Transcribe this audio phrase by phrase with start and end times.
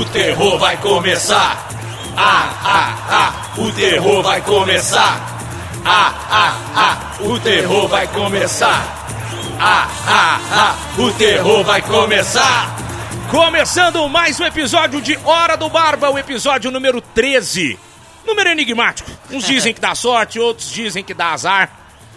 [0.00, 1.68] o terror vai começar.
[2.16, 5.38] Ah, ah, ah, o terror vai começar.
[5.84, 9.06] Ah, ah, ah, o terror vai começar.
[9.58, 12.74] Ah, ah, ah, o terror vai começar.
[13.30, 17.78] Começando mais um episódio de Hora do Barba, o episódio número 13.
[18.26, 19.10] Número enigmático.
[19.30, 21.70] Uns dizem que dá sorte, outros dizem que dá azar.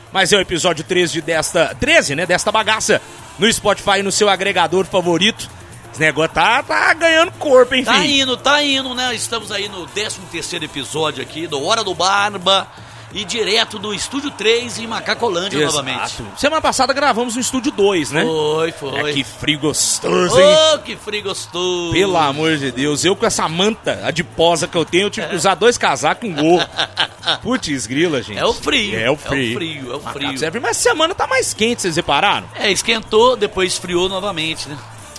[0.09, 1.75] Mas é o episódio 13 desta.
[1.77, 2.25] 13, né?
[2.25, 3.02] Desta bagaça.
[3.38, 5.49] No Spotify no seu agregador favorito.
[5.93, 7.85] Esse negócio tá, tá ganhando corpo, enfim.
[7.85, 9.13] Tá indo, tá indo, né?
[9.13, 12.67] Estamos aí no 13 terceiro episódio aqui do Hora do Barba
[13.13, 15.85] e direto do Estúdio 3 em Macacolândia Exato.
[15.85, 16.23] novamente.
[16.35, 18.25] Semana passada gravamos no Estúdio 2, né?
[18.25, 19.11] Foi, foi.
[19.11, 20.57] É, que frio gostoso, hein?
[20.73, 21.94] Oh, que frio gostoso.
[21.94, 25.35] Pelo amor de Deus, eu com essa manta adiposa que eu tenho, eu tive que
[25.35, 26.67] usar dois casacos e um gorro.
[27.44, 28.39] Putz, grila, gente.
[28.39, 28.97] É o frio.
[28.97, 29.52] É o frio.
[29.52, 30.38] É o frio, é o frio.
[30.39, 32.47] Serve, Mas semana tá mais quente, vocês repararam?
[32.55, 34.75] É, esquentou, depois esfriou novamente, né?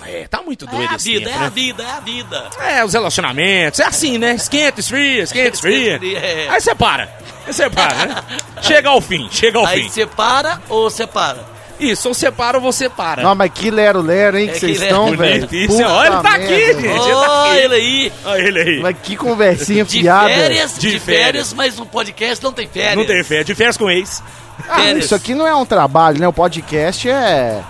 [0.07, 1.45] É, tá muito É doido a esse vida, tempo, é né?
[1.45, 2.49] a vida, é a vida.
[2.61, 4.35] É, os relacionamentos, é assim, né?
[4.35, 5.99] Esquenta, esfria, esquenta, esfria.
[6.17, 6.47] É.
[6.49, 7.03] Aí você para.
[7.47, 8.23] Aí você para, né?
[8.61, 9.89] Chega ao fim, chega ao Aí fim.
[9.89, 11.55] separa ou separa?
[11.77, 13.21] Isso, ou separa ou você para.
[13.21, 15.45] Não, mas que lero-lero, hein, É que vocês estão, velho.
[15.67, 16.85] Puta Olha, ele tá merda, aqui, gente.
[16.87, 18.13] Ele tá Olha ele aí.
[18.23, 18.79] Olha ele aí.
[18.79, 20.29] Mas que conversinha De fiada.
[20.29, 21.25] férias, De de, férias.
[21.25, 22.95] férias, mas no podcast não tem férias.
[22.95, 24.23] Não tem fé, de férias com ex.
[24.69, 25.03] Ah, férias.
[25.05, 26.25] isso aqui não é um trabalho, né?
[26.25, 27.61] O podcast é...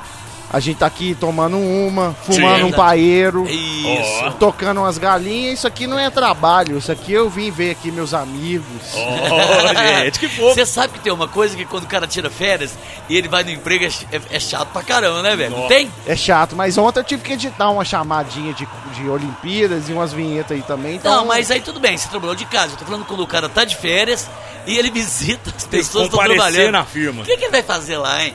[0.56, 2.64] A gente tá aqui tomando uma, fumando Sim.
[2.64, 4.31] um paeiro, Isso.
[4.39, 5.56] tocando umas galinhas.
[5.59, 6.78] Isso aqui não é trabalho.
[6.78, 8.66] Isso aqui eu vim ver aqui meus amigos.
[8.95, 10.53] Ó, gente, que fofo.
[10.56, 12.73] Você sabe que tem uma coisa que quando o cara tira férias
[13.09, 15.58] e ele vai no emprego é, é- chato pra caramba, né, velho?
[15.58, 15.92] Não tem?
[16.08, 20.14] É chato, mas ontem eu tive que editar uma chamadinha de, de Olimpíadas e umas
[20.14, 20.95] vinhetas aí também.
[20.95, 22.76] Então, Não, mas aí tudo bem, você trabalhou de casa.
[22.76, 24.30] Eu tô falando quando o cara tá de férias
[24.66, 26.72] e ele visita as pessoas que estão trabalhando.
[26.72, 27.23] na firma.
[27.23, 28.33] O que, que ele vai fazer lá, hein?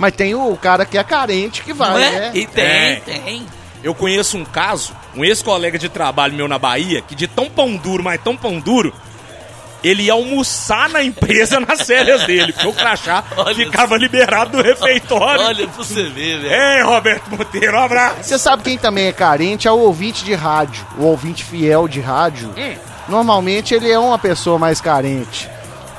[0.00, 2.10] Mas tem o cara que é carente que vai, é?
[2.10, 2.30] né?
[2.32, 3.02] E tem, É.
[3.04, 3.46] tem.
[3.84, 7.76] Eu conheço um caso, um ex-colega de trabalho meu na Bahia, que de tão pão
[7.76, 8.94] duro, mas tão pão duro,
[9.84, 14.62] ele ia almoçar na empresa nas férias dele, porque o crachá Olha ficava liberado do
[14.62, 15.44] refeitório.
[15.44, 16.50] Olha pra você ver, velho.
[16.50, 18.16] Ei, Roberto Monteiro, um abraço.
[18.22, 19.68] Você sabe quem também é carente?
[19.68, 20.82] É o ouvinte de rádio.
[20.98, 22.54] O ouvinte fiel de rádio.
[22.56, 22.74] Hum.
[23.06, 25.46] Normalmente ele é uma pessoa mais carente.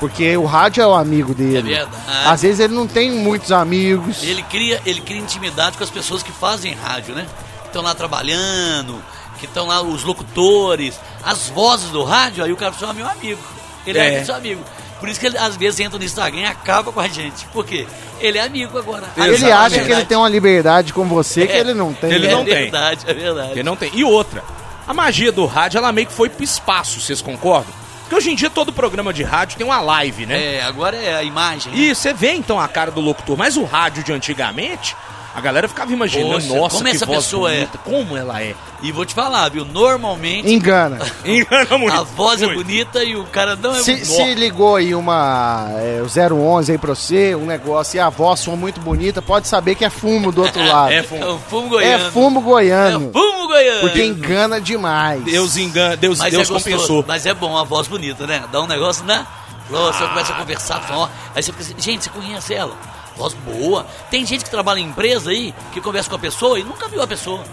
[0.02, 1.58] Porque o rádio é o amigo dele.
[1.74, 2.26] É verdade.
[2.26, 4.20] Às vezes ele não tem muitos amigos.
[4.24, 7.24] Ele cria, ele cria intimidade com as pessoas que fazem rádio, né?
[7.60, 9.00] Que estão lá trabalhando,
[9.38, 13.40] que estão lá os locutores, as vozes do rádio, aí o cara fala, meu amigo.
[13.86, 14.24] Ele é, É.
[14.24, 14.60] seu amigo.
[14.98, 17.44] Por isso que ele às vezes entra no Instagram e acaba com a gente.
[17.52, 17.86] Por quê?
[18.20, 19.04] Ele é amigo agora.
[19.16, 21.58] Ele Ele Exato, acha é que ele tem uma liberdade com você que É.
[21.60, 22.10] ele não tem.
[22.12, 22.54] Ele é não tem.
[22.54, 23.46] verdade, é verdade.
[23.48, 23.90] Porque não tem.
[23.94, 24.42] E outra,
[24.86, 27.72] a magia do rádio, ela meio que foi pro espaço, vocês concordam?
[28.12, 30.56] Porque hoje em dia todo programa de rádio tem uma live, né?
[30.56, 31.72] É, agora é a imagem.
[31.72, 31.78] né?
[31.78, 34.94] E você vê então a cara do locutor, mas o rádio de antigamente,
[35.34, 37.54] a galera ficava imaginando, Poxa, nossa, como que essa voz pessoa é?
[37.56, 38.54] bonita, como ela é.
[38.82, 39.64] E vou te falar, viu?
[39.64, 40.98] Normalmente Engana.
[41.24, 41.94] Engana muito.
[41.96, 42.62] a voz é muito.
[42.62, 46.72] bonita e o cara não é Se, muito se ligou aí uma é, o 011
[46.72, 49.90] aí pra você, um negócio, e a voz soa muito bonita, pode saber que é
[49.90, 50.92] fumo do outro lado.
[50.92, 51.24] É é, fumo.
[51.24, 52.10] É fumo goiano.
[52.12, 53.08] fumo É goiano.
[53.08, 53.80] o fumo goiano.
[53.80, 55.22] Porque engana demais.
[55.24, 57.04] Deus engana, Deus, Mas Deus é gostoso, compensou.
[57.06, 58.44] Mas é bom a voz bonita, né?
[58.52, 59.26] Dá um negócio, né?
[59.70, 62.74] Você começa a conversar, fala, ó, aí você fica assim, gente, você conhece ela?
[63.22, 63.86] Voz boa.
[64.10, 67.00] Tem gente que trabalha em empresa aí, que conversa com a pessoa e nunca viu
[67.00, 67.44] a pessoa.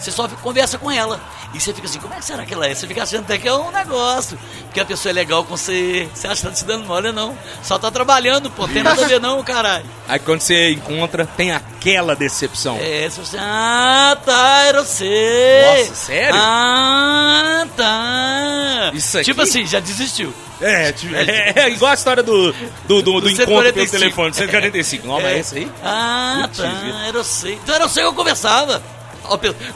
[0.00, 1.20] Você só conversa com ela.
[1.52, 2.74] E você fica assim, como é que será que ela é?
[2.74, 4.38] Você fica achando até que é um negócio.
[4.64, 6.08] Porque a pessoa é legal com você.
[6.14, 7.36] Você acha que tá se dando mole, não.
[7.62, 8.66] Só tá trabalhando, pô.
[8.68, 9.84] Tem nada a ver não, caralho.
[10.08, 12.78] Aí quando você encontra, tem aquela decepção.
[12.80, 15.84] É, você fala assim, ah, tá, eu sei.
[15.84, 16.34] Nossa, sério?
[16.34, 18.90] Ah, tá.
[18.94, 19.24] Isso aqui?
[19.26, 20.32] Tipo assim, já desistiu.
[20.60, 22.56] É, tipo, é, é igual a história do, do,
[22.86, 23.98] do, do Do encontro pelo 145.
[23.98, 25.06] telefone, 145.
[25.06, 25.32] Não, mas É.
[25.34, 25.72] é esse aí?
[25.84, 27.54] Ah, Putz, tá, era eu sei.
[27.54, 28.82] Então era eu sei que eu conversava.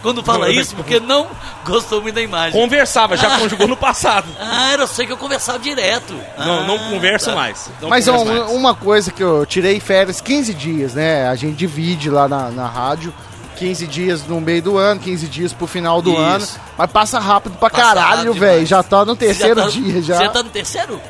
[0.03, 1.27] Quando fala isso, porque não
[1.65, 2.53] gostou muito da imagem.
[2.61, 3.39] Conversava, já Ah.
[3.39, 4.27] conjugou no passado.
[4.41, 6.15] Ah, era eu sei que eu conversava direto.
[6.39, 7.35] Não, não Ah, converso tá.
[7.37, 7.71] mais.
[7.81, 8.51] Não Mas converso um- mais.
[8.53, 11.29] uma coisa que eu tirei férias 15 dias, né?
[11.29, 13.13] A gente divide lá na, na rádio.
[13.57, 16.21] 15 dias no meio do ano, 15 dias pro final do Isso.
[16.21, 16.47] ano.
[16.77, 18.51] Mas passa rápido pra Passa caralho, velho.
[18.53, 18.69] demais.
[18.69, 20.17] Já tá no terceiro tá- dia já.
[20.19, 21.01] Você tá no terceiro?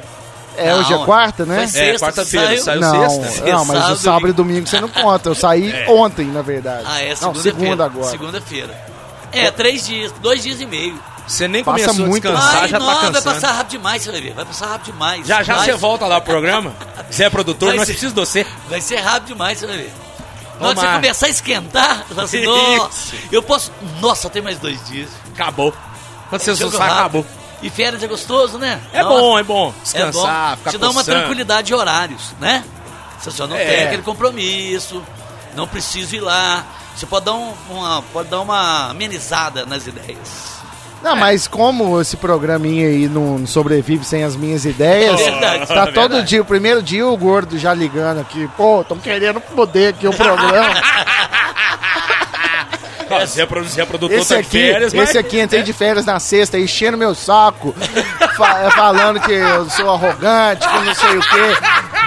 [0.56, 1.54] É, hoje é Não, quarta, né?
[1.56, 3.44] foi É, sexta, quarta-feira, saiu- saiu Não, sexta.
[3.52, 4.66] não, mas Sábado, o sábado e domingo.
[4.66, 5.28] você não conta.
[5.28, 5.86] Eu saí É.
[5.90, 6.84] ontem, na verdade.
[6.86, 7.58] Ah, é, Não, segunda-feira.
[7.58, 8.10] segunda agora.
[8.10, 8.84] Segunda-feira.
[9.32, 10.98] É, três dias, dois dias e meio.
[11.26, 13.34] Você nem Passa começou muito a descansar, Ai, já não, tá vai cansando.
[13.34, 14.32] passar rápido demais, você vai ver.
[14.34, 15.26] Vai passar rápido demais.
[15.26, 16.72] Já já Vai- você volta lá pro programa.
[17.10, 18.46] Você é produtor, Vai nós ser- precisamos de você.
[18.68, 19.92] Vai ser rápido demais, você vai ver.
[20.60, 23.72] Na hora que você começar a esquentar, você fala assim, nossa, eu posso.
[24.00, 25.08] Nossa, tem mais dois dias.
[25.34, 25.72] Acabou.
[26.28, 26.98] Quando você assustar, rápido.
[27.00, 27.26] acabou.
[27.64, 28.78] E férias é gostoso, né?
[28.92, 29.68] É Nossa, bom, é bom.
[29.70, 30.56] é Descansar, bom.
[30.58, 31.18] ficar Te dá uma coçando.
[31.18, 32.62] tranquilidade de horários, né?
[33.18, 33.64] Você só não É.
[33.64, 35.02] tem aquele compromisso,
[35.56, 36.62] não precisa ir lá.
[36.94, 40.52] Você pode dar, um- uma, pode dar uma amenizada nas ideias.
[41.02, 45.66] Não, mas como esse programinha aí não sobrevive sem as minhas ideias, É verdade.
[45.66, 46.28] tá É todo verdade.
[46.28, 50.12] dia, o primeiro dia o gordo já ligando aqui, pô, tão querendo poder aqui o
[50.16, 50.74] programa.
[53.10, 55.08] Ó, Zé, Pro- Zé produtor Esse tá aqui, férias, mas...
[55.10, 57.74] esse aqui entrei de férias na sexta, enchendo meu saco,
[58.36, 61.56] fa- falando que eu sou arrogante, que não sei o quê,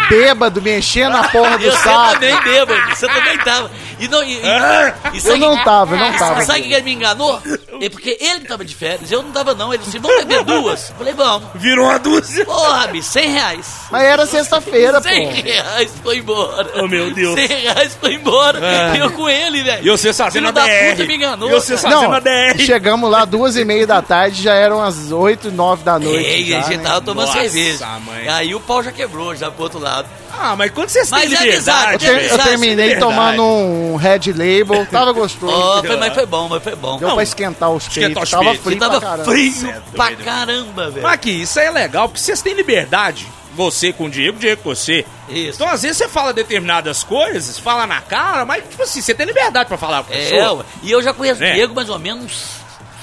[0.09, 2.13] bêbado, me enchendo a porra do E você saco.
[2.13, 3.71] também bêbado, você também tava.
[3.99, 6.41] E não, e, e, e Eu não tava, eu não tava.
[6.45, 7.41] Sabe o que ele me enganou?
[7.81, 9.73] É porque ele tava de férias, eu não tava não.
[9.73, 10.89] Ele disse, vamos beber duas?
[10.89, 11.47] Eu falei, vamos.
[11.55, 12.45] Virou uma dúzia.
[12.45, 13.67] Porra, bicho, 100 reais.
[13.91, 15.41] Mas era sexta-feira, 100 pô.
[15.41, 16.69] reais foi embora.
[16.75, 17.35] Oh, meu Deus.
[17.35, 18.59] 100 reais foi embora.
[18.61, 18.97] Ah.
[18.97, 19.85] Eu com ele, velho.
[19.85, 20.91] E você fazendo Filho a da DR.
[20.91, 21.49] puta me enganou.
[21.49, 22.59] E você fazendo a DR.
[22.59, 26.23] chegamos lá duas e meia da tarde, já eram as oito, nove da noite.
[26.25, 26.83] Ei, já, a gente né?
[26.83, 27.85] tava tomando Nossa, cerveja.
[28.05, 28.27] mãe.
[28.29, 30.07] Aí o pau já quebrou, já pro outro lado.
[30.39, 31.95] Ah, mas quando vocês têm Mas é liberdade...
[31.95, 32.99] amizade, Eu, ter- é eu terminei verdade.
[32.99, 35.51] tomando um Red Label, tava gostoso.
[35.55, 36.97] Ó, foi- mas foi bom, mas foi bom.
[36.97, 39.31] Deu pra esquentar os peitos, os tava frio Ele pra tava caramba.
[39.31, 41.03] frio é pra caramba, velho.
[41.03, 43.27] Mas aqui, isso aí é legal, porque vocês têm liberdade.
[43.55, 45.03] Você com o Diego, Diego com você.
[45.27, 45.55] Isso.
[45.55, 49.25] Então, às vezes, você fala determinadas coisas, fala na cara, mas, tipo assim, você tem
[49.25, 50.53] liberdade pra falar com a É, pessoa.
[50.59, 50.65] ué.
[50.83, 51.53] e eu já conheço É.
[51.53, 52.43] Diego mais ou menos,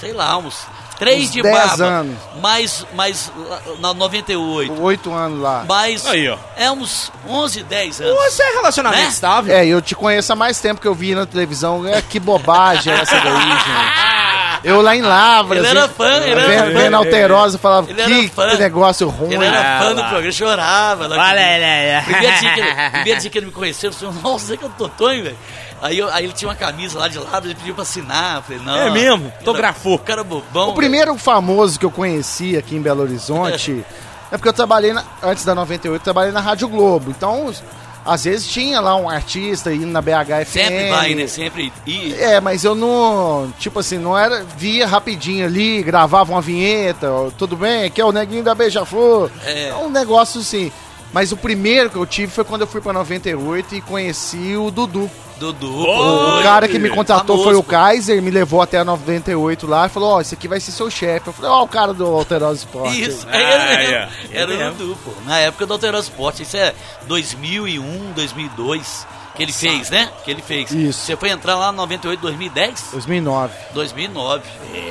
[0.01, 0.65] sei lá, uns
[1.05, 1.85] três Uns de 10 barba.
[1.85, 2.17] anos.
[2.41, 3.33] Mais, mais
[3.81, 4.83] na 98.
[4.83, 5.65] Oito anos lá.
[5.69, 6.37] Mais, Aí, ó.
[6.57, 8.17] é uns 11, 10 anos.
[8.25, 9.09] Você é relacionamento Né?
[9.09, 9.55] estável.
[9.55, 11.87] É, eu te conheço há mais tempo que eu vi na televisão.
[11.87, 14.65] É, que bobagem é essa daí, gente.
[14.65, 15.59] Eu lá em Lavras.
[15.59, 16.79] Ele era fã, ele era vendo, fã.
[16.81, 18.49] vendo Alterosa, falava, Ele era que, fã.
[18.49, 19.35] que negócio ruim.
[19.35, 21.07] Ele era fã do programa, chorava.
[21.07, 21.65] Lá Olha comigo.
[21.65, 24.57] aí, Primeiro dia, que ele, primeiro dia que ele me conheceu, eu falei, nossa, você
[24.57, 25.37] que é o Totonho, velho.
[25.85, 28.37] Aí, eu- aí ele tinha uma camisa lá de lado, ele pediu pra assinar.
[28.37, 28.75] Eu falei, não.
[28.75, 29.31] É mesmo?
[29.39, 29.99] Autografou.
[29.99, 30.71] Cara bobão.
[30.71, 33.85] O primeiro famoso que eu conheci aqui em Belo Horizonte
[34.33, 37.11] é porque eu trabalhei, na- antes da 98, eu trabalhei na Rádio Globo.
[37.11, 37.53] Então,
[38.03, 40.47] às vezes tinha lá um artista indo na BHFM.
[40.69, 41.27] Sempre vai, né?
[41.27, 41.73] Sempre.
[41.87, 43.53] E, É, mas eu não.
[43.59, 44.43] Tipo assim, não era.
[44.57, 49.31] Via rapidinho ali, gravava uma vinheta, ó, tudo bem, aqui é o neguinho da Beija-Flor.
[49.45, 49.75] É.
[49.83, 50.73] um negócio assim.
[51.13, 54.71] Mas o primeiro que eu tive foi quando eu fui pra 98 e conheci o
[54.71, 55.09] Dudu.
[55.53, 55.83] Dudu.
[55.83, 57.63] O cara que me contratou famoso, foi o.
[57.63, 60.91] Kaiser, me levou até a 98 lá e falou: Ó, esse aqui vai ser seu
[60.91, 61.29] chefe.
[61.29, 62.95] Eu falei: Ó, o cara do Alterosa Sport.
[62.95, 64.09] Isso, Ah, é ele é.
[64.33, 65.11] Era o Dudu, pô.
[65.27, 66.75] Na época do Alterosa Sport, isso é
[67.07, 70.11] 2001, 2002 que ele fez, né?
[70.25, 70.71] Que ele fez.
[70.71, 71.01] Isso.
[71.01, 72.89] Você foi entrar lá em 98, 2010?
[72.93, 73.53] 2009.
[73.73, 74.43] 2009.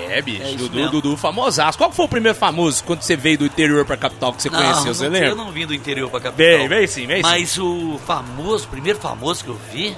[0.09, 0.91] É, bicho, É Dudu, mesmo.
[0.91, 1.77] Dudu, famosaço.
[1.77, 4.93] Qual foi o primeiro famoso quando você veio do interior pra capital que você conheceu,
[4.93, 5.29] você não, lembra?
[5.29, 6.35] Eu não vim do interior pra capital.
[6.59, 7.21] Vem, vem sim, vem sim.
[7.23, 9.95] Mas o famoso, o primeiro famoso que eu vi,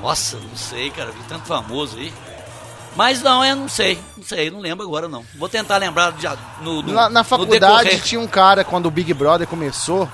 [0.00, 2.12] nossa, não sei, cara, vi tanto famoso aí.
[2.94, 5.22] Mas não, eu não sei, não sei, não lembro agora não.
[5.38, 6.26] Vou tentar lembrar de,
[6.62, 10.08] no, no, Na, na faculdade tinha um cara, quando o Big Brother começou,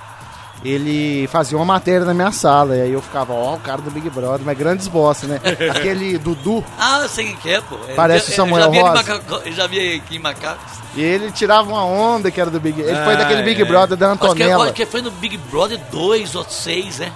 [0.65, 2.77] ele fazia uma matéria na minha sala.
[2.77, 5.41] E aí eu ficava, ó, o cara do Big Brother, mas grandes bosta, né?
[5.71, 6.65] Aquele Dudu.
[6.77, 7.77] Ah, eu sei quem que é, pô.
[7.95, 8.95] Parece já- o Samuel eu já Rosa.
[8.95, 10.73] Macaco- Eu já vi aqui em Macacos.
[10.97, 13.65] E ele tirava uma onda que era do Big Ele foi Ah, daquele Big é.
[13.65, 14.65] Brother da Acho que, Antonella.
[14.65, 17.13] acho que foi no Big Brother 2 ou 6, né?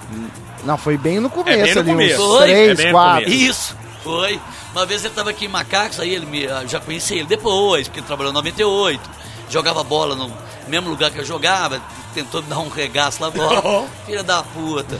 [0.66, 2.38] Não, foi bem no começo É bem no ali, começo.
[2.40, 3.24] três, É bem no quatro.
[3.24, 3.42] começo.
[3.50, 4.40] Isso, foi.
[4.72, 6.42] Uma vez ele tava aqui em Macacos, aí ele me.
[6.44, 9.00] eu Já conheci ele depois, porque ele trabalhou em 98.
[9.48, 10.30] Jogava bola no
[10.68, 11.80] mesmo lugar que eu jogava,
[12.12, 13.84] tentou me dar um regaço lá fora.
[14.04, 14.98] Filha da puta.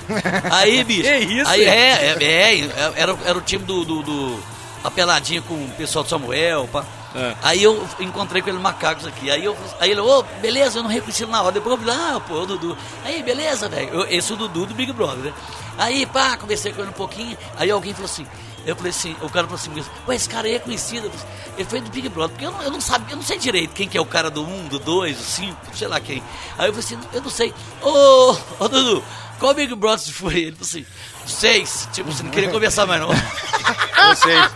[0.51, 1.03] Aí, bicho.
[1.09, 1.69] Que isso, Aí hein?
[1.69, 3.85] é, é, é, era, era o time do.
[3.85, 6.85] do, do a peladinha com o pessoal do Samuel, pá.
[7.15, 7.35] É.
[7.43, 9.31] Aí eu encontrei com ele Macacos aqui.
[9.31, 11.53] Aí, eu, aí ele, ô, beleza, eu não reconheci ele na hora.
[11.53, 12.77] Depois eu falei, ah, pô, o Dudu.
[13.05, 14.07] Aí, beleza, velho.
[14.11, 15.33] Esse é o Dudu do Big Brother, né?
[15.79, 17.37] Aí, pá, conversei com ele um pouquinho.
[17.57, 18.27] Aí alguém falou assim,
[18.67, 21.07] eu falei assim, o cara falou assim, ué, esse cara aí é conhecido.
[21.07, 23.17] Eu falei assim, Ele foi do Big Brother, porque eu não, eu não sabia, eu
[23.17, 25.87] não sei direito quem que é o cara do 1, do 2, do 5, sei
[25.87, 26.23] lá quem.
[26.59, 27.55] Aí eu falei assim, eu não sei.
[27.81, 29.05] Ô, ô Dudu,
[29.39, 30.35] qual Big Brother foi?
[30.35, 30.87] Ele falou assim,
[31.33, 31.89] seis.
[31.93, 33.09] Tipo, você não queria conversar mais não.
[33.09, 34.51] Vocês.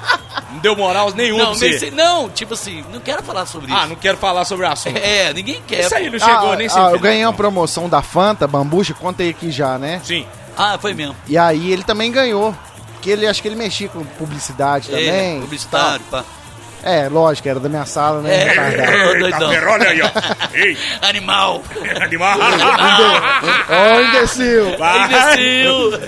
[0.52, 1.68] Não deu moral nenhum Não, pra você.
[1.70, 3.88] nem sei- não, tipo assim, não quero falar sobre Ah, isso.
[3.88, 4.96] não quero falar sobre o assunto.
[4.96, 5.80] É, ninguém quer.
[5.86, 6.82] Isso aí não chegou Ah, nem ah, sei.
[6.82, 10.00] eu ganhei uma promoção da Fanta, Bambucha, contei aqui já, né?
[10.04, 10.26] Sim.
[10.56, 11.16] Ah, foi mesmo.
[11.26, 12.54] E aí ele também ganhou.
[12.94, 15.40] Porque ele acho que ele mexia com publicidade É, também.
[15.40, 16.22] publicitário, pá.
[16.82, 18.34] É, lógico, era da minha sala, né?
[18.34, 18.48] É.
[19.14, 19.50] Eita, doidão.
[19.50, 20.10] pera, olha aí, ó.
[20.54, 21.62] Ei, Animal.
[22.00, 22.38] animal.
[23.70, 24.76] Ó, imbecil!
[24.78, 25.06] Vai.
[25.06, 26.00] Imbecil.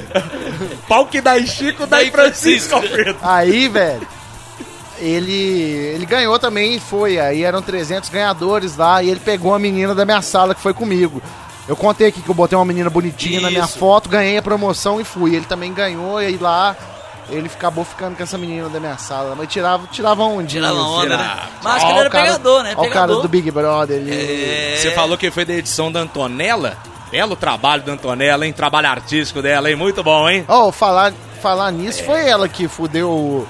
[0.89, 2.75] Pau que dá em Chico, dá em Francisco Francisco.
[2.77, 3.19] Alfredo.
[3.23, 4.07] Aí, velho,
[4.99, 5.33] ele,
[5.95, 7.19] ele ganhou também, foi.
[7.19, 10.73] Aí eram 300 ganhadores lá e ele pegou a menina da minha sala que foi
[10.75, 11.23] comigo.
[11.69, 13.79] Eu contei aqui que eu botei uma menina bonitinha na minha Isso.
[13.79, 15.35] foto, ganhei a promoção e fui.
[15.35, 16.77] Ele também ganhou e aí lá
[17.31, 19.35] ele acabou ficando com essa menina da minha sala.
[19.37, 20.61] Mas tirava, tirava um dia.
[20.61, 21.39] Tirava onda, né?
[21.63, 22.71] Mas acho que Ó, ele era o cara- pegador, né?
[22.71, 23.23] ó o cara Pegador.
[23.23, 24.11] do Big Brother ali.
[24.13, 24.77] É.
[24.79, 26.77] Você falou que foi da edição da Antonella?
[27.11, 28.53] Belo trabalho da Antonella, hein?
[28.53, 29.77] Trabalho artístico dela, hein?
[29.77, 30.45] Muito bom, hein?
[30.49, 31.13] Ó, falar,
[31.43, 33.49] falar nisso, foi ela que fudeu o,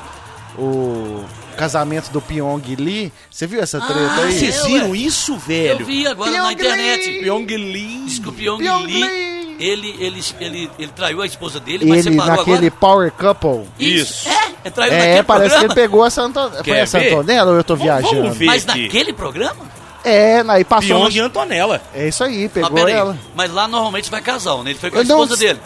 [0.59, 1.25] o
[1.57, 3.13] casamento do Pyong Lee.
[3.31, 4.33] Você viu essa treta Ah, aí?
[4.39, 4.97] Vocês É, viram ué.
[4.99, 5.87] isso, Eu velho?
[5.87, 7.07] vi agora na Pyong internet.
[7.09, 7.21] Lee.
[7.23, 8.21] Pyong Lee.
[8.27, 9.42] O Pyong Pyong Lee, Lee.
[9.65, 12.81] Ele, ele, ele, ele traiu a esposa dele, mas Ele separou naquele agora.
[12.81, 13.69] Power Couple.
[13.79, 14.29] Isso.
[14.29, 15.75] É, é traiu É, naquele parece que ele programa.
[15.75, 16.55] pegou essa Antonella.
[16.55, 17.13] Foi Quer essa ver?
[17.13, 18.23] Antonella ou eu tô viajando?
[18.23, 18.47] vamos ver.
[18.47, 18.83] Mas aqui.
[18.83, 19.65] naquele programa?
[20.05, 20.99] É, aí passou.
[21.01, 21.81] Pyong e Antonella.
[21.95, 22.93] É isso aí, Ah, pegou peraí.
[22.95, 23.17] ela.
[23.37, 24.71] Mas lá normalmente vai casal, né?
[24.71, 25.61] Ele foi com a Eu não esposa sei- dele.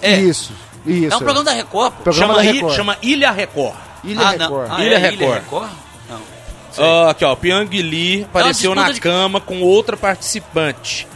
[0.00, 0.16] É.
[0.20, 0.52] Isso,
[0.86, 1.12] isso.
[1.12, 2.02] É um programa da Record, pô.
[2.02, 2.74] Programa Chama, da I- Record.
[2.76, 3.74] chama Ilha Record.
[4.02, 4.68] Ilha ah, Record.
[4.68, 4.76] não.
[4.76, 5.20] Ah, Ilha é, Record.
[5.22, 5.70] Ilha Record?
[6.10, 6.20] Não.
[6.78, 7.36] Ah, aqui, ó.
[7.36, 11.06] Pyong Lee apareceu disputa na de- cama com outra participante.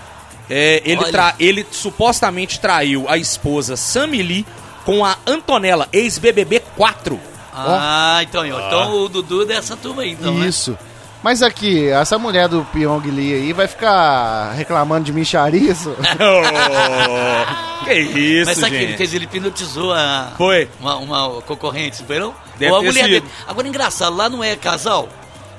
[0.50, 4.46] É, ele, tra- ele supostamente traiu a esposa Sammy Lee
[4.84, 7.20] com a Antonella, ex-BBB 4.
[7.54, 8.66] Ah, então, ó.
[8.68, 10.46] então o Dudu é dessa turma aí, então, né?
[10.46, 10.78] Isso.
[11.22, 15.96] Mas aqui, essa mulher do Pyong Lee aí vai ficar reclamando de micharizo?
[16.00, 18.98] Oh, que isso, Mas sabe o que ele gente.
[18.98, 19.14] fez?
[19.14, 20.32] Ele hipnotizou a...
[20.38, 20.68] Foi.
[20.80, 22.34] Uma, uma concorrente, não foi não?
[22.56, 23.08] Deve Ou a mulher sido.
[23.10, 23.24] dele.
[23.48, 25.08] Agora, engraçado, lá não é casal?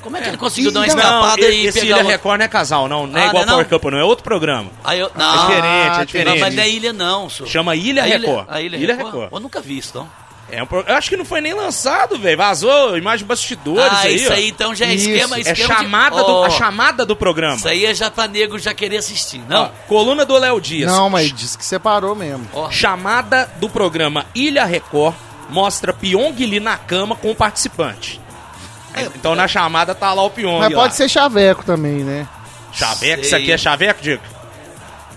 [0.01, 2.37] Como é que ele conseguiu dar uma não, escapada Não, e esse pegar Ilha Record
[2.39, 3.05] não é casal, não.
[3.07, 3.69] Não é Ah, igual não é Power não?
[3.69, 3.97] Couple, não.
[3.99, 4.71] É outro programa.
[4.83, 5.07] Aí eu...
[5.07, 6.29] É Não, diferente, é Ah, diferente.
[6.33, 7.49] não, mas não é ilha não, senhor.
[7.49, 8.45] Chama Ilha A Record.
[8.49, 9.13] A Ilha, Ilha Record?
[9.13, 9.33] Record.
[9.33, 10.09] Eu nunca vi isso, não.
[10.51, 10.79] É um pro...
[10.87, 12.35] Eu acho que não foi nem lançado, velho.
[12.35, 14.33] Vazou imagem de bastidores ah, aí, isso ó.
[14.33, 15.07] aí então já é Isso.
[15.07, 16.23] esquema, É esquema chamada de...
[16.25, 17.55] do, a chamada do programa.
[17.57, 19.65] Isso aí é já pra nego já querer assistir, não?
[19.65, 20.91] Ó, coluna do Léo Dias.
[20.91, 22.47] Não, mas diz que separou mesmo.
[22.53, 25.13] Ó, Chamada do programa Ilha Record
[25.51, 28.19] mostra Pyong Lee na cama com o participante.
[29.15, 30.59] Então na chamada tá lá o Pyong.
[30.59, 30.81] Mas lá.
[30.81, 32.27] pode ser chaveco também, né?
[32.71, 33.21] Chaveco?
[33.23, 34.23] Isso aqui é chaveco, Diego?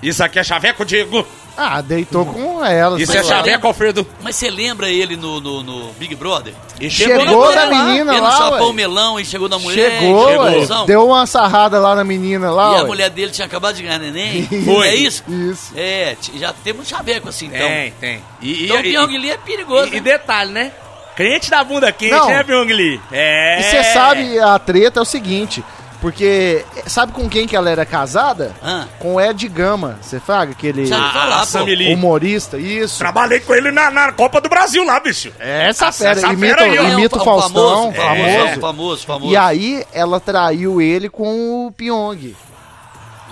[0.03, 1.27] Isso aqui é chaveco, Diego?
[1.55, 2.99] Ah, deitou com ela.
[3.01, 3.29] Isso é lá.
[3.29, 4.07] chaveco, Alfredo?
[4.23, 6.55] Mas você lembra ele no, no, no Big Brother?
[6.81, 7.85] E Chegou na lá.
[7.85, 8.71] menina ele lá, chapou ué.
[8.71, 10.01] o melão e chegou da mulher.
[10.01, 10.31] Chegou,
[10.67, 10.87] chegou.
[10.87, 12.85] deu uma sarrada lá na menina lá, E a ué.
[12.87, 14.49] mulher dele tinha acabado de ganhar neném.
[14.65, 14.89] Foi.
[14.89, 15.23] É isso?
[15.29, 15.73] Isso.
[15.77, 17.69] É, já temos um chaveco assim, então.
[17.69, 18.23] Tem, tem.
[18.41, 19.89] E, Então o e- Pyong Lee é perigoso.
[19.93, 20.01] e- e né?
[20.01, 20.73] detalhe, né?
[21.17, 22.29] Crente da bunda quente, Não.
[22.29, 23.01] né, Pyong Lee?
[23.13, 23.61] É.
[23.61, 25.63] E você sabe, a treta é o seguinte,
[26.01, 28.53] porque sabe com quem que ela era casada?
[28.63, 28.87] Ah.
[28.99, 30.53] Com o Ed Gama, você fraga?
[30.53, 31.47] Aquele Já- falar, a pô.
[31.47, 31.95] Sammy Lee.
[31.95, 32.99] humorista, isso.
[32.99, 35.31] Trabalhei com ele na, na Copa do Brasil lá, bicho.
[35.39, 38.23] Essa Essa- fera, essa imita, fera imita É, o o Faustão, famoso, famoso.
[38.29, 39.33] é, famoso, famoso.
[39.33, 42.35] E aí ela traiu ele com o Pyong.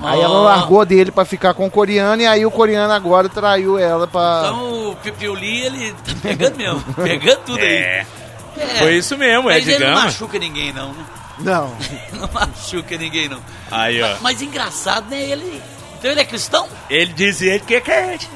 [0.02, 3.78] Aí ela largou dele pra ficar com o coreano e aí o coreano agora traiu
[3.78, 4.42] ela pra...
[4.46, 6.84] Então o Pipiu Lee, ele tá pegando mesmo.
[6.94, 7.66] pegando tudo aí.
[7.66, 8.06] É.
[8.56, 8.66] É.
[8.78, 10.04] Foi isso mesmo, Mas Ed ele não Gama.
[10.06, 11.04] machuca ninguém, não, né?
[11.38, 11.74] Não.
[12.12, 13.40] Não machuca ninguém, não.
[13.70, 14.16] Aí, ó.
[14.20, 15.22] Mas engraçado, né?
[15.22, 15.62] Ele.
[15.98, 16.68] Então ele é cristão?
[16.90, 18.28] Ele dizia que é crente.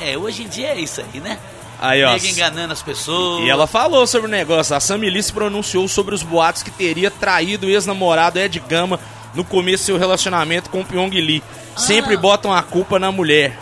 [0.00, 1.38] É, hoje em dia é isso aí, né?
[1.80, 2.12] Aí, ó.
[2.12, 3.44] Nego enganando as pessoas.
[3.44, 4.76] E ela falou sobre o negócio.
[4.76, 9.00] A Sammy Lee se pronunciou sobre os boatos que teria traído o ex-namorado Ed Gama
[9.34, 11.42] no começo do seu relacionamento com o Pyong Lee.
[11.76, 12.18] Sempre Ah.
[12.18, 13.58] botam a culpa na mulher.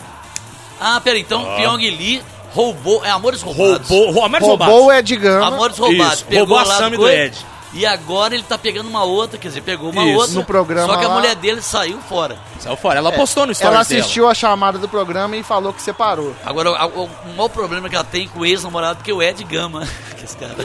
[0.79, 2.21] Ah, pera, então Pyong Lee
[2.53, 3.05] roubou.
[3.05, 3.87] É Amores Roubados.
[3.87, 4.11] Roubou,
[4.71, 5.47] roubou, o Ed Gama.
[5.47, 6.13] Amores Roubados.
[6.15, 7.37] Isso, Pegou roubou a Sammy do coisa, Ed.
[7.73, 10.33] E agora ele tá pegando uma outra, quer dizer, pegou uma Isso, outra.
[10.35, 11.13] no programa Só que a lá.
[11.15, 12.37] mulher dele saiu fora.
[12.59, 12.99] Saiu fora.
[12.99, 14.01] Ela postou no stories Ela dela.
[14.01, 16.35] assistiu a chamada do programa e falou que separou.
[16.45, 19.21] Agora, o, o, o maior problema que ela tem com o ex-namorado que é o
[19.23, 19.87] Ed Gama.
[20.17, 20.55] que esse cara.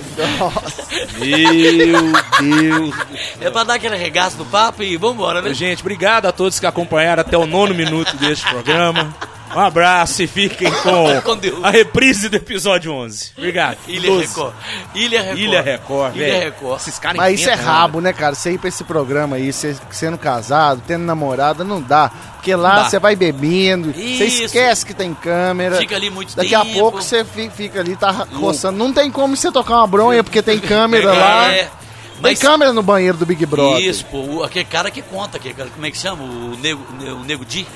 [1.19, 2.95] Meu Deus.
[3.41, 5.53] É pra dar aquele regaço do papo e vambora, né?
[5.55, 9.15] Gente, obrigado a todos que acompanharam até o nono minuto deste programa.
[9.55, 11.63] Um abraço e fiquem com Com Deus.
[11.65, 13.33] a reprise do episódio 11.
[13.39, 13.79] Obrigado.
[13.87, 14.27] Ilha 12.
[14.27, 14.55] Record.
[14.95, 15.39] Ilha Record.
[15.41, 16.39] Ilha Record, Ilha.
[16.41, 16.81] Record.
[16.81, 18.35] Esses caras Mas isso é inventam, rabo, né, cara?
[18.35, 22.11] Você ir pra esse programa aí, você sendo casado, tendo namorada, não dá.
[22.35, 25.77] Porque lá você vai bebendo, você esquece que tem câmera.
[25.79, 26.63] Fica ali muito Daqui tempo.
[26.63, 28.77] a pouco você fi- fica ali, tá roçando.
[28.79, 31.53] Não tem como você tocar uma bronha, porque tem câmera É, lá.
[31.53, 31.63] É.
[31.65, 31.71] Tem
[32.21, 33.81] Mas câmera no banheiro do Big Brother.
[33.85, 36.23] Isso, pô, aquele cara que conta, aquele cara, como é que chama?
[36.25, 36.83] O Nego,
[37.21, 37.67] o Nego Di?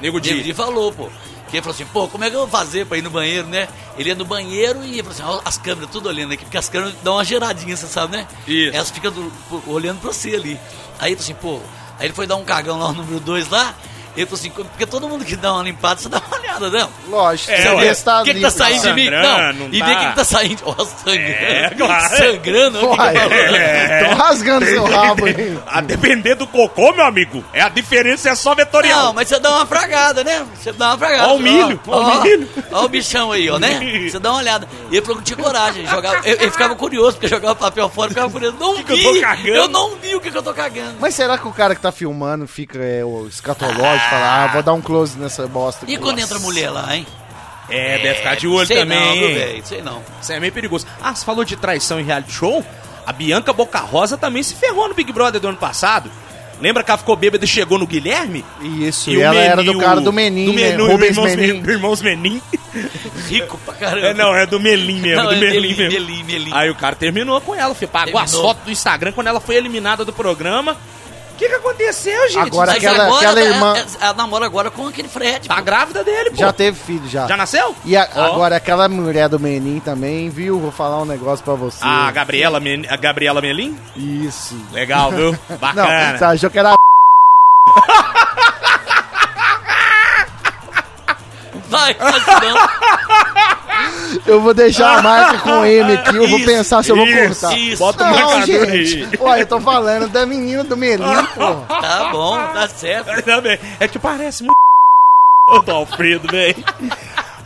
[0.00, 0.42] Nego Nego Di.
[0.42, 1.08] Di falou, pô.
[1.50, 3.46] Que ele falou assim, pô, como é que eu vou fazer pra ir no banheiro,
[3.48, 3.68] né?
[3.96, 6.68] Ele ia no banheiro e falou assim, ó, as câmeras tudo olhando aqui, porque as
[6.68, 8.26] câmeras dão uma geradinha, você sabe, né?
[8.46, 8.76] Isso.
[8.76, 10.60] Elas ficam do- pô, olhando pra você ali.
[10.98, 11.60] Aí ele falou assim, pô,
[11.98, 13.74] aí ele foi dar um cagão lá, o número 2 lá.
[14.18, 16.90] Ele falou assim, porque todo mundo que dá uma limpada, você dá uma olhada, não?
[17.08, 17.80] Lógico, É, você ué.
[17.88, 19.10] vê se tá O que, que tá saindo de mim?
[19.10, 20.62] Não, não e vê o que, que tá saindo.
[20.66, 21.20] Ó, sangrando.
[21.20, 22.16] É, claro.
[22.16, 23.54] Sangrando, o Uai, que tá falando.
[23.54, 24.04] É.
[24.04, 25.58] Tô rasgando seu rabo aí.
[25.66, 29.04] A depender do cocô, meu amigo, é a diferença é só vetorial.
[29.06, 30.44] Não, mas você dá uma fragada, né?
[30.60, 31.28] Você dá uma fragada.
[31.28, 32.48] Ó o milho, ó o milho.
[32.72, 33.78] Ó o bichão aí, ó, né?
[34.10, 34.68] Você dá uma olhada.
[34.90, 35.82] E ele falou que não tinha coragem.
[35.82, 38.56] ele Jogava, ele, ele ficava curioso, porque jogava papel fora, ficava curioso.
[38.58, 39.48] Não Que vi, que eu tô cagando?
[39.48, 40.94] eu não vi o que, que eu tô cagando.
[41.00, 44.62] Mas será que o cara que tá filmando fica é, o escatológico, fala, ah, vou
[44.62, 46.02] dar um close nessa bosta E aqui.
[46.02, 47.06] quando entra mulher lá, hein?
[47.70, 48.98] É, deve ficar de olho sei também.
[48.98, 49.62] não, viu?
[49.64, 50.02] Sei não.
[50.22, 50.86] Isso é meio perigoso.
[51.02, 52.64] Ah, você falou de traição em reality show?
[53.06, 56.10] A Bianca Boca Rosa também se ferrou no Big Brother do ano passado.
[56.60, 58.44] Lembra que ela ficou bêbada e chegou no Guilherme?
[58.60, 60.70] Isso, E e, ela Menin, era do cara do Menin, do né?
[60.72, 61.60] Menu, Rubens irmãos, Menin.
[61.60, 62.42] Men- irmãos Menin.
[63.28, 64.06] Rico pra caramba.
[64.08, 65.92] É, não, é do Melim mesmo, Não, do é Melim, Melim, mesmo.
[65.92, 66.50] Melim, Melim.
[66.52, 68.48] Aí o cara terminou com ela, filho, pagou as Terminou.
[68.50, 70.76] fotos do Instagram quando ela foi eliminada do programa.
[71.38, 72.48] O que que aconteceu, gente?
[72.48, 75.46] Agora Mas aquela- agora aquela ela- irmã- ela, ela namora agora com aquele Fred.
[75.46, 75.62] Tá pô.
[75.62, 76.36] grávida dele, pô.
[76.36, 77.28] Já teve filho, já.
[77.28, 77.76] Já nasceu?
[77.84, 78.24] E a- Ó.
[78.24, 80.58] agora aquela mulher do Menin também, viu?
[80.58, 81.78] Vou falar um negócio pra você.
[81.84, 83.78] A Gabriela, Men- a Gabriela Melim?
[83.94, 84.60] Isso.
[84.72, 85.30] Legal, viu?
[85.48, 86.18] Não, Bacana.
[86.18, 86.74] você achou que era
[91.68, 93.07] Vai, não.
[94.26, 97.06] Eu vou deixar a marca com M aqui, eu vou Isso, pensar se eu vou
[97.06, 97.58] isso, cortar.
[97.58, 97.78] isso.
[97.78, 98.68] Bota o marcador gente.
[99.04, 99.08] aí.
[99.20, 101.66] Olha, eu tô falando da menina do Menin, porra.
[101.80, 103.10] Tá bom, tá certo.
[103.10, 103.58] Ainda bem.
[103.80, 104.54] É que parece muito
[105.50, 106.62] Ô, do Alfredo, velho.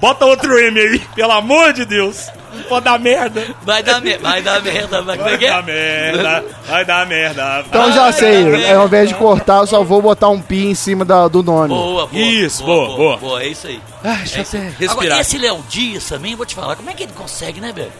[0.01, 2.29] Bota outro M aí, pelo amor de Deus.
[2.69, 3.45] Pode dar merda.
[3.63, 5.03] Vai dar, me vai dar merda.
[5.03, 5.49] Vai, é Vai é?
[5.51, 7.65] dar merda, vai dar merda.
[7.67, 10.67] Então já Ai, sei, ai, ao invés de cortar, eu só vou botar um pi
[10.67, 11.69] em cima da- do nome.
[11.69, 12.23] Boa, boa.
[12.23, 13.17] Isso, boa, boa.
[13.17, 13.81] Boa, é isso aí.
[14.05, 15.21] Ai, deixa eu até Agora, respirar.
[15.21, 17.93] esse Léo Dias também, vou te falar, como é que ele consegue, né, velho?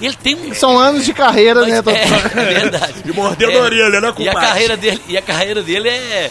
[0.00, 0.54] Ele tem um...
[0.54, 1.82] São anos de carreira, né?
[1.84, 3.02] Mas- Tô- é, é verdade.
[3.04, 6.30] De morder a orelha, né, E a carreira dele, e a carreira dele é...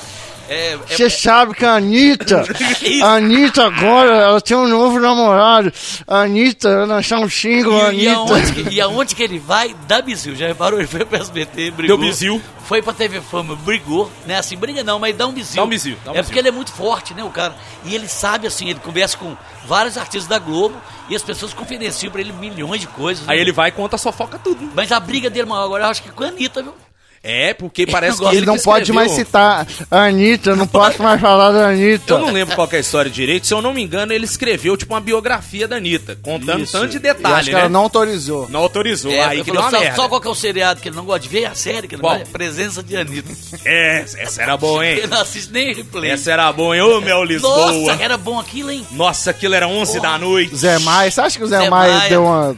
[0.50, 2.44] é, é- Você sabe que a Anitta,
[3.04, 5.72] a Anitta agora, ela tem um novo namorado.
[6.08, 8.20] A Anitta, ela lançou um single, a E, e, Anitta.
[8.34, 10.36] aonde que, e aonde que ele vai, dá bizil.
[10.36, 10.80] Já reparou?
[10.80, 11.98] Ele foi pro SBT, brigou.
[11.98, 12.42] Deu bizil.
[12.66, 14.12] Foi pra TV Fama, brigou.
[14.28, 14.38] Né?
[14.38, 15.56] Assim, briga não, mas dá um bizil.
[15.56, 16.26] Dá um bizil, dá um é bizil.
[16.26, 17.56] porque ele é muito forte, né, o cara?
[17.84, 20.76] E ele sabe, assim, ele conversa com vários artistas da Globo
[21.10, 23.26] e as pessoas confidenciam pra ele milhões de coisas.
[23.26, 23.34] né?
[23.34, 24.70] Aí ele vai e conta a fofoca tudo.
[24.76, 26.74] Mas a briga dele maior agora, eu acho que com a Anitta, viu?
[27.22, 31.02] É, porque parece que ele Ele não que pode mais citar a Anitta, não posso
[31.04, 32.14] mais falar da Anitta.
[32.14, 33.46] Eu não lembro qual que é a história direito.
[33.46, 36.72] Se eu não me engano, ele escreveu tipo uma biografia da Anitta, contando Isso.
[36.72, 37.62] tanto de E detalhe, acho que né?
[37.62, 38.48] ela não autorizou.
[38.50, 39.12] Não autorizou.
[39.12, 39.96] É, aí que deu uma só, merda.
[39.96, 41.46] só qual que é o seriado que ele não gosta de ver?
[41.46, 42.26] A série que ele não gosta?
[42.32, 43.30] Presença de Anitta.
[43.66, 44.98] É, essa era boa, hein?
[45.00, 46.12] Ele não assiste nem replay.
[46.12, 46.82] Essa era boa, hein?
[46.82, 47.72] Ô, Mel Lisboa.
[47.72, 48.86] Nossa, era bom aquilo, hein?
[48.92, 50.56] Nossa, aquilo era 11 da noite.
[50.56, 52.10] Zé Maia, você acha que o Zé, Zé Maia, Maia.
[52.10, 52.56] deu uma...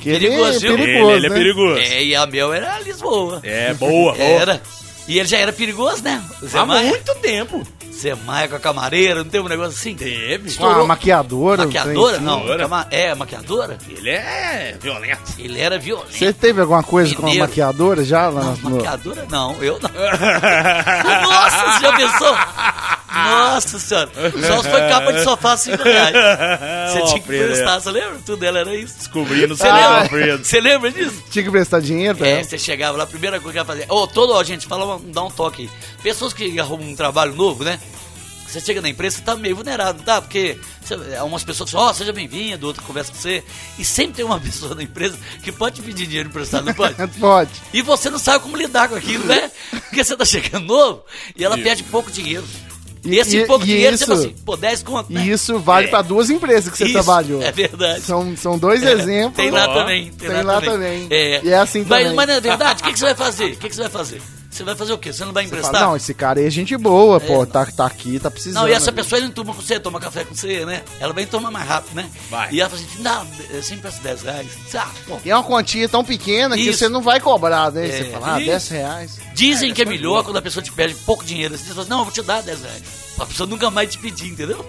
[0.00, 0.76] Que ele Perigoso, é viu?
[0.76, 1.34] perigoso, ele, ele é né?
[1.36, 1.78] perigoso.
[1.80, 3.40] É, e a Mel era Lisboa.
[3.42, 4.12] É, boa.
[4.14, 4.16] boa.
[4.24, 4.62] Era.
[5.08, 6.22] E ele já era perigoso, né?
[6.52, 6.90] Há Maia.
[6.90, 7.66] muito tempo.
[7.98, 9.94] Zé Maia com a camareira, não tem um negócio assim?
[9.94, 10.54] Teve.
[10.54, 11.64] Com a maquiadora.
[11.64, 12.18] Maquiadora?
[12.20, 13.76] Não, cama- é, maquiadora?
[13.88, 15.20] Ele é violento.
[15.38, 16.12] Ele era violento.
[16.16, 17.48] Você teve alguma coisa com a Mineiro.
[17.48, 18.28] maquiadora já?
[18.28, 19.90] Lá Não, no- maquiadora não, eu não.
[21.22, 22.36] Nossa, você já pensou?
[23.10, 24.10] Nossa senhora.
[24.46, 26.14] Só se foi capa de sofá 5 reais.
[26.92, 28.18] Você tinha que prestar, você lembra?
[28.24, 28.96] Tudo dela era isso.
[28.98, 30.38] Descobrindo Você o lembra?
[30.38, 31.22] Você lembra disso?
[31.30, 32.44] Tinha que prestar dinheiro pra É, ela?
[32.44, 33.86] você chegava lá, a primeira coisa que ela fazia.
[33.88, 35.70] Ô, todo, ó, gente, fala, dá um toque aí.
[36.02, 37.78] Pessoas que arrumam um trabalho novo, né?
[38.48, 40.22] Você chega na empresa, você tá meio vulnerável, tá?
[40.22, 43.44] Porque você, algumas pessoas falam, ó, seja bem-vindo, outra conversa com você.
[43.78, 46.94] E sempre tem uma pessoa na empresa que pode te pedir dinheiro emprestado, não pode?
[47.20, 47.50] Pode.
[47.74, 49.50] E você não sabe como lidar com aquilo, né?
[49.70, 51.02] Porque você tá chegando novo
[51.36, 52.44] e ela pede pouco dinheiro.
[53.04, 55.24] E esse E- pouco e dinheiro, isso- você fala assim, pô, 10 conto, né?
[55.24, 55.90] E isso vale É.
[55.90, 57.40] pra duas empresas que você Isso, trabalhou.
[57.42, 58.00] É verdade.
[58.02, 59.36] São, são dois É, exemplos.
[59.36, 60.10] Tem lá Ó, também.
[60.10, 61.06] tem lá também.
[61.10, 61.40] É.
[61.44, 62.14] E é assim mas, também.
[62.16, 62.82] Mas não é verdade?
[62.82, 63.52] O que, que você vai fazer?
[63.52, 64.20] O que, que você vai fazer?
[64.50, 65.12] Você vai fazer o quê?
[65.12, 65.72] Você não vai emprestar?
[65.72, 67.46] fala, não, esse cara aí é gente boa, pô, É.
[67.46, 68.62] tá, tá aqui, tá precisando.
[68.62, 70.82] Não, e essa pessoa ele não toma com você, toma café com você, né?
[70.98, 72.08] Ela vem tomar mais rápido, né?
[72.30, 72.52] Vai.
[72.52, 74.48] E ela fala assim, não, eu sempre peço 10 reais.
[74.74, 75.18] Ah, pô.
[75.24, 76.78] E é uma quantia tão pequena que Isso.
[76.78, 77.86] você não vai cobrar, né?
[77.88, 77.90] É.
[77.98, 78.46] Você fala, ah, Isso.
[78.50, 79.18] 10 reais.
[79.34, 81.56] Dizem que é melhor quando a pessoa te pede pouco dinheiro.
[81.56, 82.82] Você fala assim, não, eu vou te dar 10 reais.
[83.18, 84.66] A pessoa nunca mais te pedir, entendeu?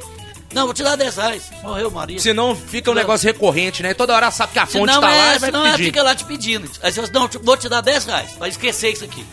[0.54, 1.44] Não, eu vou te dar 10 reais.
[1.63, 2.20] Morreu, Maria.
[2.20, 3.94] Senão fica um negócio recorrente, né?
[3.94, 5.86] Toda hora sabe que a fonte não, tá lá é, e vai senão ela pedir.
[5.86, 6.70] fica lá te pedindo.
[6.84, 8.32] Aí você fala assim, não, te- vou te dar 10 reais.
[8.38, 9.26] Vai esquecer isso aqui.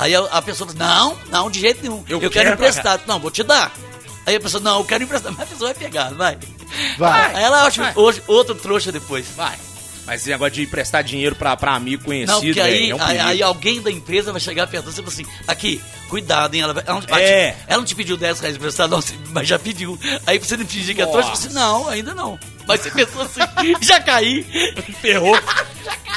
[0.00, 2.02] Aí a, a pessoa fala, não, não, de jeito nenhum.
[2.08, 3.02] Eu Eu, quero, quero emprestado.
[3.06, 3.70] Não, vou te dar.
[4.26, 5.30] Aí a pessoa, não, eu quero emprestar.
[5.32, 6.38] Mas a pessoa vai pegar, vai.
[6.96, 7.34] Vai.
[7.34, 7.92] Aí ela acha Vai.
[7.96, 9.26] hoje outro trouxa depois.
[9.36, 9.58] Vai.
[10.06, 12.94] Mas esse negócio de emprestar dinheiro pra, pra amigo conhecido, Não, porque aí, velho, é
[12.94, 15.80] um aí, aí alguém da empresa vai chegar perto de você e falar assim, aqui,
[16.08, 16.62] cuidado, hein?
[16.62, 17.52] Ela, ela, não, ela É.
[17.52, 19.98] te, ela não te pediu 10 reais emprestado, não, mas já pediu.
[20.26, 22.38] Aí você não fingir que é trouxa, você não, ainda não.
[22.66, 23.40] Mas você pensou assim,
[23.82, 24.42] já caí.
[25.00, 25.36] Ferrou.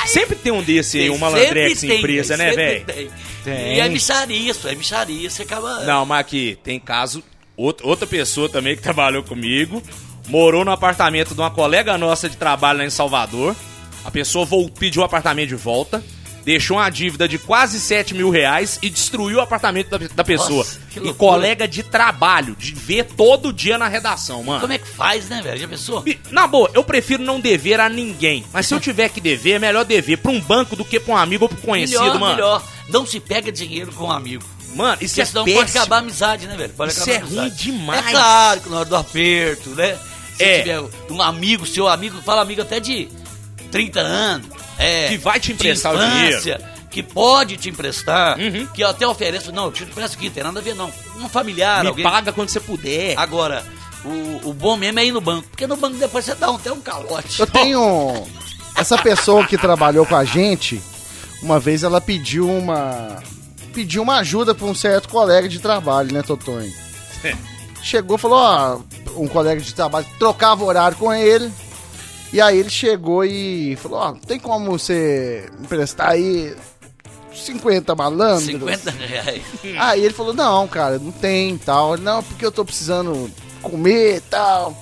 [0.07, 2.85] Sempre tem um desse aí, um malandrex em empresa, né, velho?
[2.85, 3.09] tem.
[3.43, 3.75] Tem.
[3.75, 5.81] E é micharia isso, é micharia, você acaba...
[5.81, 7.23] Não, mas aqui, tem caso.
[7.55, 9.81] Outra, outra pessoa também que trabalhou comigo,
[10.27, 13.55] morou no apartamento de uma colega nossa de trabalho lá em Salvador.
[14.05, 16.03] A pessoa pediu o apartamento de volta,
[16.45, 20.57] deixou uma dívida de quase 7 mil reais e destruiu o apartamento da, da pessoa.
[20.57, 24.61] Nossa, e colega de trabalho, de ver todo dia na redação, mano.
[24.61, 25.57] Como é que faz, né, velho?
[25.59, 26.03] Já pensou?
[26.31, 28.43] Na boa, eu prefiro não dever a ninguém.
[28.53, 31.13] Mas se eu tiver que dever, é melhor dever pra um banco do que pra
[31.13, 32.35] um amigo ou pra um conhecido, melhor, mano.
[32.35, 32.63] melhor.
[32.89, 34.43] Não se pega dinheiro com um amigo.
[34.75, 35.63] Mano, isso Porque é senão péssimo.
[35.63, 36.73] pode acabar a amizade, né, velho?
[36.73, 38.07] Pode Isso acabar é ruim demais.
[38.07, 39.97] É claro que na hora do aperto, né?
[40.35, 40.59] Se É.
[40.63, 43.07] tiver um amigo, seu amigo, fala amigo até de
[43.73, 44.47] 30 anos.
[44.77, 46.63] É, Que vai te de emprestar o infância, dinheiro.
[46.89, 48.65] que pode te emprestar, Uhum.
[48.67, 50.91] que eu até ofereço, não, eu te empresto aqui, tem nada a ver não.
[51.17, 52.03] Um familiar, Me alguém.
[52.03, 53.17] paga quando você puder.
[53.17, 53.63] Agora,
[54.05, 56.55] o, o bom mesmo é ir no banco, porque no banco depois você dá um,
[56.55, 57.39] até um calote.
[57.39, 58.27] Eu tenho.
[58.75, 60.81] Essa pessoa que trabalhou com a gente,
[61.41, 63.21] uma vez ela pediu uma.
[63.73, 66.71] Pediu uma ajuda pra um certo colega de trabalho, né, Totonho?
[67.81, 68.79] Chegou e falou, ó,
[69.19, 71.51] um colega de trabalho trocava horário com ele.
[72.33, 76.55] E aí ele chegou e falou, ó, tem como você emprestar aí
[77.31, 78.45] 50 malandros?
[78.45, 79.43] 50 reais.
[79.77, 81.95] Aí ele falou, não, cara, não tem tal.
[81.95, 83.29] Não, porque eu tô precisando
[83.61, 84.75] comer e tal.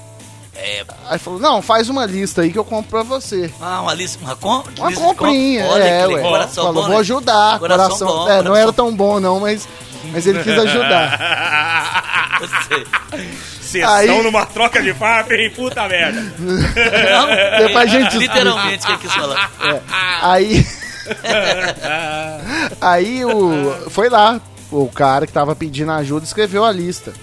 [0.55, 3.51] É, Aí falou, não, faz uma lista aí que eu compro pra você.
[3.59, 4.71] ah, uma lista, uma compra?
[4.77, 5.65] Uma lista comprinha.
[5.65, 6.21] Olha é, ué.
[6.21, 7.01] coração Falou, bom, vou né?
[7.01, 7.59] ajudar.
[7.59, 9.67] Coração Coração, bom, é, não coração era tão bom não, mas,
[10.13, 12.39] mas ele quis ajudar.
[13.71, 15.49] Você- Sessão Aí- numa troca de farpa, hein?
[15.55, 16.21] Puta merda.
[16.39, 19.51] Não, Depois a gente Literalmente, que ele quis falar.
[19.63, 19.79] É,
[20.21, 20.65] aí,
[22.81, 24.39] aí o, foi lá,
[24.71, 27.13] o cara que tava pedindo ajuda escreveu a lista.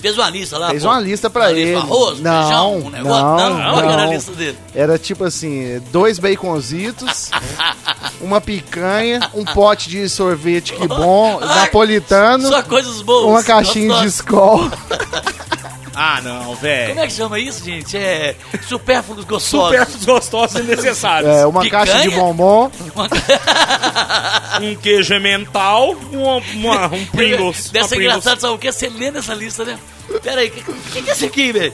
[0.00, 0.88] Fez uma lista lá, Fez pô.
[0.88, 1.64] uma lista pra Uma ele.
[1.64, 3.22] lista, Arroz, Não, feijão, um negócio.
[3.24, 4.12] não, Não, que era a não.
[4.12, 4.58] lista dele?
[4.74, 7.30] Era tipo assim, dois baconzitos,
[8.20, 13.26] uma picanha, um pote de sorvete que bom, napolitano, Só coisas boas.
[13.30, 14.72] uma caixinha de gostosas.
[15.94, 16.98] Ah, não, Como velho.
[17.00, 17.96] é que chama isso, gente?
[17.96, 18.34] É
[18.66, 19.78] supérfluos gostosos.
[19.78, 21.30] Super gostosos e necessários.
[21.30, 21.86] É, uma Picanha?
[21.86, 22.70] caixa de bombom.
[24.62, 27.70] Um queijo mental, uma, uma- um Pringles.
[27.70, 28.70] Deve uma ser engraçado, sabe o que?
[28.70, 29.78] Você lê nessa lista, né?
[30.22, 31.72] Pera aí, o que, que, que é isso aqui, velho?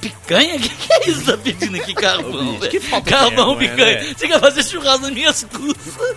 [0.00, 0.56] Picanha?
[0.56, 2.58] O que, que é isso que tá pedindo aqui, carvão?
[2.60, 3.02] que velho?
[3.02, 4.00] falta picanha.
[4.02, 4.14] né?
[4.16, 6.16] Você quer fazer churrasco nas minhas custas?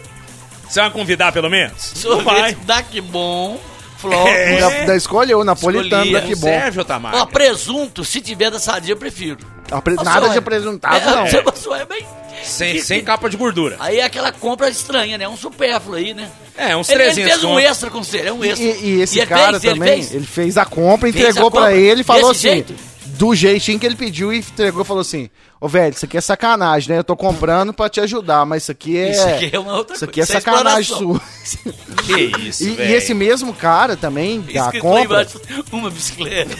[0.70, 1.94] Você vai convidar pelo menos?
[1.94, 2.02] Vai.
[2.02, 3.60] Sorvete, dá que bom.
[4.04, 4.30] Flocos.
[4.32, 4.60] É.
[4.60, 6.48] Da, da escolha, o napolitano, daqui Não bom.
[6.48, 7.16] serve, ô Tamar.
[7.16, 9.38] Ó, presunto, se tiver da sadia, eu prefiro.
[9.72, 10.32] Apre- Nossa, Nada olha.
[10.34, 11.26] de apresentado, não.
[11.26, 12.06] É, você é bem...
[12.44, 13.78] Sem, sem capa de gordura.
[13.80, 15.26] Aí é aquela compra estranha, né?
[15.30, 16.30] Um supérfluo aí, né?
[16.58, 17.60] É, uns Ele, ele 300 fez um conto.
[17.60, 18.66] extra com você, é um E, extra.
[18.66, 20.14] e esse ele cara fez, ele também, fez?
[20.14, 22.76] ele fez a compra, Fez entregou a compra pra ele e falou desse assim, jeito?
[23.18, 25.30] Do jeitinho que ele pediu e entregou e falou assim,
[25.62, 27.00] ô velho, isso aqui é sacanagem, né?
[27.00, 29.12] Eu tô comprando pra te ajudar, mas isso aqui é...
[29.12, 31.22] Isso aqui é uma outra Isso aqui é coisa, isso é sacanagem exploração.
[31.64, 31.74] sua.
[32.04, 32.96] Que isso, E, e velho.
[32.96, 35.26] esse mesmo cara também, da compra,
[35.72, 36.56] uma bicicleta.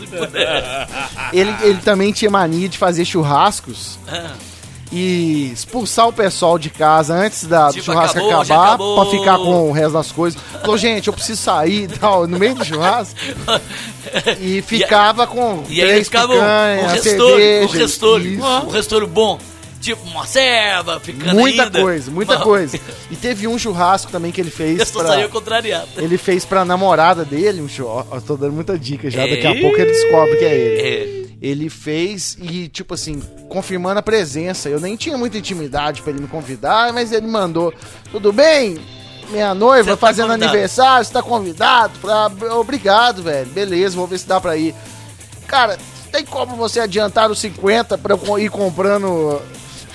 [1.32, 4.32] ele, ele também tinha mania de fazer churrascos Ah,
[4.92, 9.38] e expulsar o pessoal de casa antes da, do Tipo, churrasco acabou, acabar pra ficar
[9.38, 10.40] com o resto das coisas.
[10.60, 13.18] Falou, gente, eu preciso sair e tal, no meio do churrasco.
[14.40, 19.38] E ficava com E aí ficava picanha, um restolho, um cerveja, um bom.
[19.80, 21.80] Tipo uma serva, ficando Muita ainda.
[21.80, 22.78] coisa, muita coisa.
[23.10, 25.08] E teve um churrasco também que ele fez Eu só pra...
[25.08, 25.88] saiu contrariado.
[25.96, 27.68] Ele fez pra namorada dele, um
[28.12, 31.16] Eu tô dando muita dica já, daqui a pouco ele descobre que é ele.
[31.16, 31.19] É.
[31.40, 34.68] Ele fez e, tipo assim, confirmando a presença.
[34.68, 37.72] Eu nem tinha muita intimidade pra ele me convidar, mas ele mandou:
[38.12, 38.78] Tudo bem?
[39.30, 41.92] Minha noiva tá fazendo convidado." aniversário, você tá convidado?
[42.04, 43.46] "Ah, obrigado, velho.
[43.50, 44.74] Beleza, vou ver se dá pra ir.
[45.46, 45.78] Cara,
[46.12, 49.40] tem como você adiantar os 50 pra eu ir comprando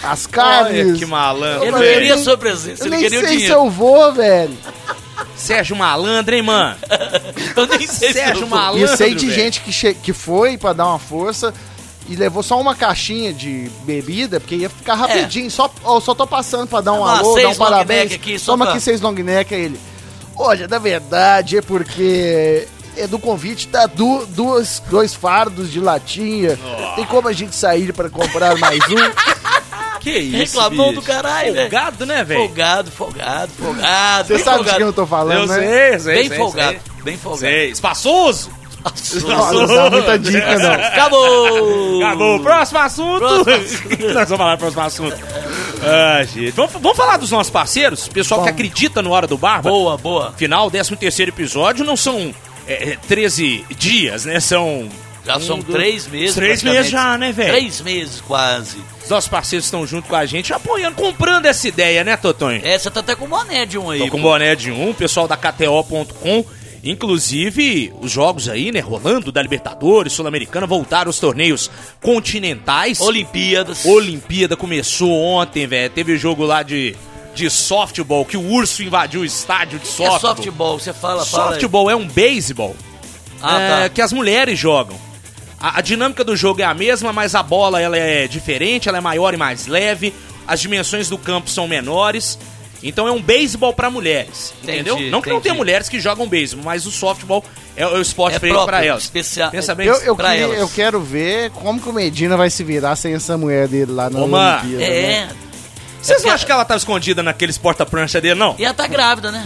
[0.02, 0.88] as carnes?
[0.88, 3.30] Olha que malandro, Ele não queria nem- sua presença, Eu ele nem queria o sei
[3.32, 3.56] se dinheiro.
[3.66, 4.58] eu vou, velho.
[5.36, 6.76] Sérgio Malandro, hein, mano?
[7.56, 8.58] Eu nem sei se Sérgio eu vou.
[8.58, 8.80] Malandro.
[8.80, 9.40] E eu sei de velho.
[9.42, 11.54] gente que, che- que foi pra dar uma força
[12.08, 15.50] e levou só uma caixinha de bebida, porque ia ficar rapidinho.
[15.52, 18.14] Só, ó, só tô passando pra dar um Ah, alô, dar um parabéns.
[18.14, 19.80] aqui, só Toma pra- aqui seis long neck aí ele.
[20.38, 22.68] Olha, na verdade é porque
[22.98, 26.58] é do convite, tá du duas, dois fardos de latinha.
[26.96, 28.96] Tem como a gente sair pra comprar mais um?
[30.06, 31.02] Que isso, Reclamão bicho.
[31.02, 31.62] do caralho, velho.
[31.72, 32.40] Folgado, né, velho?
[32.42, 34.28] Folgado, folgado, folgado.
[34.28, 34.78] Você sabe de folgado.
[34.78, 35.56] quem eu tô falando, Eu né?
[35.56, 37.04] sei, sei, Bem sei, folgado, sei.
[37.04, 37.40] bem folgado.
[37.40, 37.70] Sei.
[37.72, 38.52] Espaçoso?
[39.28, 40.74] Não, não dá muita dica, não.
[40.74, 42.04] Acabou!
[42.04, 42.40] Acabou.
[42.40, 43.18] Próximo assunto.
[43.18, 45.18] Próximo Nós vamos falar do próximo assunto.
[45.84, 46.52] Ah, gente.
[46.52, 48.08] Vamos, vamos falar dos nossos parceiros?
[48.08, 48.60] Pessoal que Vamos.
[48.62, 49.72] acredita no Hora do Barba.
[49.72, 50.34] Boa, boa.
[50.38, 52.32] Final, 13 terceiro episódio, não são
[52.68, 54.40] é, é, 13 dias, né?
[54.40, 54.88] São...
[55.26, 56.36] Já são três meses.
[56.36, 57.52] Três meses já, né, velho?
[57.54, 58.78] Três meses quase.
[59.04, 62.62] Os nossos parceiros estão junto com a gente, apoiando, comprando essa ideia, né, Totonho?
[62.64, 64.00] É, você tá até com boné de um aí.
[64.00, 64.30] Tô com pô.
[64.30, 66.46] boné de um, pessoal da KTO.com.
[66.84, 73.02] Inclusive, os jogos aí, né, rolando da Libertadores, Sul-Americana, voltaram os torneios continentais.
[73.02, 73.86] Olimpíadas.
[73.86, 75.90] Olimpíada começou ontem, velho.
[75.90, 76.96] Teve jogo lá de,
[77.34, 80.20] de softball, que o urso invadiu o estádio de É softball.
[80.36, 81.44] softball, você fala, fala.
[81.46, 81.50] aí.
[81.54, 82.76] Softball é um beisebol
[83.42, 83.90] Ah, é, tá.
[83.90, 84.96] que as mulheres jogam.
[85.68, 89.00] A, a dinâmica do jogo é a mesma, mas a bola ela é diferente, ela
[89.00, 90.14] é maior e mais leve.
[90.48, 92.38] As dimensões do campo são menores.
[92.84, 94.94] Então é um beisebol pra mulheres, Entendi, entendeu?
[95.10, 95.42] Não que não entendi.
[95.42, 97.44] tenha mulheres que jogam beisebol, mas o softball
[97.76, 99.04] é, é o esporte É feito pra elas.
[99.06, 99.88] especial- Pensa bem.
[99.88, 100.60] Eu, eu, queria- elas.
[100.60, 104.08] eu quero ver como que o Medina vai se virar sem essa mulher dele lá
[104.08, 104.78] na mano, Olimpíada.
[104.94, 105.14] né?
[105.14, 105.28] É.
[106.00, 108.54] Vocês não acham que ela tava escondida naqueles porta-prancha dele, não?
[108.60, 109.44] E ela tá grávida, né?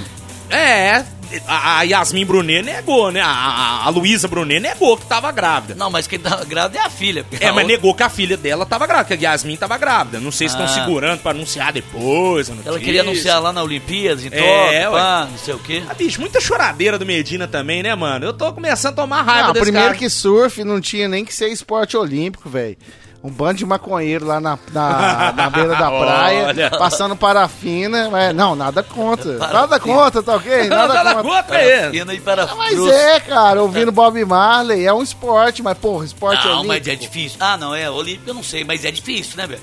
[0.49, 1.05] É,
[1.47, 3.21] a, Yasmin Brunet negou, né?
[3.21, 5.75] A, a, Luísa Brunet negou que tava grávida.
[5.75, 7.25] Não, mas quem tá grávida é a filha.
[7.39, 9.77] É, a mas outra- negou que a filha dela tava grávida, que a Yasmin tava
[9.77, 10.19] grávida.
[10.19, 10.69] Não sei se estão Ah.
[10.85, 12.49] segurando pra anunciar depois.
[12.49, 15.01] a Ela queria anunciar lá na Olimpíadas, em É, Tóquio, ué.
[15.01, 15.83] pá, não sei o quê.
[15.89, 18.25] Ah, bicho, muita choradeira do Medina também, né, mano?
[18.25, 19.97] Eu tô começando a tomar raiva Ah, desse primeiro cara.
[19.99, 22.77] que surf não tinha nem que ser esporte olímpico, velho.
[23.21, 26.69] Um bando de maconheiro lá na, na, na beira da praia, Olha.
[26.71, 28.09] passando parafina.
[28.09, 29.33] Mas, não, nada contra.
[29.33, 29.59] Parafina.
[29.61, 30.67] Nada contra, tá ok?
[30.69, 31.31] Nada, Nada contra.
[31.43, 31.99] contra ele.
[31.99, 36.45] Pina e para Mas é, cara, ouvindo Bob Marley é um esporte, mas, porra, esporte
[36.45, 36.67] Não, olímpico.
[36.69, 37.37] mas é difícil.
[37.41, 39.61] Ah, não, é olímpico eu não sei, mas é difícil, né, velho?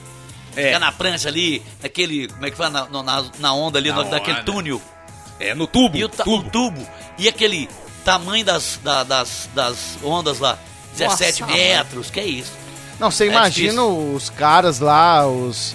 [0.54, 0.66] É.
[0.66, 3.96] Ficar na prancha ali, naquele, como é que fala, na, na, na onda ali, Na
[4.04, 4.44] no- naquele onda.
[4.44, 4.82] túnel.
[5.40, 5.96] É, no tubo.
[5.96, 6.36] E o, tubo.
[6.36, 6.86] o tubo.
[7.18, 7.68] E aquele
[8.04, 10.58] tamanho das, da- das, das ondas lá.
[10.96, 12.52] 17 Nossa, metros, que é isso?
[12.98, 15.74] Não, você É imagina os caras lá, os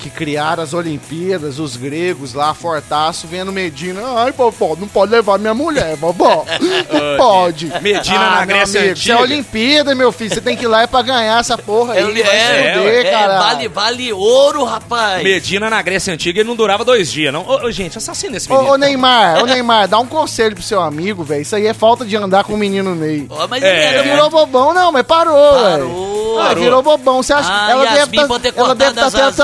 [0.00, 4.00] que criaram as Olimpíadas, os gregos lá, fortaço, vendo Medina.
[4.16, 6.44] Ai, vovó, não pode levar minha mulher, vovó.
[6.90, 7.66] Não pode.
[7.80, 9.16] Medina ah, na Grécia amigo, Isso é.
[9.16, 10.32] Olimpíada, meu filho.
[10.32, 12.02] Você tem que ir lá é pra ganhar essa porra aí.
[12.02, 13.38] Ele vai se é, fuder, é, caralho.
[13.42, 15.22] vale, vale ouro, rapaz.
[15.22, 17.42] Medina na Grécia Antiga ele não durava dois dias, não.
[17.46, 18.68] Ô, ô, gente, assassina esse menino.
[18.68, 21.42] Ô, ô Neymar, ô Neymar, dá um conselho pro seu amigo, velho.
[21.42, 23.26] Isso aí é falta de andar com o menino Ney.
[23.30, 23.66] Ó, mas É.
[23.68, 25.88] ele era virou bobão, não, mas parou, velho.
[25.88, 26.40] Parou.
[26.40, 27.22] Ah, virou bobão.
[27.22, 29.36] Você acha Ah, que ela Yasmin deve tá, ela deve cortado estar as até asas.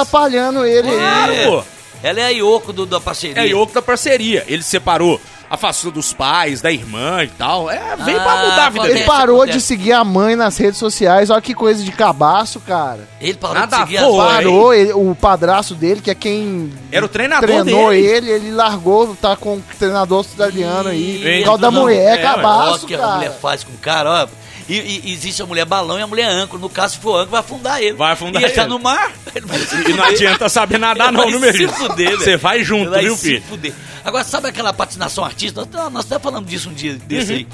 [0.48, 0.96] Atrapalhando ele aí.
[0.96, 1.46] Claro, É.
[1.46, 1.64] pô.
[2.02, 3.42] Ela é a Yoko do, da parceria.
[3.42, 4.44] É Yoko da parceria.
[4.46, 5.18] Ele separou,
[5.50, 7.70] afastou dos pais, da irmã e tal.
[7.70, 9.00] É, veio pra Ah, mudar a vida Ele dele.
[9.00, 9.06] ter.
[9.06, 9.58] parou acontece.
[9.58, 11.30] de seguir a mãe nas redes sociais.
[11.30, 13.08] Olha que coisa de cabaço, cara.
[13.20, 14.02] Ele parou Nada de seguir a.
[14.02, 18.06] Parou, ele- o padrasto dele, que é quem Era o treinador treinou dele.
[18.06, 21.38] ele, ele largou, tá com o treinador australiano aí.
[21.40, 23.14] Por causa da mulher, é, cabaço, Ó, que a cara.
[23.16, 24.45] mulher faz com o cara, ó.
[24.68, 24.74] E,
[25.04, 26.60] e- existe a mulher balão e a mulher âncora.
[26.60, 27.92] No caso, se for âncora, vai afundar ele.
[27.96, 28.54] Vai afundar e ele.
[28.54, 28.70] tá ele.
[28.70, 29.12] no mar.
[29.88, 32.18] E não adianta saber nadar, não, Ele no fuder, velho.
[32.18, 33.42] Você vai junto, Ele viu, filho?
[33.42, 33.72] fuder.
[34.04, 35.66] Agora, sabe aquela patinação artística?
[35.72, 37.38] Nós, nós até falamos disso um dia desse Uhum.
[37.38, 37.46] aí.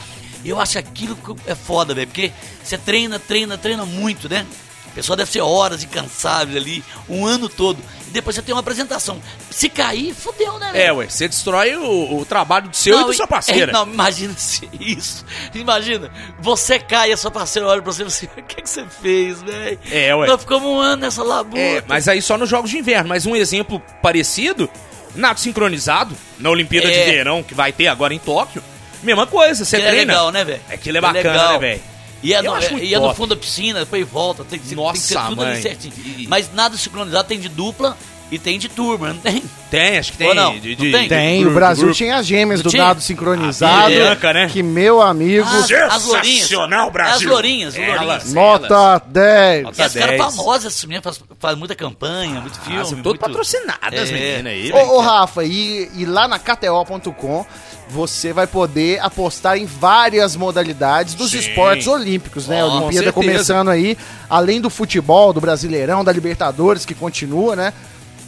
[0.44, 2.06] Eu acho aquilo que é foda, velho.
[2.06, 2.32] Porque
[2.64, 4.44] você treina, treina, treina muito, né?
[4.92, 7.78] A pessoa deve ser horas incansável ali, um ano todo.
[8.06, 9.18] E depois você tem uma apresentação.
[9.50, 10.84] Se cair, fudeu, né, velho?
[10.84, 13.72] É, ué, você destrói o, o trabalho do seu e da sua parceira.
[13.72, 15.24] é, não, imagina se isso.
[15.54, 18.68] Imagina, você cai e a sua parceira olha pra você e você, o que, que
[18.68, 19.78] você fez, velho?
[19.90, 20.26] É, ué.
[20.26, 21.58] Nós ficamos um ano nessa labuta.
[21.58, 23.08] É, mas aí só nos jogos de inverno.
[23.08, 24.68] Mas um exemplo parecido,
[25.14, 26.90] nado sincronizado, na Olimpíada É.
[27.06, 28.62] de Verão, que vai ter agora em Tóquio.
[29.02, 30.12] Mesma coisa, você Aquilo é treina.
[30.12, 30.60] legal, né, velho?
[30.70, 31.91] Aquilo é bacana, né, velho?
[32.22, 34.76] E é, no, é, é no fundo da piscina, depois e volta, tem que ser,
[34.76, 35.62] tem que ser Nossa, tudo ali mãe.
[35.62, 35.92] certinho.
[35.96, 37.96] E- Mas nada sincronizado tem de dupla
[38.32, 39.42] e tem de turma, não tem?
[39.70, 40.26] Tem, acho que tem.
[40.28, 40.58] Ou não?
[40.58, 41.02] de- Não de- tem?
[41.04, 41.96] de Tem, o Brasil grupo.
[41.96, 42.84] tinha as gêmeas do Tinha?
[42.86, 43.86] nado sincronizado.
[43.86, 44.48] A Bianca, né?
[44.50, 45.46] Que meu amigo.
[45.48, 45.58] Ah,
[45.94, 46.26] as lourinhas.
[46.38, 47.14] Sensacional, Brasil.
[47.28, 48.32] As lourinhas, as Elas, lourinhas.
[48.32, 49.62] Nota 10.
[49.64, 50.22] Nota E as caras 10.
[50.34, 52.80] famosas, essas meninas fazem faz muita campanha, muito filme.
[52.80, 53.02] Ah, são muito...
[53.04, 54.12] todas patrocinadas, É.
[54.12, 57.44] meninas aí, Ô, ô, Rafa, e, e lá na KTO.com
[57.88, 61.38] você vai poder apostar em várias modalidades dos Sim.
[61.40, 62.64] esportes olímpicos, né?
[62.64, 63.12] Ó, a com Olimpíada certeza.
[63.12, 63.98] começando aí,
[64.30, 67.72] além do futebol, do Brasileirão, da Libertadores, que continua, né?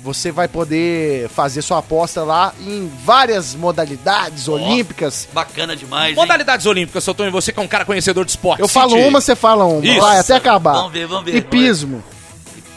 [0.04, 5.26] Você vai poder fazer sua aposta lá em várias modalidades olímpicas.
[5.32, 6.14] Bacana demais, hein?
[6.16, 8.60] Modalidades olímpicas, Sotonho, você que é um cara conhecedor de esporte.
[8.60, 9.82] Eu falo uma, você fala uma.
[9.86, 10.00] Isso.
[10.02, 10.74] Vai até acabar.
[10.74, 11.36] Vamos ver, vamos ver.
[11.36, 12.04] Hipismo,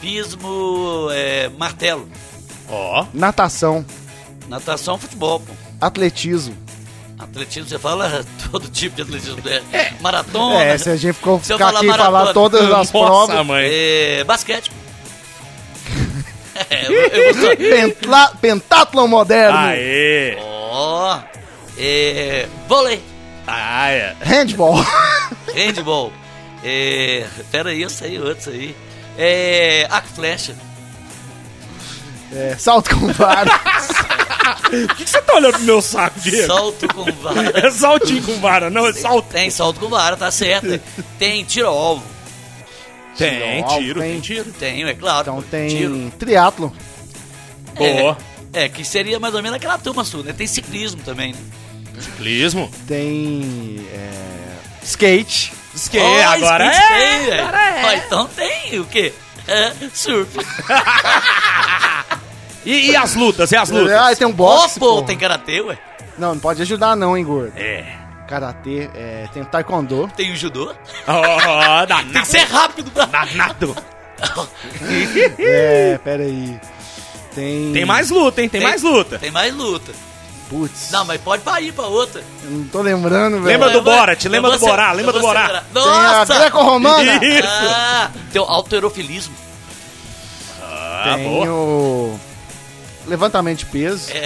[0.00, 2.08] Pismo, é, martelo.
[2.70, 3.84] Ó, natação,
[4.48, 5.52] Natação, futebol, pô.
[5.80, 6.56] atletismo.
[7.18, 9.38] Atletismo, você fala todo tipo de atletismo.
[9.72, 10.62] É, maratona.
[10.64, 12.18] É, se a gente ficou ficar falar aqui e maratona.
[12.18, 13.46] falar todas as Nossa, provas.
[13.46, 13.66] mãe.
[13.70, 14.70] É, basquete.
[16.70, 17.56] É.
[17.56, 19.58] Pentla, pentátlon moderno.
[19.58, 20.36] Aê.
[20.40, 21.18] Ó,
[21.78, 23.00] é, vôlei,
[23.46, 24.16] Ah, é.
[24.20, 24.84] Handball.
[25.54, 26.12] handball.
[26.64, 28.76] É, pera aí, eu sei outros aí.
[29.16, 30.54] É, arco e flecha.
[32.32, 33.50] É, salto com vara.
[34.68, 36.46] Por que, que você tá olhando pro meu saco, Diego?
[36.46, 37.52] Salto com vara.
[37.66, 39.28] É saltinho com vara, não, é salto.
[39.30, 40.78] Tem salto com vara, tá certo.
[41.18, 41.68] Tem tiro
[43.24, 43.38] alvo.
[43.40, 44.10] Tem, Tiro, tiro, tem.
[44.12, 44.52] tem tiro.
[44.52, 45.20] Tem, é claro.
[45.20, 46.12] Então tem Tiro.
[46.18, 46.72] triatlo.
[47.74, 48.16] Boa.
[48.52, 50.32] É, é, que seria mais ou menos aquela turma sua, né?
[50.32, 51.38] Tem ciclismo também, né?
[52.00, 52.70] Ciclismo.
[52.86, 55.52] Tem é, skate.
[55.74, 57.20] Skate, Ó, agora skate é.
[57.26, 57.84] tem, agora é.
[57.84, 59.12] Ó, então tem o quê?
[59.46, 60.30] É, surf.
[62.64, 63.92] E, e as lutas, e as lutas?
[63.92, 64.78] Ah, tem um boxe.
[64.78, 65.06] pô, porra.
[65.06, 65.78] tem karatê, ué.
[66.18, 67.52] Não, não pode ajudar não, hein, gordo.
[67.56, 67.96] É.
[68.28, 70.08] Karatê, é, tem taekwondo.
[70.14, 70.72] Tem o judô.
[71.06, 72.12] Ó, danado.
[72.12, 73.06] Tem que ser rápido pra...
[73.06, 73.74] Danado.
[75.38, 76.60] É, pera aí.
[77.34, 77.72] Tem...
[77.72, 78.48] Tem mais luta, hein?
[78.48, 79.18] Tem, mais luta.
[79.18, 79.92] Tem mais luta.
[80.50, 82.22] Putz, Não, mas pode pra ir pra outra.
[82.44, 83.44] eu não tô lembrando, velho.
[83.46, 85.46] Lembra do Borat, lembra do Borá, lembra do Borá.
[85.46, 86.34] ser- Tem a Nossa!
[86.38, 87.24] greco-romana.
[87.24, 87.48] Isso.
[87.48, 89.34] Ah, tem o alterofilismo.
[90.62, 91.46] Ah, tem boa.
[91.50, 92.20] o
[93.08, 94.08] levantamento de peso.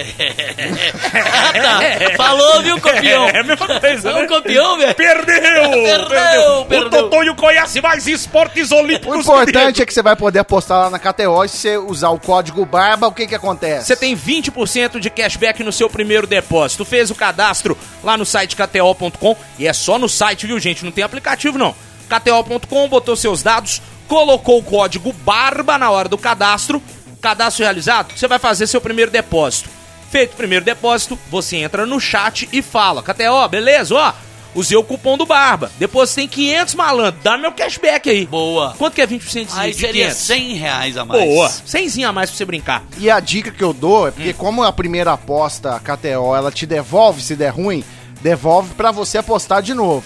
[1.53, 1.81] Tá.
[2.17, 3.29] Falou, viu, campeão?
[3.29, 4.23] É a mesma coisa, É né?
[4.23, 4.95] o campeão, velho.
[4.95, 5.71] Perdeu!
[5.71, 6.91] Perdeu, O perdeu.
[6.91, 10.99] Totonho conhece mais esportes O olímpicos importante é que você vai poder apostar lá na
[10.99, 13.87] KTO e se você usar o código BARBA, o que que acontece?
[13.87, 16.85] Você tem 20% de cashback no seu primeiro depósito.
[16.85, 20.85] Fez o cadastro lá no site kto.com e é só no site, viu, gente?
[20.85, 21.75] Não tem aplicativo, não.
[22.09, 26.83] kto.com, botou seus dados, colocou o código BARBA na hora do cadastro.
[27.23, 29.71] Cadastro realizado, você vai fazer seu primeiro depósito.
[30.11, 33.95] Feito o primeiro depósito, você entra no chat e fala: KTO, beleza?
[33.95, 34.13] Ó,
[34.57, 35.71] usei o cupom do Barba.
[35.79, 37.21] Depois tem 500 malandro.
[37.23, 38.27] Dá meu cashback aí.
[38.27, 38.75] Boa.
[38.77, 40.17] Quanto que é 20% de Aí seria 500?
[40.19, 41.25] 100 reais a mais.
[41.25, 41.49] Boa.
[41.49, 42.83] 100 a mais pra você brincar.
[42.99, 46.51] E a dica que eu dou é porque como a primeira aposta, a KTO, ela
[46.51, 47.85] te devolve se der ruim,
[48.21, 50.05] devolve pra você apostar de novo.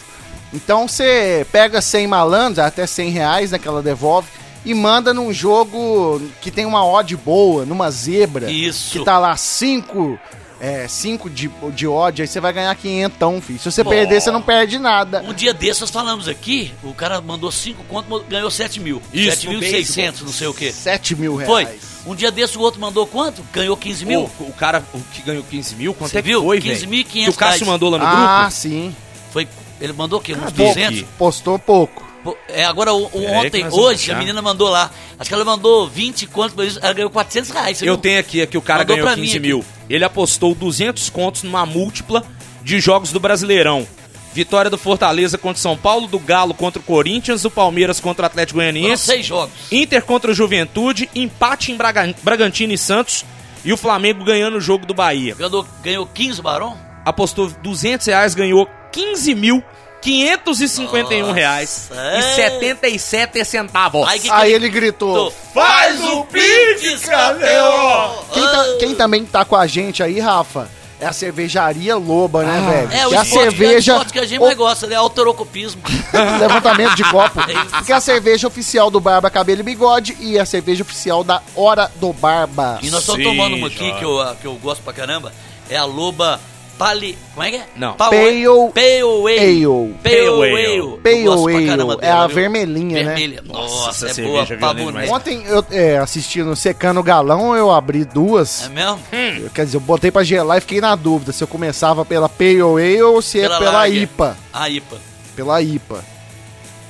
[0.52, 4.28] Então você pega 100 malandros, até 100 reais, né, que ela devolve,
[4.66, 8.50] e manda num jogo que tem uma odd boa, numa zebra.
[8.50, 8.98] Isso.
[8.98, 10.18] Que tá lá 5
[10.60, 13.58] é, cinco de, de odd, aí você vai ganhar 500, filho.
[13.58, 13.90] Se você Pô.
[13.90, 15.22] perder, você não perde nada.
[15.22, 19.02] Um dia desses nós falamos aqui, o cara mandou 5 conto, ganhou 7 mil.
[19.12, 20.72] Isso, no 7.600, não sei o quê.
[20.72, 21.68] 7 mil reais.
[21.68, 22.10] Foi.
[22.10, 23.42] Um dia desse o outro mandou quanto?
[23.52, 24.30] Ganhou 15 mil.
[24.40, 26.42] O, o cara o que ganhou 15 mil, quanto Você é que viu?
[26.42, 27.04] foi, 15.500 velho?
[27.04, 28.50] Que o Cássio mandou lá no Ah, grupo?
[28.52, 28.94] sim.
[29.32, 29.46] Foi,
[29.80, 30.32] ele mandou o quê?
[30.32, 30.84] Uns Cadê 200?
[31.00, 31.06] aqui?
[31.18, 32.05] Postou pouco.
[32.48, 34.90] É, agora, o, o É, ontem, vamos hoje, a menina mandou lá.
[35.18, 37.80] Acho que ela mandou 20 quantos, mas ela ganhou 400 reais.
[37.82, 37.96] Eu viu?
[37.98, 39.46] tenho aqui, aqui o cara Mandou ganhou pra mim 15 aqui.
[39.46, 39.64] mil.
[39.88, 42.24] Ele apostou 200 contos numa múltipla
[42.62, 43.86] de jogos do Brasileirão.
[44.34, 48.24] Vitória do Fortaleza contra o São Paulo, do Galo contra o Corinthians, do Palmeiras contra
[48.24, 49.50] o Atlético Foram Goianiense, seis jogos.
[49.72, 53.24] Inter contra o Juventude, empate em Braga- Bragantino e Santos
[53.64, 55.34] e o Flamengo ganhando o jogo do Bahia.
[55.34, 56.76] Ganhou, ganhou 15 barão?
[57.02, 59.62] Apostou 200 reais, ganhou 15 mil.
[60.06, 62.18] 551 Nossa, reais é.
[62.18, 64.06] e 77 centavos.
[64.06, 65.32] Aí que Aí que ele gritou.
[65.52, 68.22] Faz o Pix, Cadê-o?
[68.32, 72.86] Quem, tá- quem também tá com a gente aí, Rafa, é a cervejaria Loba, né,
[72.86, 73.00] velho?
[73.00, 73.92] É, o Que a cerveja.
[73.92, 74.94] é o esporte que a gente mais gosta, né?
[74.94, 75.82] Autorocopismo.
[76.38, 77.40] levantamento de copo.
[77.50, 77.64] É.
[77.78, 81.42] Porque é a cerveja oficial do Barba Cabelo e Bigode e a cerveja oficial da
[81.56, 82.78] Hora do Barba.
[82.80, 85.32] E nós estamos tomando uma aqui que eu, que eu gosto pra caramba.
[85.68, 86.40] É a Loba
[86.78, 87.16] Pali...
[87.34, 87.66] Como é que é?
[87.76, 87.94] Não.
[87.94, 88.16] Pale...
[88.16, 89.38] Pale- Pale Ale.
[89.38, 89.98] Ale.
[90.02, 90.98] Pale Ale.
[91.02, 91.98] Pale Ale.
[92.02, 93.14] É a vermelhinha, né?
[93.14, 93.42] Vermelha.
[93.46, 95.10] Nossa, é boa pra demais.
[95.10, 98.64] Ontem eu é, assistindo Secando o Galão, eu abri duas.
[98.66, 98.98] É mesmo?
[99.42, 102.28] Eu- Quer dizer, eu botei pra gelar e fiquei na dúvida se eu começava pela
[102.28, 103.88] Pale Ale ou se é Pela.
[103.88, 104.36] IPA.
[104.52, 104.96] A IPA.
[105.34, 106.04] Pela IPA.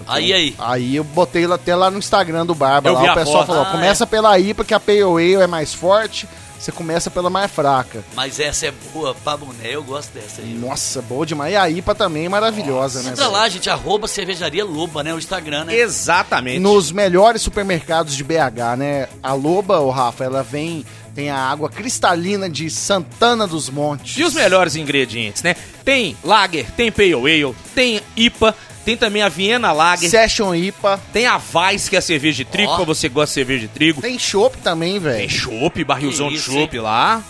[0.08, 0.54] Aí, aí.
[0.58, 2.92] Aí eu botei lá- até lá no Instagram do Barba.
[2.92, 3.46] Lá o pessoal foto.
[3.46, 6.28] falou: Ah, começa pela IPA, que a Pale Ale é mais forte.
[6.58, 8.02] Você começa pela mais fraca.
[8.14, 10.54] Mas essa é boa pra boné, eu gosto dessa aí.
[10.54, 11.52] Nossa, boa demais.
[11.52, 13.10] E a IPA também é maravilhosa, né?
[13.10, 15.14] Entra lá, gente, arroba cervejaria Loba, né?
[15.14, 15.74] O Instagram, né?
[15.76, 16.58] Exatamente.
[16.58, 19.08] Nos melhores supermercados de BH, né?
[19.22, 20.84] A Loba, o Rafa, ela vem.
[21.14, 24.18] Tem a água cristalina de Santana dos Montes.
[24.18, 25.56] E os melhores ingredientes, né?
[25.82, 28.54] Tem Lager, tem Pale Ale, tem IPA,
[28.86, 30.98] tem também a Viena Lager, Session IPA.
[31.12, 32.76] tem a Weiss, que é a cerveja de trigo, Ó.
[32.76, 34.00] pra você que gosta de cerveja de trigo.
[34.00, 35.28] Tem chopp também, Tem velho.
[35.30, 37.20] chopp, barrilzão de chopp lá.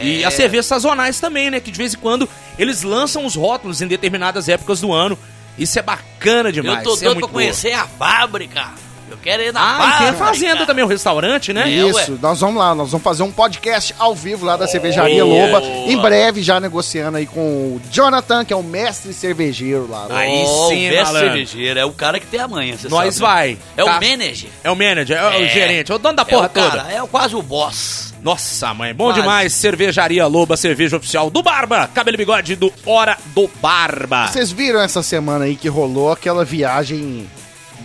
[0.00, 0.26] E É.
[0.26, 1.60] as cervejas sazonais também, né?
[1.60, 5.16] Que de vez em quando eles lançam os rótulos em determinadas épocas do ano.
[5.56, 6.78] Isso é bacana demais.
[6.78, 8.72] eu tô é doido muito pra conhecer a fábrica.
[9.14, 9.60] Eu quero ir na.
[9.94, 11.62] Ah, tem a fazenda também, o restaurante, né?
[11.66, 12.18] É, Isso, ué.
[12.20, 15.46] nós vamos lá, nós vamos fazer um podcast ao vivo lá da cervejaria Boa.
[15.46, 15.66] Loba.
[15.86, 20.06] Em breve, já negociando aí com o Jonathan, que é o mestre cervejeiro lá.
[20.10, 21.20] Aí Oh, sim, o mestre malandro.
[21.28, 21.78] cervejeiro.
[21.80, 23.34] É o cara que tem a manha, você Nós sabe, né?
[23.34, 23.58] vai.
[23.76, 23.98] É Tá?
[23.98, 24.50] o manager.
[24.64, 25.48] É o manager, é, o É.
[25.48, 26.92] gerente, é o dono da É porra o cara, toda.
[26.92, 28.12] É quase o boss.
[28.22, 29.20] Nossa, mãe, bom Quase.
[29.20, 29.52] demais.
[29.52, 31.86] Cervejaria Loba, cerveja oficial do Barba.
[31.92, 34.28] Cabelo e bigode do Hora do Barba.
[34.28, 37.28] Vocês viram essa semana aí que rolou aquela viagem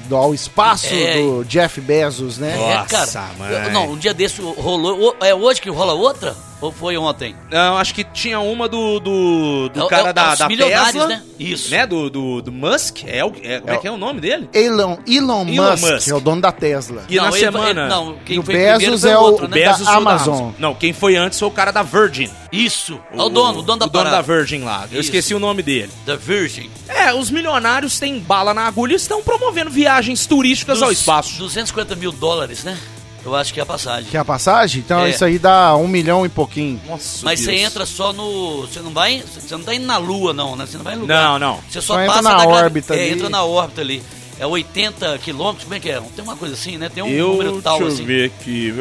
[0.09, 1.21] do ao espaço É.
[1.21, 2.55] do Jeff Bezos, né?
[2.57, 3.69] Nossa, é, cara.
[3.69, 5.15] não, um dia desse rolou.
[5.21, 6.35] É hoje que rola outra?
[6.61, 7.33] Ou foi ontem?
[7.49, 10.33] Não, acho que tinha uma do, do, do É o- cara é o- da, é
[10.33, 11.07] os da milionários, Tesla.
[11.07, 11.21] né?
[11.39, 11.71] Isso.
[11.71, 11.87] Né?
[11.87, 13.03] Do, do, do Musk.
[13.07, 14.49] É, o, é, como é, que é o nome dele?
[14.53, 16.07] Elon, Elon, Elon Musk, Musk.
[16.09, 17.03] é o dono da Tesla.
[17.07, 17.81] E na ele- semana.
[17.81, 19.53] ele- não, quem E o foi Bezos foi é o- outro, né?
[19.55, 20.51] Bezos da foi da Amazon.
[20.59, 22.29] Não, quem foi antes foi o cara da Virgin.
[22.51, 22.99] Isso.
[23.13, 24.21] É o dono, o dono da o dono da.
[24.21, 24.81] Virgin lá.
[24.91, 25.09] Eu Isso.
[25.09, 25.89] esqueci o nome dele.
[26.05, 26.69] Da Virgin.
[26.89, 31.37] É, os milionários têm bala na agulha e estão promovendo viagens turísticas ao Dos- espaço.
[31.37, 32.77] 250 mil dólares, né?
[33.25, 34.09] Eu acho que é a passagem.
[34.09, 34.81] Que é a passagem?
[34.81, 35.09] Então É.
[35.09, 36.79] isso aí dá um milhão e pouquinho.
[36.87, 37.61] Nossa, Mas você Deus.
[37.63, 38.61] entra só no.
[38.67, 39.21] Você não vai.
[39.21, 40.65] Você não tá indo na lua, não, né?
[40.65, 41.21] Você não vai em lugar.
[41.23, 41.63] Não, não.
[41.69, 43.11] Você só, Só entra passa na da gra- órbita É, ali.
[43.11, 44.01] entra na órbita ali.
[44.39, 45.99] É 80 quilômetros, como é que é?
[46.15, 46.87] Tem uma coisa assim, né?
[46.87, 48.05] Tem um Eu, número tal deixa eu assim.
[48.05, 48.73] ver aqui.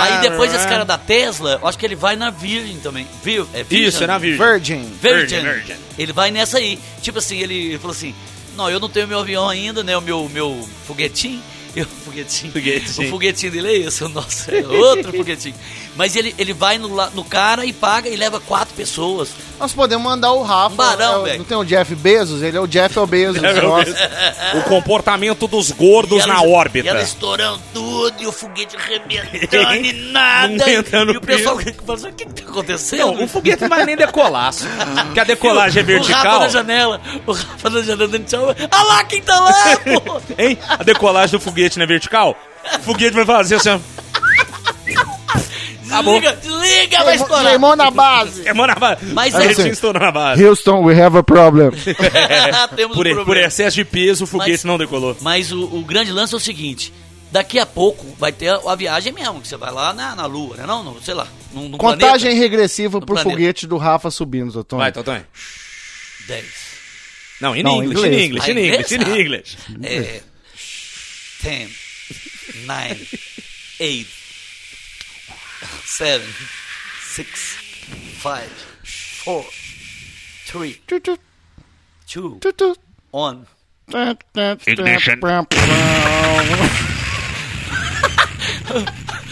[0.00, 3.06] Aí depois esse cara da Tesla, eu acho que ele vai na Virgin também.
[3.22, 3.86] Vir, é Virgin?
[3.86, 4.38] Isso, é na Virgin.
[4.42, 4.92] Virgin.
[5.02, 5.36] Virgin.
[5.42, 5.74] Virgin, Virgin.
[5.98, 6.78] Ele vai nessa aí.
[7.02, 8.14] Tipo assim, ele, ele falou assim:
[8.56, 9.94] Não, eu não tenho meu avião ainda, né?
[9.94, 11.42] O meu, meu foguetinho.
[11.76, 12.52] Eu, foguetinho.
[12.52, 13.08] Foguetinho.
[13.08, 15.54] O foguetinho dele é esse, o nosso é outro foguetinho.
[15.96, 19.28] Mas ele, ele vai no, no cara e paga e leva quatro pessoas.
[19.60, 20.72] Nós podemos mandar o Rafa.
[20.72, 22.42] Um barão, é não tem o Jeff Bezos?
[22.42, 23.40] Ele é o Jeff Bezos.
[24.54, 26.86] O comportamento dos gordos ela- na órbita.
[26.86, 30.68] E ela estourando tudo e o foguete arrebentando e nada.
[30.70, 32.98] E o pessoal fala assim, o que que tá acontecendo?
[33.00, 34.52] Não, o foguete não vai nem decolar.
[35.06, 36.40] Porque a decolagem é O Rafa vertical.
[36.40, 38.54] na janela, o Rafa na janela dando tchau.
[38.70, 39.54] Ah lá, quem tá lá,
[40.04, 40.20] pô?
[40.36, 40.58] Hein?
[40.68, 42.36] A decolagem do foguete não é vertical?
[42.78, 43.78] O foguete vai fazer assim, ó.
[45.94, 46.20] Acabou.
[46.20, 47.46] Desliga, desliga, vai estourar.
[47.50, 48.46] Queimou na base.
[48.48, 48.98] É, mano, vai.
[49.12, 50.44] Mas a é- foguetinho estourou na base.
[50.44, 51.70] Houston, we have a problem.
[52.76, 53.46] Temos Por, um por problema.
[53.48, 55.16] excesso de peso, o foguete Mas- não decolou.
[55.20, 56.92] Mas o, o grande lance é o seguinte:
[57.32, 60.26] daqui a pouco vai ter a, a viagem mesmo, que você vai lá na, na
[60.26, 60.64] Lua, né?
[60.66, 61.26] Não, não, sei lá.
[61.52, 62.40] Num, num Contagem planeta.
[62.42, 63.30] regressiva No pro planeta.
[63.36, 64.78] foguete do Rafa subindo, Totão.
[64.78, 65.24] Vai, Totonho.
[66.26, 66.44] 10.
[67.40, 68.24] Não, in Não, English, in inglês.
[68.24, 69.18] English, Ah, in English, in inglês?
[69.20, 69.56] English.
[69.82, 70.20] É.
[71.42, 71.70] 10,
[72.66, 73.08] 9,
[73.80, 74.06] 8,
[75.84, 76.24] 7,
[77.14, 77.26] 6,
[78.22, 78.42] 5,
[79.24, 79.44] 4,
[80.50, 81.18] 3, Tu, tu,
[82.14, 82.76] 2, tu, tu.
[83.12, 83.44] 1.
[84.66, 85.18] Ignition.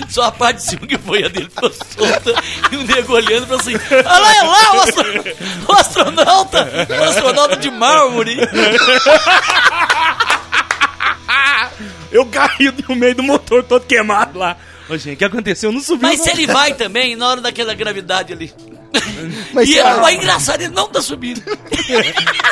[0.08, 2.32] Só a parte de cima que foi a dele ficou solta
[2.70, 5.24] e o nego olhando pra assim: Olha lá, é lá, o, astro-
[5.68, 6.68] o astronauta!
[7.00, 8.36] O astronauta de mármore!
[12.10, 14.56] Eu caí no meio do motor todo queimado lá.
[14.92, 15.72] Ô, gente, o que aconteceu?
[15.72, 16.06] Não subiu.
[16.08, 16.24] Mas não.
[16.26, 18.52] se ele vai também, na hora daquela gravidade ali.
[19.54, 21.42] Mas e você- é, é engraçado, ele não tá subindo.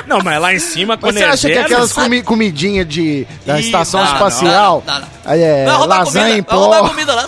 [0.06, 2.04] Não, mas lá em cima, Mas quando você é acha que zero, aquelas sabe?
[2.06, 5.08] comi comidinhas de, da Ih, estação não, espacial, não, não, não.
[5.24, 7.26] aí é, Vai roubar lasanha em comida, vai roubar pó, comida lá.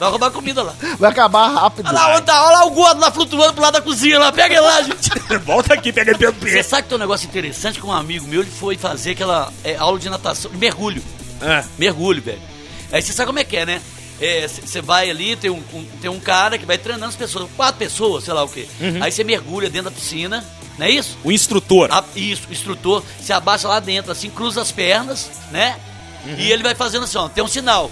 [0.00, 0.74] Vai roubar comida lá.
[0.98, 1.86] vai acabar rápido.
[1.86, 4.32] Olha lá, olha lá o gordo lá flutuando pro lado da cozinha lá.
[4.32, 5.10] Pega ele lá, gente.
[5.44, 6.62] Volta aqui, pega ele pelo Você pé.
[6.62, 9.76] sabe que tem um negócio interessante com um amigo meu, ele foi fazer aquela é,
[9.76, 11.02] aula de natação, de mergulho.
[11.42, 12.40] Ah, Mergulho, velho.
[12.90, 13.80] Aí você sabe como é que é, né?
[14.64, 17.76] Você vai ali, tem um, um- tem um cara que vai treinando as pessoas, quatro
[17.78, 18.66] pessoas, sei lá o quê.
[19.00, 20.44] Aí você mergulha dentro da piscina,
[20.78, 21.16] não é isso?
[21.24, 21.88] o instrutor.
[21.92, 25.76] A- isso, o instrutor se abaixa lá dentro, assim, cruza as pernas, né?
[26.38, 27.90] E ele vai fazendo assim, ó, tem um sinal.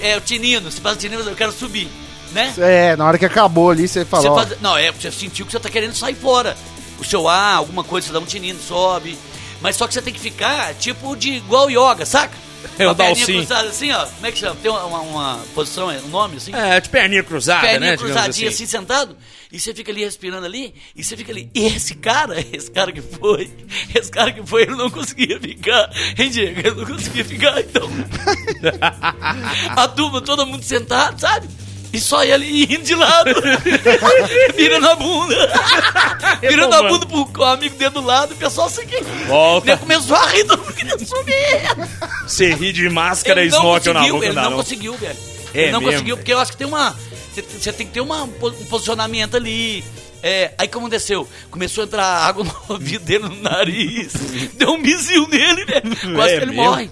[0.00, 1.88] É o tinino, se faz o tinino, eu quero subir,
[2.32, 2.52] né?
[2.58, 5.52] É, na hora que acabou ali, você Você falou, faz- não, é, você sentiu que
[5.52, 6.56] você tá querendo sair fora.
[7.00, 9.18] O seu ar, alguma coisa, você dá um tinino, sobe.
[9.60, 12.36] Mas só que você tem que ficar, tipo, de igual yoga, saca?
[12.78, 13.24] É, o Dalcin.
[13.36, 14.06] cruzada assim, ó.
[14.06, 14.56] Como é que chama?
[14.62, 16.54] Tem uma, uma- posição, é, um nome assim?
[16.54, 17.96] É, de perninha cruzada, Perninha né?
[17.96, 18.64] cruzadinha assim.
[18.64, 18.66] assim.
[18.66, 19.16] sentado,
[19.50, 21.50] e você fica ali respirando ali, e você fica ali.
[21.54, 23.50] E esse cara, esse cara que foi,
[23.94, 26.60] esse cara que foi, ele não conseguia ficar, hein, Diego?
[26.60, 27.88] Ele não conseguia ficar, então.
[29.76, 31.48] A turma, todo mundo sentado, sabe?
[31.92, 33.30] E só ele indo de lado,
[34.56, 35.52] virando a bunda,
[36.40, 39.04] virando a bunda pro amigo dele do lado, e o pessoal seguindo.
[39.26, 39.72] Volta.
[39.72, 41.86] Ele começou a rir, todo mundo queria subir.
[42.26, 45.16] Você ri de máscara e snorkel na boca, ele não não conseguiu, velho.
[45.54, 45.92] É ele não mesmo?
[45.92, 46.96] conseguiu, porque eu acho que tem uma.
[47.34, 48.28] Você- tem que ter uma, um
[48.68, 49.84] posicionamento ali.
[50.22, 51.28] É, aí o que aconteceu?
[51.50, 54.12] Começou a entrar água no ouvido dele, no nariz.
[54.54, 56.14] Deu um misil nele, velho.
[56.14, 56.62] Quase É que ele mesmo?
[56.64, 56.90] morre.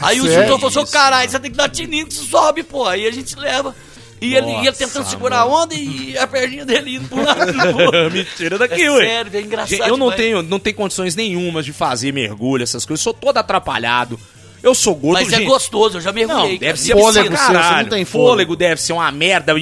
[0.00, 0.42] Aí o Sério?
[0.44, 2.86] instrutor falou assim: "Ô, caralho, você tem que dar tininho que sobe, pô.
[2.86, 3.74] Aí a gente leva.
[4.22, 7.52] E ele ia tentando segurar a onda e a perninha dele indo pro lado.
[8.12, 9.06] Mentira daqui, É ué.
[9.06, 10.16] sério, é engraçado Gente, Eu não demais.
[10.16, 13.02] tenho, não tenho condições nenhumas de fazer mergulho, essas coisas.
[13.02, 14.18] Sou todo atrapalhado.
[14.62, 15.48] Eu sou gordo, Mas é gente.
[15.48, 16.58] gostoso, eu já Não, mergulhei.
[16.58, 16.76] deve cara.
[16.76, 17.88] ser Fôlego seu, você não caralho.
[17.90, 18.28] tem fôlego.
[18.30, 18.56] fôlego.
[18.56, 19.58] deve ser uma merda Ô,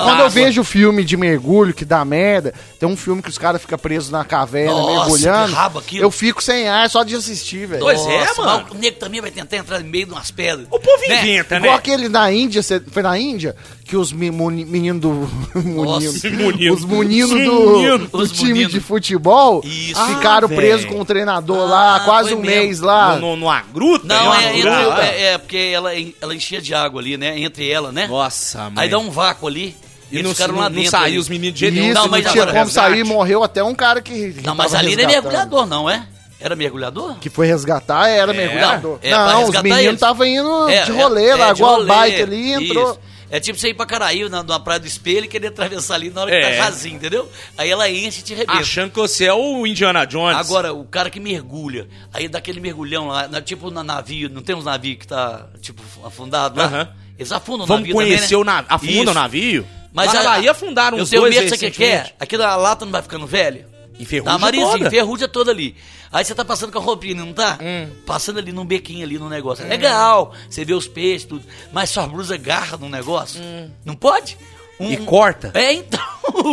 [0.00, 3.60] quando eu vejo filme de mergulho que dá merda, tem um filme que os caras
[3.60, 5.48] ficam presos na caverna Nossa, mergulhando.
[5.50, 6.04] que rabo aquilo.
[6.04, 7.80] Eu fico sem ar só de assistir, velho.
[7.80, 8.66] Pois é, Nossa, mano.
[8.72, 10.66] O nego também vai tentar entrar no meio de umas pedras.
[10.70, 11.20] O povo Né?
[11.22, 11.78] inventa, Igual né?
[11.78, 15.28] aquele na Índia, cê- foi na Índia que os meninos do.
[15.54, 16.74] meninos, Munino.
[16.74, 17.98] os meninos Os do, menino.
[17.98, 18.70] do Os time menino.
[18.70, 20.04] de futebol Isso.
[20.06, 22.56] ficaram Ah, presos com o treinador lá, Ah, quase foi um mesmo.
[22.62, 23.16] mês lá.
[23.16, 24.06] No, no, numa gruta?
[24.06, 25.04] Não, Numa é, entre- lá?
[25.04, 27.38] é, é porque ela, ela enchia de água ali, né?
[27.38, 28.06] Entre ela, né?
[28.06, 28.84] Nossa, mãe.
[28.84, 29.76] Aí dá um vácuo ali.
[30.10, 30.90] E eles não, ficaram não, lá não dentro.
[30.90, 31.18] saiu ali.
[31.18, 31.94] os meninos de jeito nenhum.
[31.94, 33.08] Não, não, mas tinha agora, como sair, resgate.
[33.10, 34.32] morreu até um cara que.
[34.32, 36.04] que Não, mas ali não é mergulhador, não, é?
[36.40, 37.16] Era mergulhador?
[37.20, 38.98] Que foi resgatar, era mergulhador.
[39.02, 41.86] É, não, os meninos estavam indo É, de é, rolê, é, largou de a rolê,
[41.86, 42.90] bike ali e entrou.
[42.92, 43.00] isso.
[43.30, 46.10] É tipo você ir pra Caraí, na, na praia do espelho, e querer atravessar ali
[46.10, 46.56] na hora que É.
[46.56, 47.30] tá rasinho, entendeu?
[47.56, 48.58] Aí ela enche e te rebenta.
[48.58, 50.36] Achando que você é o Indiana Jones.
[50.36, 54.42] Agora, o cara que mergulha, aí dá aquele mergulhão lá, na- tipo na navio, não
[54.42, 56.64] tem uns navios que tá, tipo, afundado lá?
[56.66, 56.88] Aham.
[57.18, 58.52] Eles afundam o Vamos navio conhecer também, o né?
[58.52, 58.66] navio.
[58.74, 59.10] Afunda Isso.
[59.10, 59.66] o navio?
[59.92, 62.12] Mas a- Bahia afundaram Eu uns tenho dois medo, sabe o que que é?
[62.18, 63.68] Aquela lata não vai ficando velha?
[63.98, 64.90] Enferruja Tá amarelinho, toda.
[64.90, 65.76] ferrugem toda ali.
[66.12, 67.56] Aí você tá passando com a roupinha, não tá?
[67.62, 67.88] Hum.
[68.04, 69.64] Passando ali num bequinho ali no negócio.
[69.64, 71.44] É legal, você vê os peixes, tudo.
[71.72, 73.40] Mas sua blusa garra no negócio.
[73.84, 74.36] Não pode?
[74.78, 74.92] Um- Hum.
[74.92, 75.50] E corta.
[75.54, 76.00] É, então.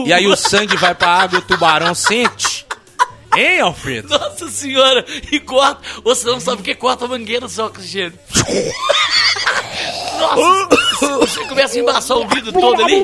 [0.05, 2.66] E aí o sangue vai pra água e o tubarão sente.
[3.36, 4.10] Hein, Alfredo?
[4.10, 5.82] Nossa senhora, e corta.
[6.03, 8.14] Ou você não sabe o que corta a mangueira só, Cristiano.
[11.00, 13.04] Você começa a embaçar o vidro todo ali.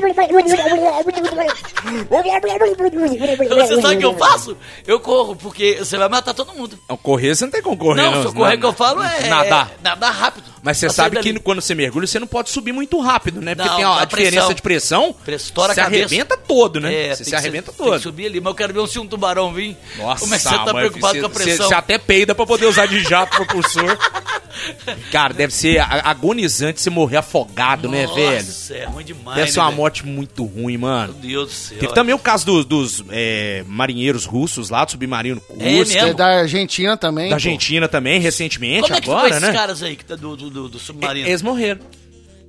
[3.48, 4.56] Você sabe o que eu faço?
[4.86, 6.78] Eu corro, porque você vai matar todo mundo.
[6.88, 8.22] Não, correr você não tem como correr, Não, não.
[8.22, 9.28] se eu correr que eu falo é...
[9.28, 9.72] Nadar.
[9.78, 10.53] é nadar rápido.
[10.64, 13.54] Mas você sabe que quando você mergulha, você não pode subir muito rápido, né?
[13.54, 14.54] Porque Não, tem a, a diferença pressão.
[14.54, 15.16] de pressão.
[15.28, 16.06] Estoura você cabeça.
[16.06, 17.08] arrebenta todo, né?
[17.08, 18.02] É, você se arrebenta ser- Tem que todo.
[18.02, 19.76] subir ali, mas eu quero ver se um tubarão vir.
[19.98, 21.68] Nossa, Como é que você tá mãe, preocupado você- com a pressão?
[21.68, 23.98] Você até peida pra poder usar de jato propulsor.
[25.10, 28.36] Cara, deve ser agonizante você morrer afogado, né, velho?
[28.46, 29.80] Nossa, é ruim demais, Deve ser né, uma velho?
[29.82, 31.12] morte muito ruim, mano.
[31.12, 31.78] Meu Deus do céu.
[31.78, 35.92] Teve também o caso dos, dos, é, marinheiros russos lá, do submarino É russo.
[35.92, 36.08] mesmo?
[36.08, 37.24] É da Argentina também.
[37.24, 37.34] Da pô.
[37.34, 39.52] Argentina também, recentemente, Como é que agora, esses né?
[39.52, 41.28] caras aí que tá do, do, do, do submarino?
[41.28, 41.80] Eles morreram.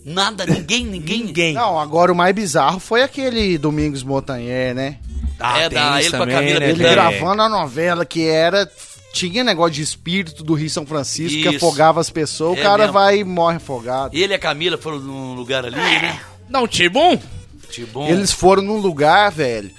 [0.05, 1.23] Nada, ninguém, ninguém.
[1.25, 1.53] Ninguém.
[1.55, 4.97] Não, agora o mais bizarro foi aquele Domingos Montanher, né?
[5.39, 6.91] Ah, É, da- ele com a Camila né, Ele É.
[6.91, 8.69] gravando a novela que era.
[9.11, 11.65] Tinha negócio de espírito do Rio São Francisco que Isso.
[11.65, 12.93] afogava as pessoas, É o cara mesmo.
[12.93, 14.15] vai e morre afogado.
[14.15, 16.19] Ele e a Camila foram num lugar ali, né?
[16.49, 17.17] Dá um tiro bom.
[17.71, 18.07] Tipo, bom.
[18.09, 19.71] Eles foram num lugar, velho,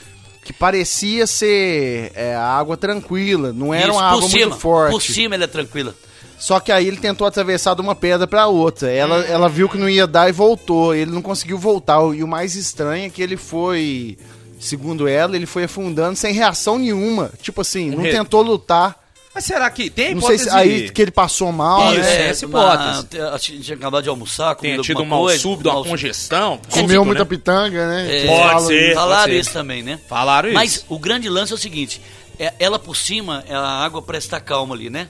[0.43, 4.93] que parecia ser é, água tranquila, não era Isso, uma água cima, muito forte.
[4.93, 5.95] Por cima ele é tranquila.
[6.39, 8.91] Só que aí ele tentou atravessar de uma pedra pra outra.
[8.91, 10.95] Ela, ela viu que não ia dar e voltou.
[10.95, 11.99] Ele não conseguiu voltar.
[12.15, 14.19] E o mais estranho é que ele foi,
[14.61, 17.31] segundo ela, ele foi afundando sem reação nenhuma.
[17.41, 19.05] Tipo assim, não tentou lutar.
[19.35, 20.51] Mas será que tem Não sei hipótese...
[20.51, 22.17] se aí que ele passou mal, Isso, né?
[22.27, 22.29] é.
[22.31, 23.19] essa hipótese.
[23.19, 25.75] uma- a gente tinha acabado de almoçar, tenha comido tido um mal coisa, súbito, uma
[25.75, 26.59] mal- congestão.
[26.71, 27.29] Comeu físico, muita né?
[27.29, 28.25] pitanga, né?
[28.25, 28.87] É, Pode ser.
[28.87, 28.95] isso.
[28.95, 29.41] Falaram pode ser.
[29.41, 30.01] isso também, né?
[30.09, 30.87] Falaram Mas isso.
[30.89, 32.01] o grande lance é o seguinte:
[32.39, 35.07] é- ela por cima, a água parece estar calma ali, né?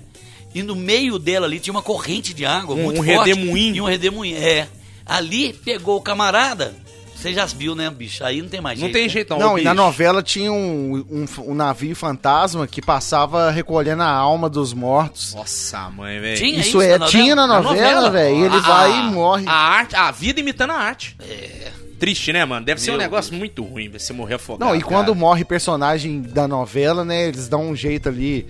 [0.59, 3.29] E no meio dela ali tinha uma corrente de água Um- muito um forte.
[3.31, 3.77] redemoinho.
[3.77, 4.39] E um redemoinho.
[4.39, 4.67] É.
[5.05, 6.75] Ali pegou o camarada.
[7.15, 8.23] Você já viu, né, bicho?
[8.25, 8.95] Aí não tem mais Não jeito.
[8.95, 9.09] tem né?
[9.09, 14.03] jeito não, Não, e na novela tinha um, um, um navio fantasma que passava recolhendo
[14.03, 15.35] a alma dos mortos.
[15.35, 16.37] Nossa, mãe, velho.
[16.37, 18.37] Tinha Isso isso é, na tinha na novela, velho.
[18.37, 19.45] E ele A- vai e morre.
[19.49, 21.17] A arte, a vida imitando a arte.
[21.21, 21.73] É.
[21.99, 22.65] Triste, né, mano?
[22.67, 24.69] Deve ser um Meu negócio muito ruim você morrer afogado.
[24.69, 25.19] Não, e quando cara.
[25.19, 28.47] morre personagem da novela, né, eles dão um jeito ali,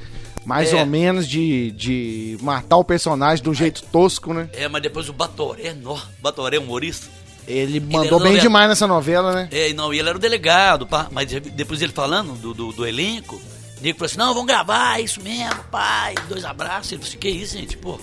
[0.47, 0.77] mais É.
[0.77, 4.49] ou menos, de, de matar o personagem de um jeito tosco, né?
[4.55, 7.09] É, mas depois o Batoré, nó, Batoré, humorista.
[7.47, 8.41] Ele mandou bem novela.
[8.41, 9.49] demais nessa novela, né?
[9.53, 12.87] É, não, e ele era o delegado, pá, mas depois ele falando do, do, do
[12.87, 16.91] elenco, o nego falou assim: não, vamos gravar, é isso mesmo, pai, dois abraços.
[16.93, 18.01] Ele falou assim: que isso, gente, pô.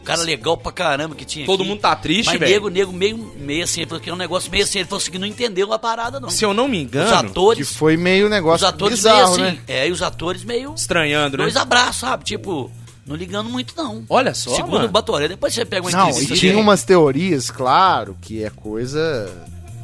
[0.00, 1.68] O cara legal pra caramba que tinha Todo aqui.
[1.68, 2.52] mundo tá triste, Mas velho.
[2.52, 5.00] nego, nego meio, meio assim, ele falou que é um negócio meio assim, ele falou
[5.00, 6.30] assim que não entendeu a parada, não.
[6.30, 9.48] Se eu não me Os engano, Que atores, foi meio os negócio atores bizarro, meio
[9.48, 9.62] assim, né?
[9.68, 11.44] é, e os atores meio estranhando, né?
[11.44, 12.24] dois abraços, sabe?
[12.24, 12.70] Tipo,
[13.06, 14.02] não ligando muito, não.
[14.08, 14.84] Olha só, Segundo mano.
[14.86, 16.62] o Batoré, depois você pega uma Não, e entrevista tinha dele.
[16.62, 19.30] umas teorias, claro, que é coisa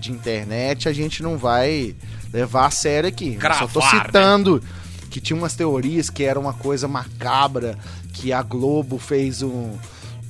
[0.01, 1.95] de internet, a gente não vai
[2.33, 3.35] levar a sério aqui.
[3.41, 4.05] Eu Só tô Cravar, né?
[4.07, 4.63] citando
[5.11, 7.79] que tinha umas teorias que era uma coisa macabra,
[8.15, 9.73] que a Globo fez um,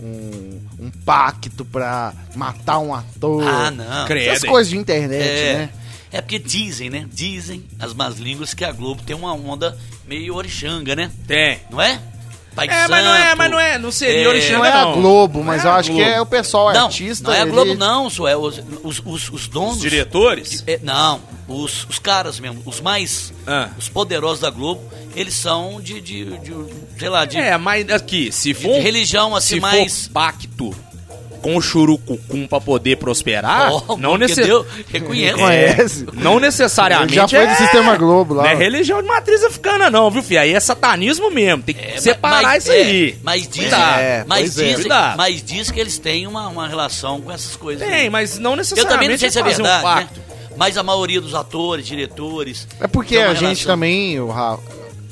[0.01, 3.43] um, um pacto pra matar um ator.
[3.47, 4.07] Ah, não.
[4.07, 4.31] Credo.
[4.33, 5.71] Essas coisas de internet, É, né?
[6.13, 7.07] é porque dizem, né?
[7.13, 9.77] Dizem as más línguas que a Globo tem uma onda
[10.07, 11.11] meio orixanga, né?
[11.27, 11.61] Tem.
[11.71, 12.01] Não é?
[12.57, 14.73] Pai de É, mas não é, mas não é, não seria É, orixanga, Não é
[14.73, 14.85] a.
[14.87, 16.11] Globo, mas é eu acho que Globo.
[16.11, 17.29] é o pessoal Não, artista.
[17.29, 19.75] não é a ele- Globo, não, só é os, os, os, os donos.
[19.77, 20.65] Os diretores?
[20.67, 23.33] É, não, os, os caras mesmo, os mais.
[23.47, 23.69] Ah.
[23.79, 24.83] Os poderosos da Globo,
[25.15, 26.01] eles são de.
[26.01, 26.55] de, de
[26.99, 27.37] sei lá, de.
[27.37, 28.73] É, mas aqui, se for.
[28.73, 30.75] de religião, assim, se mais- for pacto
[31.37, 34.33] com o churucucum pra poder prosperar, Oh, não, nece...
[34.41, 34.67] entendeu?
[34.89, 35.35] Reconhece.
[35.39, 36.07] Conhece.
[36.15, 37.15] não necessariamente.
[37.15, 37.55] Já foi do é...
[37.57, 38.43] Sistema Globo lá.
[38.45, 40.41] Não é religião de matriz africana, não, viu, filho?
[40.41, 41.63] Aí é satanismo mesmo.
[41.63, 43.19] Tem que É, separar mas- isso é, aí.
[43.23, 44.01] Mas Cuidado.
[44.01, 44.75] É, mas, é.
[44.75, 45.17] Cuidado.
[45.17, 47.87] mas diz que eles têm uma, uma relação com essas coisas.
[47.87, 48.11] Tem, aí.
[48.11, 50.09] mas não Eu necessariamente também não sei se é verdade, um né?
[50.57, 52.67] Mas a maioria dos atores, diretores.
[52.81, 53.67] É porque a gente relação.
[53.67, 54.63] também, o Rafa,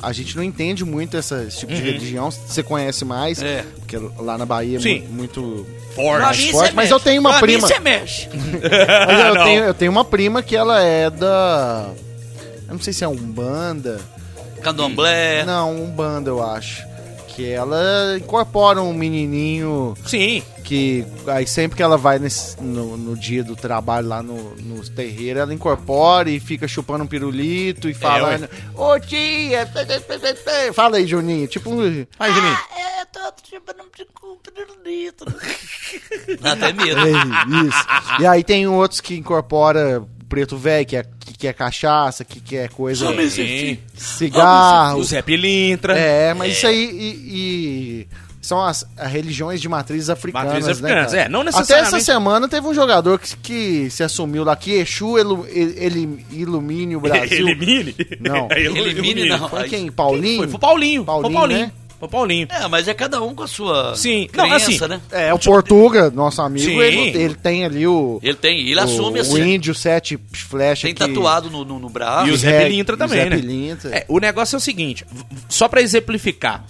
[0.04, 2.30] a gente não entende muito essa- esse tipo de religião.
[2.30, 3.46] Você conhece mais, Uhum.
[3.46, 3.64] É.
[3.80, 5.00] porque lá na Bahia é Sim.
[5.08, 5.66] mu- muito.
[5.94, 6.50] Forte.
[6.50, 6.92] Forte, mas mexe.
[6.92, 7.68] eu tenho uma pra prima.
[7.68, 8.28] Você mexe.
[9.06, 9.44] Mas eu, Não.
[9.44, 11.88] tenho, eu tenho uma prima que ela é da.
[12.66, 14.00] Eu não sei se é Umbanda.
[14.60, 15.44] Candomblé.
[15.44, 16.82] Não, Umbanda, eu acho.
[17.28, 20.42] Que ela incorpora um menininho Sim.
[20.64, 24.82] Que aí sempre que ela vai nesse- no, no dia do trabalho lá no, no
[24.88, 30.34] terreiro, ela incorpora e fica chupando um pirulito e falando, ô tia, tê, tê, tê,
[30.34, 32.06] tê." fala aí, Juninho, tipo um...
[32.18, 32.58] Vai, Juninho.
[32.76, 35.24] É, tô chupando um pirulito.
[36.42, 37.00] Até medo.
[37.00, 37.86] É, isso.
[38.22, 42.68] E aí tem outros que incorpora preto velho, que é, que quer cachaça, que quer
[42.70, 43.78] coisa, Sim.
[43.94, 45.96] cigarro, O Zé Pilintra.
[45.96, 47.08] é, mas isso aí e,
[48.02, 48.08] e
[48.46, 51.22] são as, as religiões de matrizes africanas, Matrizes né, africanas, cara?
[51.24, 54.72] é, não Até necessariamente- essa semana teve um jogador que, que se assumiu lá, que
[54.72, 57.48] Exu ele, ele ilumine o Brasil.
[57.48, 57.94] Elimine?
[58.20, 58.48] Não.
[58.50, 59.48] Elu- Elimine, não.
[59.48, 59.90] Foi quem?
[59.90, 60.38] Paulinho?
[60.38, 61.04] Foi, foi o Paulinho.
[61.04, 61.60] Paulinho, foi o Paulinho.
[61.66, 61.72] né?
[62.10, 62.48] Paulinho.
[62.50, 64.28] É, mas é cada um com a sua Sim.
[64.36, 65.00] Não, crença, assim, né?
[65.10, 66.78] É, o Portuga, nosso amigo, Sim.
[66.78, 68.20] ele, ele tem ali o.
[68.22, 69.54] Ele tem, ele o, assume o assim.
[69.54, 72.28] índio sete flecha Tem que- tatuado no, no, no braço.
[72.28, 73.36] E o o Zé Pilintra o também, Zé né?
[73.36, 73.96] Pilintra.
[73.96, 75.06] É, o negócio é o seguinte,
[75.48, 76.62] só pra exemplificar.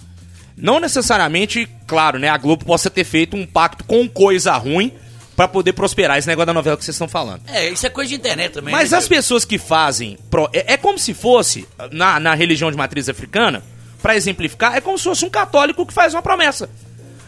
[0.57, 4.93] Não necessariamente, claro, né, a Globo possa ter feito um pacto com coisa ruim
[5.35, 7.41] pra poder prosperar esse negócio da novela que vocês estão falando.
[7.47, 8.71] É, isso é coisa de internet também.
[8.73, 10.17] Mas né, as pessoas que fazem.
[10.29, 13.61] pro- é, é como se fosse, na, na religião de matriz africana,
[14.01, 16.69] pra exemplificar, é como se fosse um católico que faz uma promessa.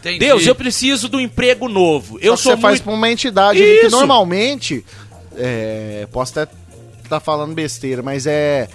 [0.00, 0.20] Entendi.
[0.20, 2.18] Deus, eu preciso do emprego novo.
[2.22, 2.84] eu sou você faz muito.
[2.84, 4.84] pra uma entidade que normalmente.
[5.36, 6.50] É, posso até
[7.04, 8.68] estar falando besteira, mas é.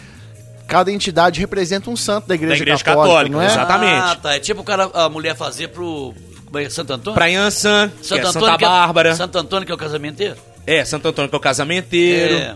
[0.73, 3.45] Cada entidade representa um santo da igreja, Da igreja católica, católica, não é?
[3.45, 3.93] exatamente.
[3.93, 4.35] Ah, tá.
[4.35, 6.15] É tipo o cara, a mulher fazer pro.
[6.45, 6.67] Como é?
[6.67, 7.13] Santo Antônio?
[7.13, 8.31] Pra que Santo é Antônio.
[8.33, 9.15] Santa que é- Bárbara.
[9.15, 10.35] Santo Antônio, que é o casamenteiro?
[10.65, 12.33] É, Santo Antônio que é o casamenteiro.
[12.35, 12.55] É.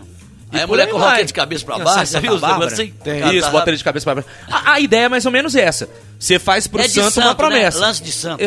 [0.50, 1.18] E Aí a mulher aí coloca vai.
[1.20, 2.70] ele de cabeça pra baixo, Santa viu os Bárbara.
[2.70, 2.94] negócios assim?
[3.04, 3.36] Tem.
[3.36, 4.28] Isso, tá bota ele de cabeça pra baixo.
[4.50, 5.88] A, a ideia é mais ou menos essa.
[6.18, 7.34] Você faz pro É de santo, uma santo, né?
[7.34, 7.78] promessa.
[7.78, 8.46] Lance de santo, né?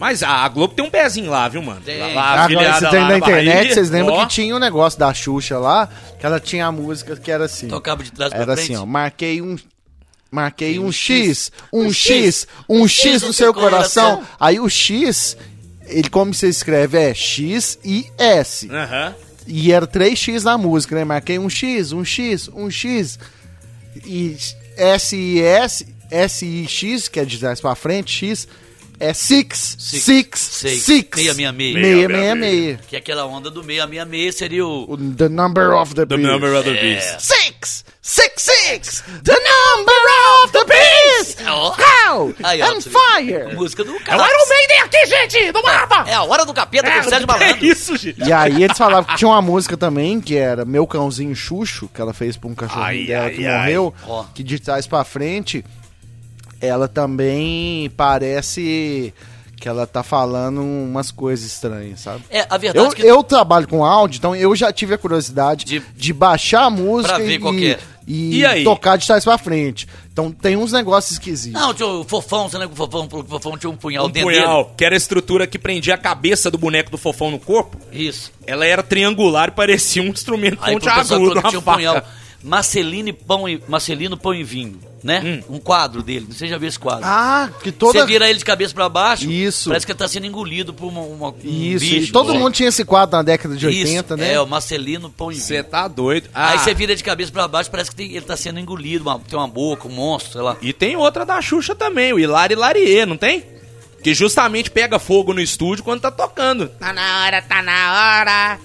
[0.00, 1.82] Mas a, Globo tem um pezinho lá, viu, mano?
[1.82, 1.98] Tem.
[1.98, 3.74] Lá, Agora, afiliada você tem lá na internet, Bahia.
[3.74, 7.14] vocês lembram Ó, que tinha um negócio da Xuxa lá, que ela tinha a música
[7.16, 7.68] que era assim.
[7.68, 9.58] Tocava de trás Era assim, ó, marquei um.
[10.30, 14.22] Marquei um Um X, X, um um X, um X no seu coração.
[14.38, 15.36] Aí o X,
[15.86, 18.70] ele como você escreve é X e S.
[18.70, 19.14] Aham.
[19.46, 21.04] E era 3x na música, né?
[21.04, 23.18] Marquei um X, um X, um X.
[24.06, 24.34] E
[24.78, 28.48] S e S, S e X, que é de trás pra frente, X,
[29.00, 30.38] é six, Six.
[30.38, 31.16] six, six.
[31.16, 31.74] Meia, meia, meia.
[31.80, 32.80] Meia, meia, meia.
[32.86, 34.92] Que é aquela onda do 666 seria o.
[34.92, 36.30] O- The number of the The beast.
[36.30, 36.80] number of the É.
[36.82, 37.20] beast.
[37.20, 39.94] Six, six, six, the number
[40.44, 41.42] of the beast.
[41.42, 41.74] Go
[42.44, 43.54] Aí, ó, and fire.
[43.54, 44.22] Música do É o cara.
[44.28, 45.52] Iron Maiden aqui, gente!
[45.52, 46.04] Do Barba!
[46.08, 47.64] É a hora do capeta com o Sérgio é Malandro.
[47.66, 48.20] isso, gente.
[48.22, 52.00] E aí eles falavam que tinha uma música também, que era Meu Cãozinho Xuxo, que
[52.00, 53.58] ela fez pra um cachorrinho Ai, dela ai, que ai.
[53.58, 54.24] morreu, Ó.
[54.34, 55.64] que de trás pra frente,
[56.60, 59.12] ela também parece
[59.56, 62.22] que ela tá falando umas coisas estranhas, sabe?
[62.30, 63.02] É, a verdade Eu, é que.
[63.02, 67.14] eu trabalho com áudio, então eu já tive a curiosidade De- de, baixar a música
[67.16, 67.78] Pra ver e, é.
[68.06, 68.64] e E aí?
[68.64, 69.86] tocar de trás pra frente.
[70.10, 71.60] Então tem uns negócios esquisitos.
[71.60, 74.10] Não, tinha o fofão, você lembra que o fofão, o fofão tinha um punhal Um
[74.10, 77.38] dentro punhal, que era a estrutura que prendia a cabeça do boneco do fofão no
[77.38, 77.76] corpo.
[77.92, 78.32] Isso.
[78.46, 82.02] Ela era triangular e parecia um instrumento Aí todo uma tinha um punhal.
[82.42, 85.42] Marcelino e pão e, Marcelino Pão e Vinho, né?
[85.48, 86.26] Um quadro dele.
[86.30, 87.04] Você já viu esse quadro?
[87.04, 88.00] Ah, que toda...
[88.00, 89.68] Você vira ele de cabeça pra baixo, Isso.
[89.70, 92.08] parece que ele tá sendo engolido por uma, uma, um Isso, bicho.
[92.10, 92.38] e todo né?
[92.38, 94.32] mundo tinha esse quadro na década de Isso, 80, né?
[94.34, 96.28] É, o Marcelino Pão e Você tá doido.
[96.34, 99.04] Ah, Aí você vira de cabeça pra baixo, parece que tem- ele tá sendo engolido,
[99.04, 100.56] uma- tem uma boca, um monstro, sei lá.
[100.60, 103.44] E tem outra da Xuxa também, o Hilari Larie, não tem?
[104.02, 106.68] Que justamente pega fogo no estúdio quando tá tocando.
[106.68, 108.58] Tá na hora, tá na hora.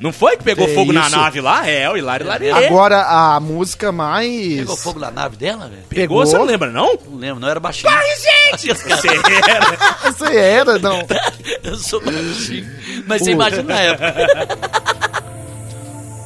[0.00, 1.16] Não foi que pegou É fogo na isso.
[1.16, 1.66] nave lá?
[1.68, 2.50] É, o Hilari Larie.
[2.50, 4.56] Agora, a música mais...
[4.58, 5.82] Pegou fogo na nave dela, velho?
[5.88, 6.26] Pegou, pegou.
[6.26, 6.98] você não lembra, não?
[7.08, 7.92] Não lembro, não era baixinho.
[7.92, 8.74] Ai, gente!
[8.74, 9.98] Você era.
[10.08, 10.98] Essa era, não.
[11.62, 12.66] Eu sou baixinho.
[13.06, 14.14] Mas você imagina na época.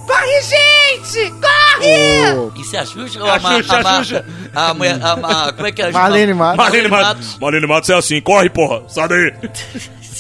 [0.07, 1.31] Corre, gente!
[1.33, 2.61] Corre!
[2.61, 4.05] Isso é a Xuxa ou A a, Ma- Xuxa, a a?
[4.05, 4.25] Xuxa.
[4.55, 5.89] A mulher, a, como é que é?
[5.89, 6.57] a Marlene Matos.
[6.57, 7.07] Marlene Matos.
[7.27, 7.39] Matos.
[7.39, 8.83] Marlene Matos é assim, corre, porra.
[8.89, 9.33] Sai daí.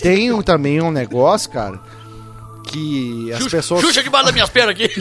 [0.03, 1.81] Tem um- também um negócio, cara,
[2.69, 3.81] que as Xuxa, pessoas...
[3.83, 4.89] Xuxa debaixo das minhas pernas aqui.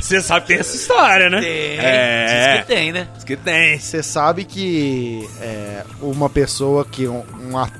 [0.00, 1.40] Você sabe que tem essa história, né?
[1.40, 1.78] Tem.
[1.78, 2.52] É.
[2.52, 3.08] Diz que tem, né?
[3.14, 3.78] Diz que tem.
[3.78, 7.08] Você sabe que é, uma pessoa que...
[7.08, 7.70] um- uma,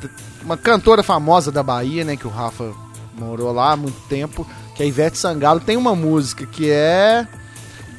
[0.43, 2.73] uma cantora famosa da Bahia, né, que o Rafa
[3.19, 7.27] morou lá há muito tempo, que é a Ivete Sangalo, tem uma música que é...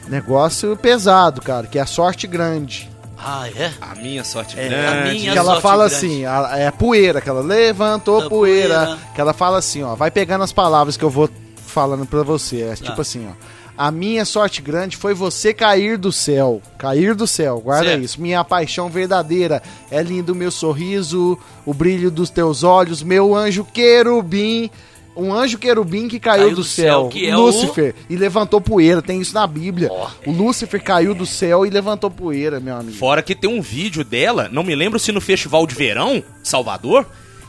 [0.08, 2.90] Negócio pesado, cara, que é a Sorte Grande.
[3.18, 3.72] Ah, é?
[3.82, 4.86] A minha sorte É, grande.
[5.10, 5.96] a minha que ela sorte fala grande.
[6.06, 8.98] assim, a- é a poeira, que ela levantou A poeira, poeira.
[9.16, 11.30] que ela fala assim, ó, vai pegando as palavras que eu vou
[11.66, 12.76] falando pra você, é Ah.
[12.76, 13.58] tipo assim, ó.
[13.80, 18.04] A minha sorte grande foi você cair do céu, cair do céu, guarda Certo.
[18.04, 18.20] isso.
[18.22, 19.62] Minha paixão verdadeira
[19.92, 24.72] é lindo o meu sorriso, o brilho dos teus olhos, meu anjo querubim,
[25.18, 29.34] um anjo querubim que caiu, do, céu, que é Lúcifer, e levantou poeira, tem isso
[29.34, 29.90] na Bíblia.
[29.92, 30.10] Ó.
[30.26, 32.98] O Lúcifer caiu do céu e levantou poeira, meu amigo.
[32.98, 37.06] Fora que tem um vídeo dela, não me lembro se no Festival de Verão, Salvador,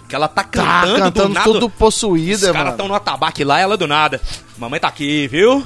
[0.09, 1.53] que ela tá Tá cantando, do cantando nada.
[1.53, 2.71] tudo Os possuída, caras mano.
[2.71, 4.21] estão no atabaque lá, ela do nada.
[4.57, 5.64] Mamãe tá aqui, viu?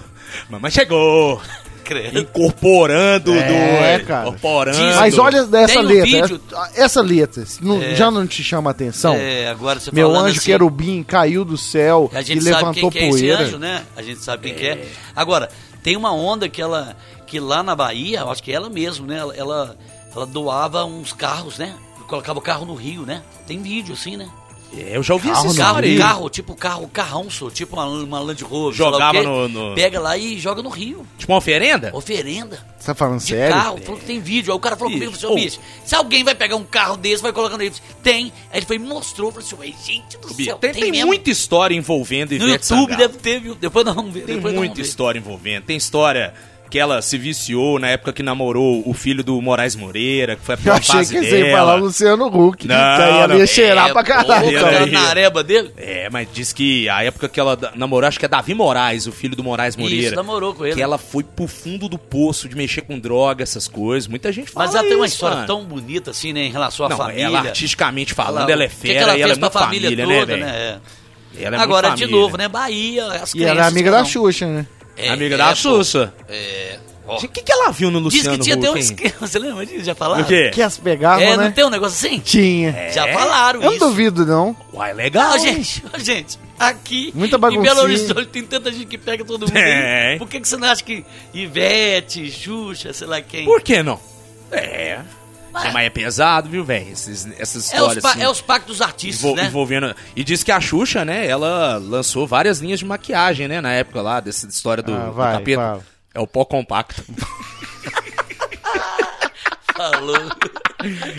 [0.51, 1.41] Mamãe chegou.
[1.85, 2.19] Credo.
[2.21, 4.07] Incorporando, É, doido.
[4.07, 4.29] cara.
[4.29, 4.79] Incorporando.
[4.97, 5.45] Mas olha
[5.81, 6.05] um letra.
[6.05, 6.41] vídeo-
[6.75, 7.95] Essa letra não- É.
[7.95, 9.15] já não te chama a atenção?
[9.15, 12.73] É, agora você Meu anjo assim, querubim caiu do céu A e gente sabe levantou
[12.75, 13.35] quem que é poeira.
[13.35, 13.83] esse anjo, né?
[13.97, 14.87] A gente sabe quem que é.
[15.15, 15.49] Agora,
[15.83, 19.19] tem uma onda que ela, que lá na Bahia, eu acho que ela mesmo, né?
[19.19, 19.77] Ela, ela,
[20.15, 21.75] ela doava uns carros, né?
[22.09, 23.23] Colocava o carro no rio, né?
[23.47, 24.29] Tem vídeo assim, né?
[24.75, 25.99] É, eu já ouvi Carro essa no Carro, história aí.
[25.99, 28.69] carro, tipo carro, carrão, tipo uma, uma Land Rover.
[28.81, 29.23] lá Jogava quê.
[29.23, 31.07] no- no- Pega lá e joga no rio.
[31.19, 31.91] Tipo uma oferenda?
[31.95, 32.59] Oferenda.
[32.79, 33.55] Você tá falando De sério?
[33.55, 34.51] carro, falou que tem vídeo.
[34.53, 36.97] Aí o cara falou Bicho, comigo, falou assim, bicho, se alguém vai pegar um carro
[36.97, 37.75] desse, vai colocando ele.
[38.03, 38.33] Tem.
[38.51, 41.07] Aí ele foi e mostrou, falou assim, ué, gente do céu, Tem, tem mesmo?
[41.07, 42.97] muita história envolvendo No Ivete YouTube Sangalo.
[42.97, 43.55] deve ter, viu?
[43.55, 44.25] Depois nós vamos ver.
[44.25, 45.65] Tem muita história envolvendo.
[45.65, 46.35] Tem história
[46.73, 50.55] que ela se viciou na época que namorou o filho do Moraes Moreira, que foi
[50.55, 51.59] a Eu pior achei fase que você ia dela.
[51.59, 52.67] falar Luciano Huck.
[52.67, 54.51] Não, que aí ela ia cheirar É, pra caralho.
[54.59, 55.71] porra, na areba dele.
[55.77, 59.13] É, mas diz que a época que ela namorou, acho que é Davi Moraes, o
[59.13, 60.07] filho do Moraes Moreira.
[60.07, 60.75] Isso, namorou com ele.
[60.75, 64.09] Que ela foi pro fundo do poço de mexer com droga, essas coisas.
[64.09, 65.47] Muita gente fala Mas ela tem uma isso, história mano.
[65.47, 67.25] tão bonita assim, né, em relação à Não, família.
[67.25, 69.39] ela artisticamente falando, Ela- ela é o que que fera ela e ela é fez
[69.39, 70.47] pra muito família família, toda, né, velho?
[70.47, 70.81] né?
[71.39, 71.45] é.
[71.45, 74.67] Ela é Agora, de novo, né, Bahia, as E ela é amiga da Xuxa, né?
[74.97, 75.55] É, Amiga é, da.
[75.55, 76.13] Xuxa.
[76.29, 76.79] É.
[77.07, 79.67] O que, que ela viu no Diz Luciano que tinha até um esquema, você lembra
[79.67, 79.85] disso?
[79.85, 80.23] Já falaram?
[80.23, 80.51] O quê?
[80.51, 81.45] Que as pegavam, É, né?
[81.45, 82.21] não tem um negócio assim?
[82.21, 82.91] Tinha.
[82.93, 83.67] Já falaram É?
[83.67, 84.57] Eu não duvido, não.
[84.73, 87.81] Uai, legal, gente, ó, gente, aqui Muita em Belo.
[87.81, 89.53] Horizonte tem tanta gente que pega todo mundo.
[89.53, 89.63] Tem.
[89.63, 90.19] aí.
[90.19, 93.45] Por que, que você não acha que Ivete, Xuxa, sei lá quem?
[93.45, 93.99] Por que não?
[94.53, 95.01] É.
[95.53, 96.91] Mas- Mas é pesado, viu, velho?
[96.91, 98.05] Essas é, os histórias.
[98.05, 99.47] assim, é os pactos dos artistas, envol- né?
[99.47, 99.95] envolvendo.
[100.17, 104.01] E diz que a Xuxa, né, ela lançou várias linhas de maquiagem, né, na época
[104.01, 105.61] lá, dessa história do, Ah, do vai, capeta.
[105.61, 105.85] fala.
[106.15, 107.05] É o pó compacto.
[109.77, 110.17] Falou.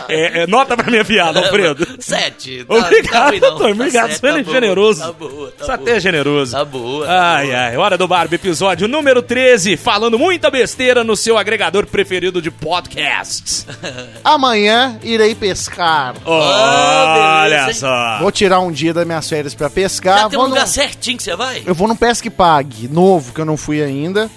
[0.09, 1.87] É, é, nota pra minha piada, Alfredo.
[1.99, 2.63] Sete.
[2.65, 3.47] Tá- Obrigado, tá.
[3.47, 3.75] Antônio.
[3.75, 4.99] Tá Obrigado, sete, você é boa, generoso.
[5.01, 5.75] Tá boa, tá boa.
[5.75, 6.51] até é generoso.
[6.51, 7.05] Tá boa.
[7.05, 7.57] tá Ai, boa.
[7.59, 12.51] ai, hora do Barbie, episódio número 13, falando muita besteira no seu agregador preferido de
[12.51, 13.65] podcasts.
[14.23, 16.15] Amanhã irei pescar.
[16.25, 17.73] Olha beleza, hein?
[17.73, 18.19] só.
[18.19, 20.19] Vou tirar um dia das minhas férias pra pescar.
[20.23, 21.61] Já tem um Vou no- lugar certinho que você vai?
[21.65, 24.29] Eu vou no Pesque Pague, novo, que eu não fui ainda.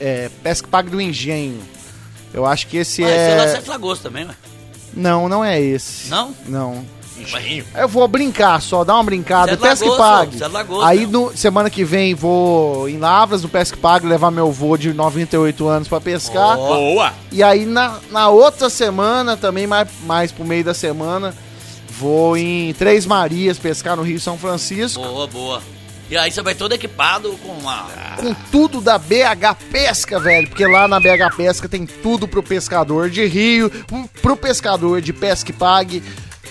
[0.00, 1.58] É, Pesque Pague do Engenho.
[2.32, 3.48] Eu acho que esse Ah, esse é lá é...
[3.48, 4.34] Sete Lagoas também, ué.
[4.94, 6.10] Não, não é esse.
[6.10, 6.34] Não?
[6.46, 6.84] Não.
[7.18, 7.64] Engenho.
[7.74, 9.52] Eu vou brincar só, dar uma brincada.
[9.52, 10.52] Sete Pesque Lagoas, Pague.
[10.52, 11.06] Lagoas, Aí né?
[11.06, 15.68] no, semana que vem vou em Lavras, no Pesque Pague, levar meu vô de 98
[15.68, 16.56] anos pra pescar.
[16.56, 17.12] Boa.
[17.30, 21.34] E aí na, na outra semana, também mais, mais pro meio da semana,
[21.98, 25.02] vou em Três Marias pescar no Rio São Francisco.
[25.02, 25.62] Boa, boa.
[26.10, 27.84] E aí você vai todo equipado com uma...
[28.16, 30.48] Com tudo da BH Pesca, velho.
[30.48, 35.12] Porque lá na BH Pesca tem tudo pro pescador de rio, um- pro pescador de
[35.12, 36.02] pesca e pague,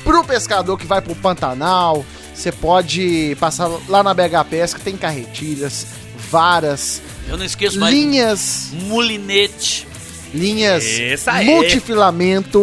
[0.03, 2.05] pro pescador que vai pro Pantanal.
[2.33, 5.85] Você pode passar lá na BH Pesca, tem carretilhas,
[6.31, 7.93] varas, Eu não esqueço mais.
[7.93, 9.88] linhas, Mulinete.
[10.33, 10.83] Linhas
[11.45, 12.59] multifilamento.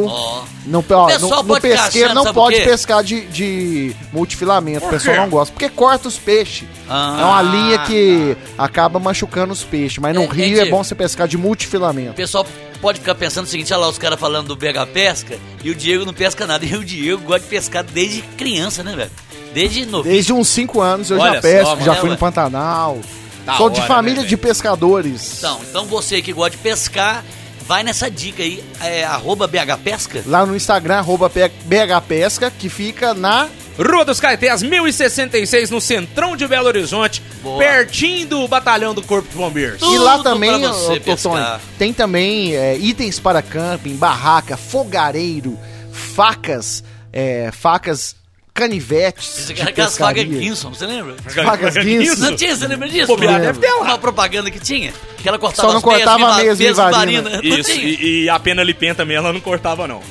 [0.66, 4.84] No, ó, no, no pesqueiro não pode pescar de, de multifilamento.
[4.86, 5.52] O pessoal não gosta.
[5.52, 6.66] Porque corta os peixes.
[6.88, 7.18] Ah.
[7.20, 9.98] é uma linha que acaba machucando os peixes.
[9.98, 12.14] Mas no É, rio é bom você pescar de O multifilamento.
[12.14, 12.44] pessoal
[12.80, 15.74] pode ficar pensando o seguinte, olha lá os caras falando do BH Pesca e o
[15.74, 16.64] Diego não pesca nada.
[16.64, 19.10] E o Diego gosta de pescar desde criança, né, velho?
[19.54, 20.04] Desde novo.
[20.04, 22.98] Desde uns 5 anos eu Olha já pesco, só, já fui no Pantanal.
[23.46, 24.48] Da Sou de hora, família né, de velho?
[24.48, 25.38] pescadores.
[25.38, 27.24] Então, então você que gosta de pescar,
[27.66, 30.22] vai nessa dica aí, é arroba BH Pesca.
[30.26, 33.48] Lá no Instagram, arroba P- BH Pesca, que fica na.
[33.78, 37.58] Rua dos Caetés, 1066, no centrão de Belo Horizonte, Boa.
[37.58, 39.80] pertinho do batalhão do Corpo de Bombeiros.
[39.80, 41.60] Tudo e lá também, ô, pescar.
[41.78, 45.58] tem também é, itens para camping, barraca, fogareiro,
[45.92, 48.16] facas, é, facas
[48.56, 49.52] canivetes.
[49.56, 50.48] Cara aquelas fagas pescaria.
[50.48, 51.14] Guinson, você lembra?
[51.28, 52.20] Facas Guinso.
[52.20, 53.06] Não tinha, você lembra disso?
[53.06, 53.82] Bobear, Não deve ter lá.
[53.82, 54.92] Uma propaganda que tinha?
[55.18, 57.40] Que ela cortava Só não meias, cortava mesmo, meias Vivarina.
[57.42, 60.00] Isso, e, e a pena Lipen também, ela não cortava, não.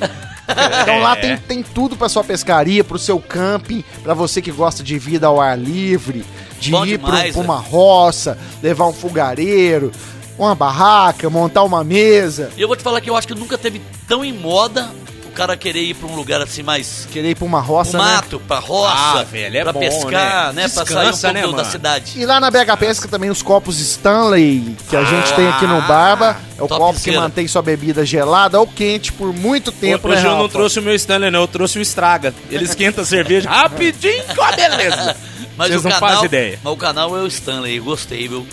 [0.82, 1.20] Então lá É.
[1.20, 5.26] tem, tem tudo para sua pescaria, pro seu camping, para você que gosta de vida
[5.26, 6.24] ao ar livre,
[6.60, 7.44] de Bom ir demais, pra né?
[7.48, 9.90] uma roça, levar um fogareiro,
[10.38, 13.58] uma barraca, montar uma mesa, E eu vou te falar que eu acho que nunca
[13.58, 17.34] teve tão em moda o cara querer ir pra um lugar assim mais querer ir
[17.34, 18.04] pra uma roça, né?
[18.04, 20.62] mato, pra roça, Ah, velho, é pra bom, pescar, né?
[20.62, 20.68] né?
[20.68, 22.12] Pra sair um Descansa, pouco né, do- da cidade.
[22.16, 25.80] E lá na BH Pesca também os copos Stanley, que a gente tem aqui no
[25.82, 26.36] Barba.
[26.58, 30.26] É o copo que mantém sua bebida gelada ou quente por muito tempo, Hoje né,
[30.26, 30.52] eu não Rafa?
[30.52, 32.34] trouxe o meu Stanley, não, eu trouxe o Estraga.
[32.50, 35.16] Ele esquenta a cerveja rapidinho com a beleza.
[35.56, 36.58] Mas Vocês o não canal, fazem ideia.
[36.62, 38.46] Mas o canal é o Stanley, gostei, viu?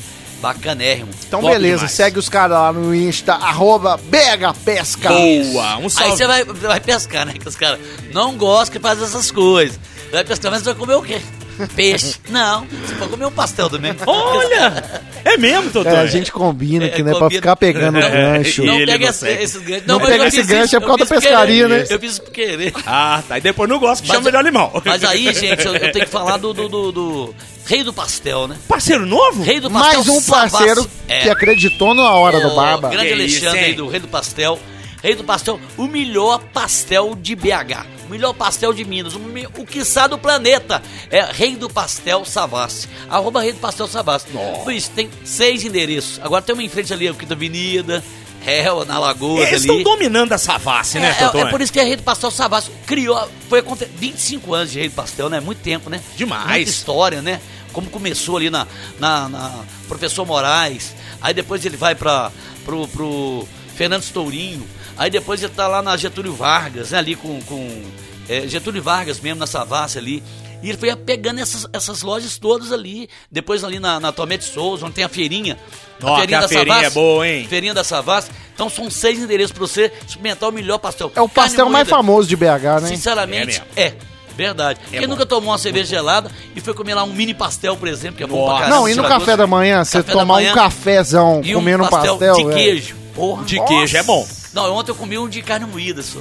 [0.44, 1.10] Bacanérrimo.
[1.26, 1.92] Então Top beleza, demais.
[1.94, 5.08] segue os caras lá no Insta, arroba BH Pesca.
[5.08, 6.18] Boa, um Aí salve.
[6.18, 7.34] você vai, vai pescar, né?
[7.40, 7.80] Que os caras
[8.14, 9.80] não gostam que faz essas coisas.
[10.12, 11.22] Vai pescar, mas você vai comer o quê?
[11.76, 12.16] Peixe.
[12.30, 13.96] Não, você pode comer um pastel também.
[14.06, 14.84] Olha!
[15.26, 15.88] É mesmo, Totô?
[15.90, 18.62] É, a gente combina que É, não é pra ficar pegando É, gancho.
[18.66, 19.88] Não pega não esse, esses ganchos.
[19.88, 21.80] Não mas pega esse gancho, isso, é por causa da pescaria, querer.
[21.80, 21.86] né?
[21.90, 22.74] Eu fiz por querer.
[22.86, 23.38] Ah, tá.
[23.38, 24.70] E depois não gosta, chama Mas- melhor limão.
[24.84, 27.36] Mas aí, gente, eu, eu tenho que falar do, do, do- do
[27.66, 28.58] Rei do Pastel, né?
[28.68, 29.42] Parceiro novo?
[29.42, 31.22] Rei do Pastel Mais um parceiro É.
[31.22, 32.90] que acreditou na hora do O Barba.
[32.90, 34.60] grande Que Alexandre isso, do Rei do Pastel.
[35.02, 37.86] Rei do Pastel, o melhor pastel de BH.
[38.08, 40.82] O melhor pastel de Minas, o, me- o quiçá do planeta.
[41.10, 42.88] É Rei do Pastel Savassi.
[43.10, 44.28] Arroba Rei do Pastel Savassi.
[44.66, 46.20] Luiz, tem seis endereços.
[46.22, 48.04] Agora tem uma em frente ali, a Quinta Avenida,
[48.46, 51.80] é, na Lagoa Eles estão dominando a Savassi, né, É, é, é por isso que
[51.80, 52.70] é Rei do Pastel Savassi.
[52.86, 55.40] Criou, foi aconte- 25 anos de Rei do Pastel, né?
[55.42, 56.02] Muito tempo, né?
[56.18, 56.46] Demais.
[56.48, 57.40] Muita história, né?
[57.74, 58.66] Como começou ali na,
[59.00, 62.32] na, na Professor Moraes, aí depois ele vai para
[62.64, 64.66] pro, pro Fernando Stourinho,
[64.98, 67.00] aí depois ele tá lá na Getúlio Vargas, né?
[67.00, 67.84] Ali com, com
[68.30, 70.24] é, Getúlio Vargas mesmo, na Savassi ali.
[70.62, 73.10] E ele foi pegando essas, essas lojas todas ali.
[73.30, 75.58] Depois ali na, na Tomé de Souza, onde tem a feirinha.
[76.02, 77.46] Ó, que a feirinha é boa, hein?
[77.50, 78.32] Feirinha da Savassi.
[78.54, 81.12] Então são seis endereços para você experimentar o melhor pastel.
[81.16, 81.90] É o Carne pastel mais moída.
[81.90, 82.88] famoso de BH, né?
[82.88, 83.94] Sinceramente, É
[84.34, 84.38] é.
[84.38, 84.80] Verdade.
[84.90, 85.08] Quem bom.
[85.08, 88.24] nunca tomou uma cerveja gelada e foi comer lá um mini pastel, por exemplo, que
[88.24, 88.50] é bom Nossa.
[88.52, 88.76] pra caramba.
[88.76, 92.18] Não, e no café da manhã, você tomar manhã um cafezão e comendo um pastel.
[92.18, 92.54] de é.
[92.54, 92.96] queijo.
[93.14, 93.44] Porra.
[93.46, 94.28] De queijo é bom.
[94.54, 96.20] Não, ontem eu comi um de carne moída, só.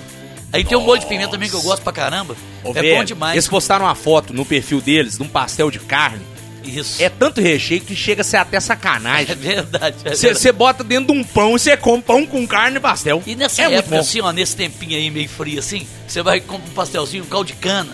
[0.52, 2.36] Aí tem um molho de pimenta também que eu gosto pra caramba.
[2.62, 3.34] Ô, é velho, bom demais.
[3.34, 6.20] Eles postaram uma foto no perfil deles de um pastel de carne.
[6.62, 7.02] Isso.
[7.02, 9.34] É tanto recheio que chega a ser até É sacanagem.
[9.34, 9.96] verdade.
[10.04, 10.38] é verdade.
[10.38, 13.22] Você bota dentro de um pão e você come pão com carne e pastel.
[13.26, 16.40] E nessa é muito época, assim, ó, nesse tempinho aí meio frio assim, você vai
[16.40, 17.90] com um pastelzinho, um caldo de cana.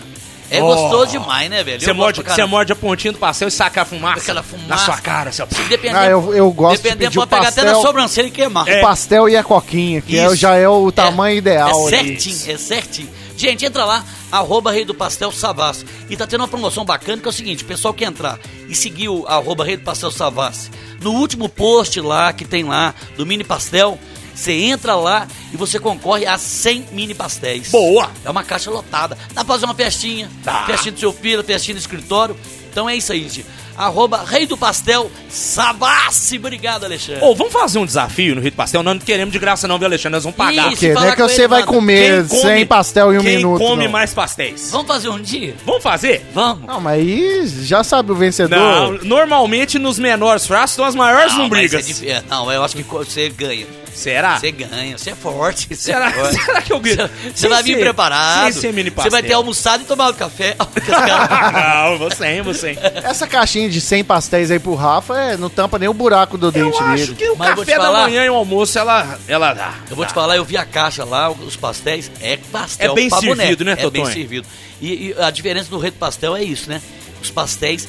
[0.51, 0.65] É Oh.
[0.65, 1.79] gostoso demais, né, velho?
[1.81, 4.67] Você morde, você morde a pontinha do pastel e saca a fumaça, Aquela fumaça.
[4.67, 5.31] na sua cara.
[5.31, 5.47] Seu...
[5.49, 7.81] Se depender, Ah, eu- eu gosto de depender, pedir o pode pegar até na pastel-
[7.87, 8.67] sobrancelha e queimar.
[8.67, 11.69] O pastel e a coquinha, que é- já é o tamanho ideal.
[11.89, 12.19] É ali.
[12.19, 13.09] certinho, é certinho.
[13.37, 15.85] Gente, entra lá, arroba Rei do Pastel Savassi.
[16.09, 18.37] E tá tendo uma promoção bacana que é o seguinte: o pessoal que entrar
[18.67, 20.69] e seguir o arroba Rei do Pastel Savassi,
[20.99, 23.97] no último post lá que tem lá do mini pastel,
[24.39, 27.69] você entra lá e você concorre a 100 mini pastéis.
[27.69, 28.09] Boa!
[28.23, 29.17] É uma caixa lotada.
[29.33, 30.63] Dá pra fazer uma festinha, Dá.
[30.65, 32.35] festinha do seu filho, festinha no escritório.
[32.71, 33.45] Então é isso aí, gente.
[33.75, 36.37] Arroba Rei do Pastel Savassi.
[36.37, 37.23] Obrigado, Alexandre.
[37.23, 38.83] Ô, vamos fazer um desafio no Rito Pastel?
[38.83, 40.11] Nós não queremos de graça não, viu, Alexandre?
[40.17, 40.65] Nós vamos pagar.
[40.69, 43.21] Porque Se não é que você ele, vai comer Quem come- 100 pastel em um
[43.21, 43.59] Quem minuto.
[43.59, 43.91] come não.
[43.91, 44.69] mais pastéis?
[44.71, 45.55] Vamos fazer um dia?
[45.65, 46.25] Vamos fazer?
[46.33, 46.65] Vamos.
[46.67, 48.57] Não, mas aí já sabe o vencedor.
[48.59, 52.03] Não, normalmente nos menores frascos estão as maiores Não, mas lombrigas.
[52.03, 53.65] é é, não, eu acho que você ganha.
[53.99, 54.39] Será?
[54.39, 55.67] Você ganha, você é forte.
[55.69, 56.35] Você Será, é forte.
[56.43, 57.09] será que eu ganho?
[57.35, 58.43] Você- vai vir ser- preparado.
[58.43, 59.37] sem ser mini Você vai ter pastel.
[59.37, 60.55] almoçado e tomado café.
[61.89, 62.77] não, você, você.
[63.03, 66.47] Essa caixinha de 100 pastéis aí pro Rafa é, não tampa nem o buraco do
[66.47, 67.15] Eu dente acho dele.
[67.15, 69.53] que o Mas eu vou te café da falar- manhã e o almoço, ela, ela
[69.53, 69.73] dá.
[69.89, 73.09] Eu vou te falar, eu vi a caixa lá, os pastéis, é pastel É bem
[73.09, 73.35] boneco.
[73.37, 74.13] servido, né, É bem Totonho?
[74.13, 74.47] servido.
[74.81, 76.81] E, e a diferença do rei do pastel é isso, né?
[77.21, 77.87] Os pastéis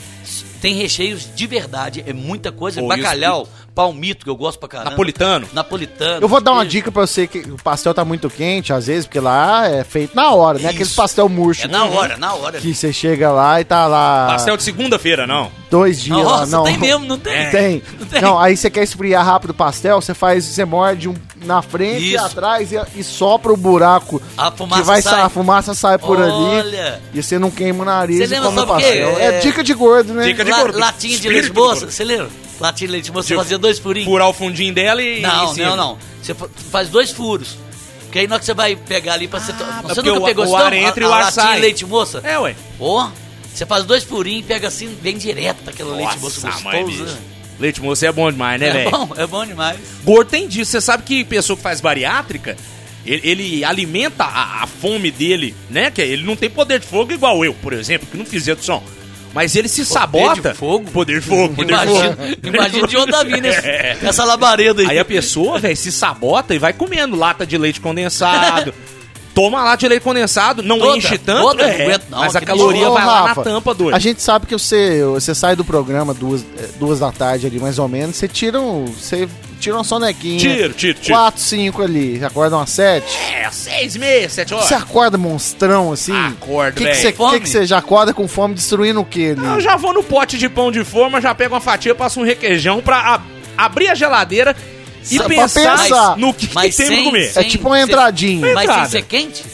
[0.60, 2.80] têm recheios de verdade, é muita coisa.
[2.80, 4.90] Pô, Bacalhau, palmito, que eu gosto pra caramba.
[4.90, 5.48] Napolitano.
[5.52, 6.22] Napolitano.
[6.22, 6.70] Eu vou dar uma queijo.
[6.70, 10.14] dica pra você que o pastel tá muito quente, às vezes, porque lá é feito
[10.14, 10.68] na hora, né?
[10.68, 10.96] Aqueles Isso.
[10.96, 11.64] pastel murcho.
[11.66, 12.60] É na hora, na hora.
[12.60, 15.50] Que você chega lá e tá lá Pastel de segunda-feira, não.
[15.70, 16.22] Dois dias lá.
[16.40, 17.32] Nossa, Não, tem mesmo, não tem?
[17.32, 17.50] É.
[17.50, 17.82] Tem.
[17.98, 18.20] Não tem.
[18.20, 21.14] Não, aí você quer esfriar rápido o pastel, você faz, você morde um
[21.44, 22.24] na frente e Isso.
[22.24, 24.20] atrás e, e sopra o buraco.
[24.36, 25.14] A fumaça que vai sai.
[25.14, 26.32] sa- a fumaça sai por ali.
[26.32, 27.00] Olha.
[27.14, 29.18] E você não queima o nariz Você e come o pastel.
[29.18, 30.24] É, É- dica de gordo, né?
[30.24, 30.78] Dica de La- gordo.
[30.78, 32.28] latinha de leite moça, você lembra?
[32.60, 34.06] Latinha de leite moça, você fazia dois furinhos.
[34.08, 35.20] Furar o fundinho dela e.
[35.22, 35.98] Não, não, não.
[36.20, 37.56] Você fa- faz dois furos.
[38.02, 39.52] Porque aí na hora que você vai pegar ali pra você...
[39.52, 40.76] é você porque nunca o- pegou o ar não?
[40.78, 41.54] entra a, e o ar latinha sai.
[41.54, 42.20] de leite moça?
[42.24, 42.56] É, ué.
[42.80, 43.08] Ó,
[43.54, 46.86] você faz dois furinhos e pega assim, bem direto aquele leite mãe, gostoso.
[46.86, 47.02] bicho.
[47.04, 47.16] né?
[47.58, 48.90] Leite moço é bom demais, né, É velho?
[48.90, 49.78] bom, é bom demais.
[50.02, 50.70] Gordo tem disso.
[50.70, 52.56] Você sabe que pessoa que faz bariátrica,
[53.04, 55.90] ele, ele alimenta a, a fome dele, né?
[55.90, 58.82] Que ele não tem poder de fogo igual eu, por exemplo, que não fiz som.
[59.34, 60.50] Mas ele se sabota.
[60.52, 60.90] de fogo?
[60.90, 62.36] Poder de fogo, poder de Imagina, fogo.
[62.48, 63.98] imagina de onde tá esse- É.
[64.02, 64.88] essa labareda aí.
[64.88, 68.72] Aí a pessoa, velho, se sabota e vai comendo lata de leite condensado.
[69.34, 72.34] Toma lata de leite condensado, não Toda, enche tanto, toda, é, não aguento não, mas
[72.36, 73.94] a caloria vai lá na Rafa, tampa, doido.
[73.94, 77.58] A gente sabe que você, você sai do programa duas, eh, duas da tarde ali,
[77.60, 79.28] mais ou menos, você tira um, você
[79.60, 80.38] tira uma sonequinha.
[80.38, 81.14] Tiro, tiro, tiro.
[81.14, 83.16] Quatro, cinco ali, você acorda umas sete.
[83.32, 84.66] É, seis meses, sete horas.
[84.66, 86.12] Você acorda monstrão assim?
[86.12, 86.96] Acordo, que que velho.
[87.00, 87.32] você, Fome?
[87.34, 89.46] que que você já acorda com fome destruindo o quê ali?
[89.46, 92.24] Eu já vou no pote de pão de forma, já pego uma fatia, passo um
[92.24, 93.20] requeijão pra a-
[93.64, 94.56] abrir a geladeira
[95.02, 96.16] e Só pra pensar pensar.
[96.16, 97.32] no que, que Mas tem pra sem- comer.
[97.36, 98.54] É tipo uma sem- entradinha.
[98.54, 98.88] Mas Entrada.
[98.88, 99.44] sem ser quente?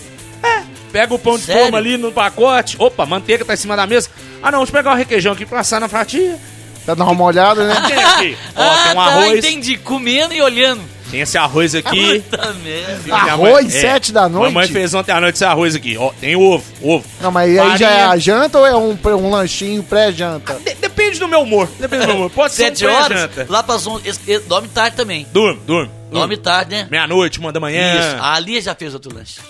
[0.93, 1.63] Pega o pão de Sério?
[1.63, 2.77] forma ali no pacote.
[2.79, 4.09] Opa, manteiga tá em cima da mesa.
[4.43, 6.39] Ah, não, deixa eu pegar o requeijão aqui pra passar na fatia.
[6.85, 7.75] Pra dar uma olhada, né?
[7.87, 8.39] Tem aqui.
[8.55, 9.39] Ó, ah, tem um tá, arroz.
[9.45, 9.77] entendi.
[9.77, 10.83] Comendo e olhando.
[11.11, 12.21] Tem esse arroz aqui.
[12.21, 13.15] Puta merda.
[13.15, 14.53] Arroz, sete da noite?
[14.53, 15.97] Mamãe fez ontem à noite esse arroz aqui.
[15.97, 17.05] Ó, tem ovo, ovo.
[17.21, 20.55] Não, mas aí já é a janta ou é um, um lanchinho pré-janta?
[20.55, 21.69] De- depende do meu humor.
[21.79, 22.31] Depende do meu humor.
[22.31, 23.47] Pode ser um Sete horas, pré-janta.
[23.49, 24.09] lá pras onze.
[24.09, 25.27] esse- esse- Dorme tarde também.
[25.33, 25.91] Durme, durme.
[26.11, 26.89] Dorme tarde, né?
[26.91, 27.99] Meia-noite, uma da manhã.
[27.99, 28.17] Isso.
[28.23, 29.41] A Lia já fez outro lanche.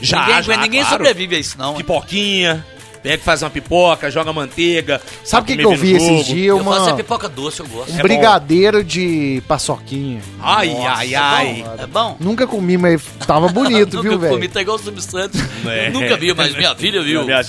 [0.00, 0.96] Já, ninguém já, ninguém claro.
[0.96, 1.74] sobrevive a isso, não.
[1.74, 2.64] Pipoquinha.
[3.04, 4.98] Pega e faz uma pipoca, joga manteiga.
[5.22, 6.46] Sabe o que, que eu vi esses dias?
[6.56, 7.92] Eu faço a Uma, pipoca doce, eu gosto.
[7.92, 10.22] um É brigadeiro de paçoquinha.
[10.42, 11.64] Ai, ai, ai.
[11.80, 12.16] É bom?
[12.18, 14.48] Nunca comi, mas tava bonito, Nunca viu, comi, velho?
[14.48, 15.38] tá igual o Silvio Santos.
[15.66, 15.90] É.
[15.90, 17.24] Nunca vi, mas minha filha viu.
[17.24, 17.40] Minha-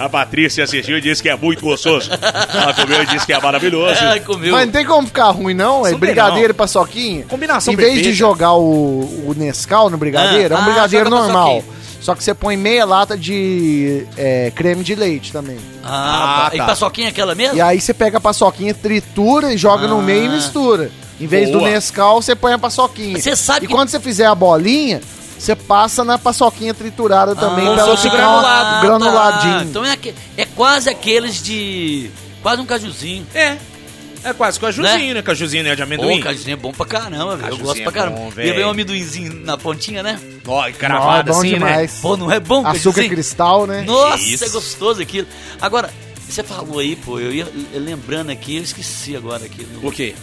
[0.00, 2.10] a, a Patrícia assistiu e disse que é muito gostoso.
[2.12, 4.02] Ela comeu e disse que é maravilhoso.
[4.04, 4.50] É, comeu.
[4.52, 6.50] Mas não tem como ficar ruim, não, é brigadeiro não.
[6.50, 7.24] e paçoquinha.
[7.28, 8.16] Combinação Em vez de perfeita.
[8.18, 11.54] jogar o, o Nescau no brigadeiro, Ah, é um ah, brigadeiro joga normal.
[11.56, 11.77] paçoquinha.
[12.00, 15.58] Só que você põe meia lata de é, creme de leite também.
[15.82, 16.66] Ah, Ah, e tá.
[16.66, 17.56] paçoquinha é aquela mesmo?
[17.56, 20.02] E aí você pega a paçoquinha, tritura e joga no Ah.
[20.02, 20.90] meio e mistura.
[21.20, 21.70] Em vez do Boa.
[21.70, 23.18] Nescau, você põe a paçoquinha.
[23.20, 25.00] Você sabe e que- quando você fizer a bolinha,
[25.36, 28.86] você passa na paçoquinha triturada também como pra se ela fosse ficar granulado.
[28.86, 29.58] granuladinho.
[29.58, 29.64] Tá.
[29.64, 29.98] Então é,
[30.36, 32.10] é quase aqueles de...
[32.40, 33.26] Quase um cajuzinho.
[33.34, 33.56] É.
[34.28, 35.22] É quase cajuzinho, né?
[35.22, 35.74] Cajuzinho né?
[35.74, 36.18] de amendoim.
[36.18, 37.52] Pô, cajuzinho é bom pra caramba, velho.
[37.52, 38.16] Eu gosto pra é caramba.
[38.16, 40.20] bom, e vem um amendoinzinho na pontinha, né?
[40.46, 41.54] Ó, Ó, cravada bom assim, né?
[41.58, 41.98] demais.
[42.00, 43.08] Pô, não é bom Açúcar cajuzinho?
[43.10, 43.82] cristal, né?
[43.82, 44.44] Nossa, Isso.
[44.44, 45.26] é gostoso aquilo.
[45.60, 45.90] Agora,
[46.28, 49.66] você falou aí, pô, eu ia lembrando aqui, eu esqueci agora aqui.
[49.82, 50.14] O quê?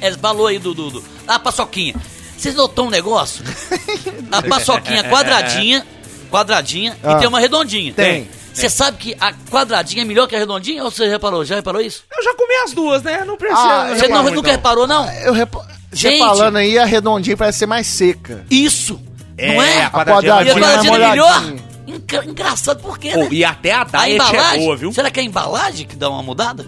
[0.00, 1.94] É, falou aí do, do, do- Ah, paçoquinha.
[2.36, 3.44] Vocês notou um negócio?
[4.32, 5.86] A paçoquinha quadradinha,
[6.30, 7.12] quadradinha, Ah.
[7.12, 7.92] e tem uma redondinha.
[7.92, 8.28] Tem.
[8.52, 10.82] Você sabe que a quadradinha é melhor que a redondinha?
[10.84, 11.44] Ou você reparou?
[11.44, 12.02] Já reparou isso?
[12.16, 13.24] Eu já comi as duas, né?
[13.24, 13.60] Não precisa.
[13.60, 14.50] Ah, Você não, nunca então.
[14.52, 15.10] reparou, não?
[15.22, 15.62] Eu repo...
[15.92, 16.18] Você Gente.
[16.20, 18.44] falando aí, a redondinha parece ser mais seca.
[18.50, 19.00] Isso!
[19.36, 19.82] É, não é?
[19.82, 21.40] a A quadradinha E a quadradinha é é melhor?
[21.40, 21.70] molhadinha.
[21.86, 23.28] Engra- engraçado, por quê, Pô, né?
[23.32, 24.92] e até a A diet é embalagem, boa, viu?
[24.92, 26.66] será que é a embalagem que dá uma mudada?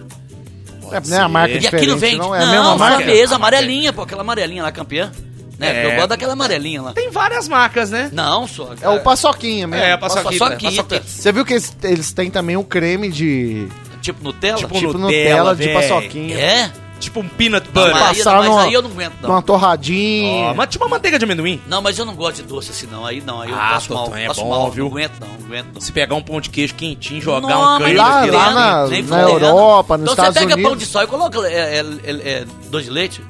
[0.91, 1.55] É, né, a marca.
[1.55, 2.17] E diferente, aquilo vende.
[2.17, 3.05] não Não, é a mesma só marca?
[3.05, 5.11] mesmo, amarelinha, pô, aquela amarelinha lá, campeã.
[5.57, 5.83] Né?
[5.83, 5.85] É.
[5.85, 6.93] Eu gosto daquela amarelinha lá.
[6.93, 8.09] Tem várias marcas, né?
[8.11, 8.69] Não, só.
[8.81, 9.85] É o paçoquinha mesmo.
[9.85, 10.29] É, a paçoquita.
[10.45, 10.83] Paçoquita.
[10.83, 11.03] paçoquita.
[11.07, 13.67] Você viu que eles, eles têm também o creme de...
[14.01, 14.57] Tipo Nutella?
[14.57, 16.37] Tipo Tipo Nutella, Nutella, de paçoquinha.
[16.37, 16.71] É?
[16.99, 17.93] Tipo um peanut Não, butter.
[17.93, 19.29] mas, aí, Passar mas numa- aí eu não aguento, não.
[19.29, 20.45] Numa torradinha.
[20.45, 21.61] Ó, mas tipo uma manteiga de amendoim.
[21.67, 23.05] Não, mas eu não gosto de doce assim, não.
[23.05, 24.15] Aí não, aí eu Ah, passo mal.
[24.15, 24.85] É passo bom, mal, viu?
[24.85, 25.81] Não aguento, não, não aguento, não.
[25.81, 29.01] Se pegar um pão de queijo quentinho, jogar Não, um canho lá- lá na- nem
[29.03, 29.45] na fudendo.
[29.45, 30.87] Europa, nos então Estados você pega pão Unidos.
[30.87, 33.21] de sol e coloca é, é, é, é, doce de leite.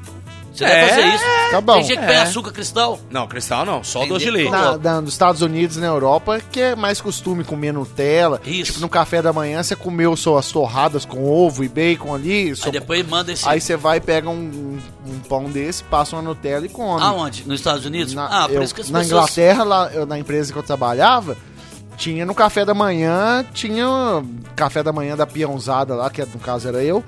[0.53, 1.23] Você É, deve fazer isso.
[1.51, 1.73] Tá bom.
[1.73, 2.07] Tem gente que É.
[2.07, 2.99] pega açúcar cristal.
[3.09, 4.51] Não, cristal não, só doce de leite.
[4.51, 8.39] Na, na- nos Estados Unidos e na Europa, que é mais costume comer Nutella.
[8.45, 8.65] Isso.
[8.73, 12.49] Tipo, no café da manhã você comeu suas torradas com ovo e bacon ali.
[12.49, 13.47] Aí seu- depois manda esse.
[13.49, 14.77] Aí você vai, pega um,
[15.07, 17.01] um pão desse, passa uma Nutella e come.
[17.01, 17.43] Aonde?
[17.47, 18.13] Nos Estados Unidos?
[18.13, 19.17] Na, ah, por eu- isso que as na pessoas...
[19.23, 21.35] Inglaterra, lá, eu- na empresa que eu trabalhava,
[21.97, 23.85] tinha no café da manhã, tinha
[24.55, 27.03] café da manhã da peãozada lá, que no caso era eu.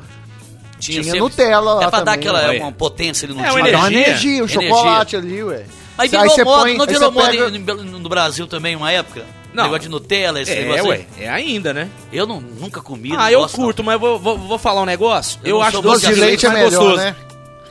[0.79, 2.59] Tinha sempre- Nutella lá É pra dar também, aquela ué.
[2.59, 4.07] uma potência ali no É, uma Pra dar uma Energia.
[4.07, 4.61] energia, Energia.
[4.69, 5.63] chocolate ali, ué.
[5.97, 8.91] Mas Aí virou você moda, põe- não aí virou moda pega- no Brasil também uma
[8.91, 9.23] época?
[9.53, 9.63] Não.
[9.63, 11.23] Negócio de Nutella, esse É, negócio ué, aí.
[11.23, 11.87] é ainda, né?
[12.11, 13.13] Eu não, nunca comi.
[13.17, 13.63] Ah, eu gosto, não.
[13.63, 15.39] curto, mas vou, vou, vou falar um negócio.
[15.45, 16.97] Eu Eu, acho sou doce Doce de leite é mais melhor, gostoso.
[16.97, 17.15] né?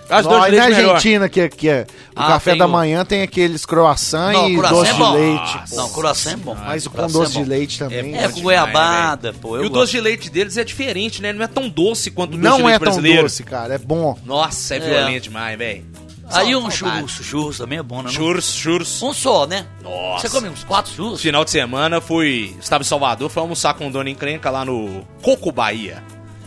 [0.06, 0.94] De na melhor.
[0.96, 4.50] Argentina, que, que é, o Ah, café tem da o- manhã tem aqueles croissant Não,
[4.50, 5.12] e croissant doce é bom.
[5.12, 5.56] de leite.
[5.56, 5.76] Nossa.
[5.76, 6.54] Não, croissant é bom.
[6.54, 7.50] Mas com Croissant doce é de bom.
[7.50, 8.16] leite também.
[8.16, 9.56] É, com goiabada, né, pô.
[9.56, 9.80] E Eu o gosto.
[9.80, 11.32] doce de leite deles é diferente, né?
[11.32, 13.22] Não é tão doce quanto o doce de Não leite é tão brasileiro.
[13.22, 13.74] doce, cara.
[13.74, 14.16] É bom.
[14.24, 14.80] Nossa, é, É.
[14.80, 15.84] violento demais, velho.
[16.30, 18.04] Aí um churros, churros também é bom, né?
[18.04, 18.10] não?
[18.10, 19.02] Churros, churros.
[19.02, 19.66] Um só, né?
[19.82, 20.26] Nossa.
[20.26, 21.20] Você come uns quatro churros?
[21.20, 22.56] Final de semana fui.
[22.58, 26.02] Estava em Salvador, fui almoçar com o Dona Encrenca lá no Coco Bahia.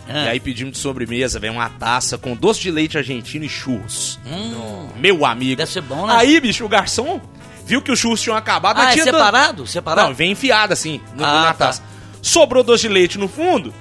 [0.10, 0.26] Ah.
[0.26, 4.20] E aí pedimos de sobremesa, velho, uma taça com doce de leite argentino e churros.
[4.26, 5.56] Hum, Meu amigo.
[5.58, 6.16] deve ser bom, né?
[6.18, 7.20] Aí, bicho, o garçom
[7.66, 9.68] viu que os churros tinham acabado, ah, é tinha do- separado?
[9.68, 10.08] Separado?
[10.08, 11.66] Não, vem enfiado assim, no, Ah, na tá.
[11.68, 11.84] taça.
[12.22, 13.74] Sobrou doce de leite no fundo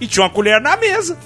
[0.00, 1.18] e tinha uma colher na mesa.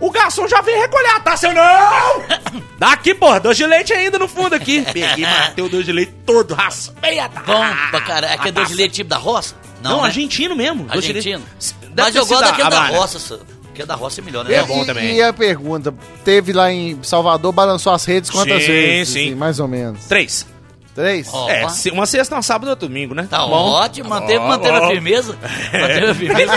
[0.00, 1.48] O garçom já veio recolher a taça.
[1.48, 2.62] Eu não!
[2.78, 4.82] Daqui, porra, doce de leite ainda no fundo aqui.
[4.92, 7.46] Peguei, matei o doce de leite todo, raspei a taça.
[7.46, 8.32] Bom pra caralho.
[8.32, 9.54] É que é doce de leite tipo da roça?
[9.82, 10.04] Não, né?
[10.06, 10.84] argentino mesmo.
[10.84, 11.32] doce de leite.
[11.34, 11.84] Argentino.
[11.96, 12.96] Mas eu gosto daquele da Havana.
[12.98, 13.40] roça,
[13.78, 13.82] só.
[13.82, 14.54] Porque da roça é melhor, né?
[14.54, 15.14] É E- bom e- também.
[15.16, 19.12] E a pergunta, teve lá em Salvador, balançou as redes quantas Sim, vezes?
[19.12, 19.26] sim.
[19.28, 20.04] assim, mais ou menos.
[20.06, 20.46] Três.
[20.94, 21.28] Três?
[21.48, 21.60] É,
[21.92, 23.28] uma sexta, uma sábado e outro domingo, né?
[23.30, 23.52] Tá bom.
[23.52, 24.84] ótimo, manteve, manteve ó.
[24.84, 25.38] a firmeza.
[25.72, 26.52] Manteve a firmeza.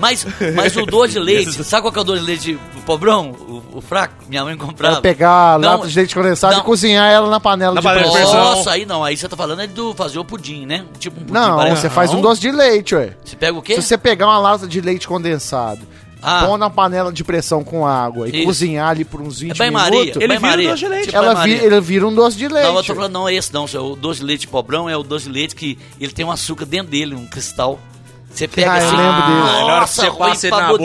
[0.00, 2.80] mas, mas o doce de leite, sabe qual que é o doce de leite o
[2.80, 3.30] pobrão?
[3.30, 4.24] O, o fraco?
[4.28, 4.94] Minha mãe comprava.
[4.94, 6.62] Pra pegar a lata de leite condensado não.
[6.62, 8.34] e cozinhar ela na panela Na de panela pressão.
[8.34, 10.84] Nossa, aí não, aí você tá falando é do fazer o pudim, né?
[10.98, 11.32] Tipo um pudim.
[11.38, 13.12] Não, parece- você faz um doce de leite, ué.
[13.24, 13.76] Você pega o quê?
[13.76, 15.82] Se você pegar uma lata de leite condensado,
[16.28, 16.44] Ah.
[16.46, 18.44] pôr na panela de pressão com água e Isso.
[18.46, 20.70] cozinhar ali por uns 20 É minutos, Ele vira banho-maria.
[20.70, 21.04] doce de leite.
[21.06, 22.66] Tipo ela vi, ele vira um doce de leite.
[22.66, 23.64] Não, eu tô falando, não é esse não.
[23.64, 26.64] O doce de leite pobrão é o doce de leite que ele tem um açúcar
[26.66, 27.78] dentro dele, um cristal.
[28.28, 28.96] Você pega Ah, eu assim.
[28.96, 29.38] lembro dele.
[29.38, 30.84] Na hora que Nossa, você passa ele na boca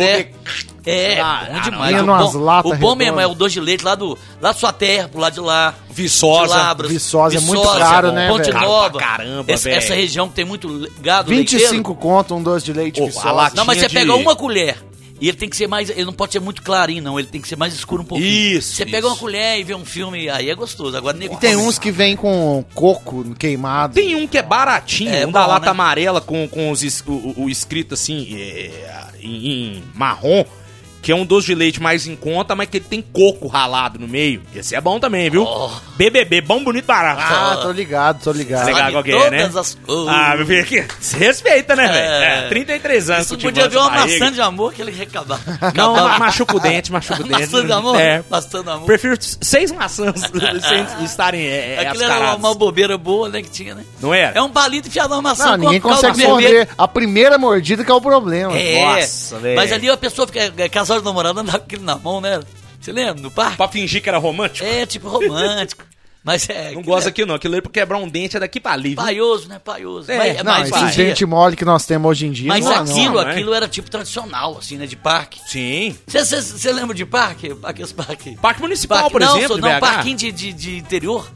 [0.85, 2.01] É, Ah, bom ah, demais.
[2.01, 4.53] o bom, latas o bom mesmo é o doce de leite lá, do, lá da
[4.53, 5.75] sua terra, pro lado de lá.
[5.91, 6.53] Viçosa.
[6.55, 8.59] de Labras, Viçosa é muito caro, né, Ponte velho?
[8.65, 8.97] Nova.
[8.97, 9.75] pra caramba, velho.
[9.75, 10.67] Essa região que tem muito
[11.01, 11.65] gado leiteiro.
[11.65, 13.51] 25 conto um doce de leite Ô, viçosa.
[13.55, 14.77] Não, mas você pega de- uma colher
[15.21, 15.89] E ele tem que ser mais.
[15.91, 17.19] Ele não pode ser muito clarinho, não.
[17.19, 18.57] Ele tem que ser mais escuro um pouquinho.
[18.57, 20.97] Isso, Você pega uma colher e vê um filme, aí é gostoso.
[20.97, 23.93] Agora nego E tem uns que vem com coco queimado.
[23.93, 25.71] Tem um que é baratinho, É um da lata né?
[25.71, 29.47] amarela com, com os, o- o escrito assim, é, em,
[29.77, 30.43] em marrom,
[31.01, 33.97] que é um doce de leite mais em conta, mas que ele tem coco ralado
[33.99, 34.41] no meio.
[34.53, 35.43] Esse é bom também, viu?
[35.43, 35.69] Oh.
[35.95, 37.21] BBB, bom, bonito, barato.
[37.21, 38.65] Ah, tô ligado, tô ligado.
[38.65, 39.43] Legal Sabe qual é, né?
[39.43, 40.07] as coisas.
[40.07, 41.97] Ah, meu filho, aqui, se respeita, né, velho?
[41.97, 42.45] É.
[42.45, 43.25] É, 33 anos.
[43.25, 44.19] Isso podia ver uma barriga.
[44.19, 45.41] maçã de amor que ele recabava.
[45.75, 47.41] Não, ma- machuca o dente, machuca o dente.
[47.41, 47.99] Maçã de amor?
[47.99, 48.23] É.
[48.29, 48.85] Maçã de amor.
[48.85, 50.21] Prefiro seis maçãs
[50.97, 53.83] sem estarem é, é, Aquilo era uma, bobeira boa, né, que tinha, né?
[53.99, 54.37] Não era?
[54.37, 56.69] É um palito enfiado numa maçã Não, com ninguém consegue morder.
[56.77, 58.57] A primeira mordida que é o problema.
[58.57, 59.55] É, Nossa, velho.
[59.55, 62.39] mas ali a pessoa fica é, casal de namorado andava com aquilo na mão, né?
[62.79, 63.21] Você lembra?
[63.21, 63.57] No parque?
[63.57, 64.65] Pra fingir que era romântico?
[64.65, 65.83] É, tipo romântico.
[66.23, 66.71] Mas é.
[66.73, 67.33] Não gosta é aquilo não.
[67.35, 68.89] Aquilo ali pra quebrar um dente é daqui pra ali.
[68.89, 68.97] viu?
[68.97, 69.57] Paioso, né?
[69.57, 70.11] Paioso.
[70.11, 72.47] É, mas, não, mas, esse dia- dente mole que nós temos hoje em dia.
[72.47, 73.31] mas não, aquilo, não, né?
[73.31, 74.85] aquilo era tipo tradicional, assim, né?
[74.85, 75.39] De parque.
[75.47, 75.97] Sim.
[76.05, 77.55] Você lembra de parque?
[77.63, 78.35] Aqueles parques.
[78.39, 79.79] Parque Municipal, Parque- por não, exemplo, sou- de não, BH.
[79.79, 81.27] parquinho de, de, de interior.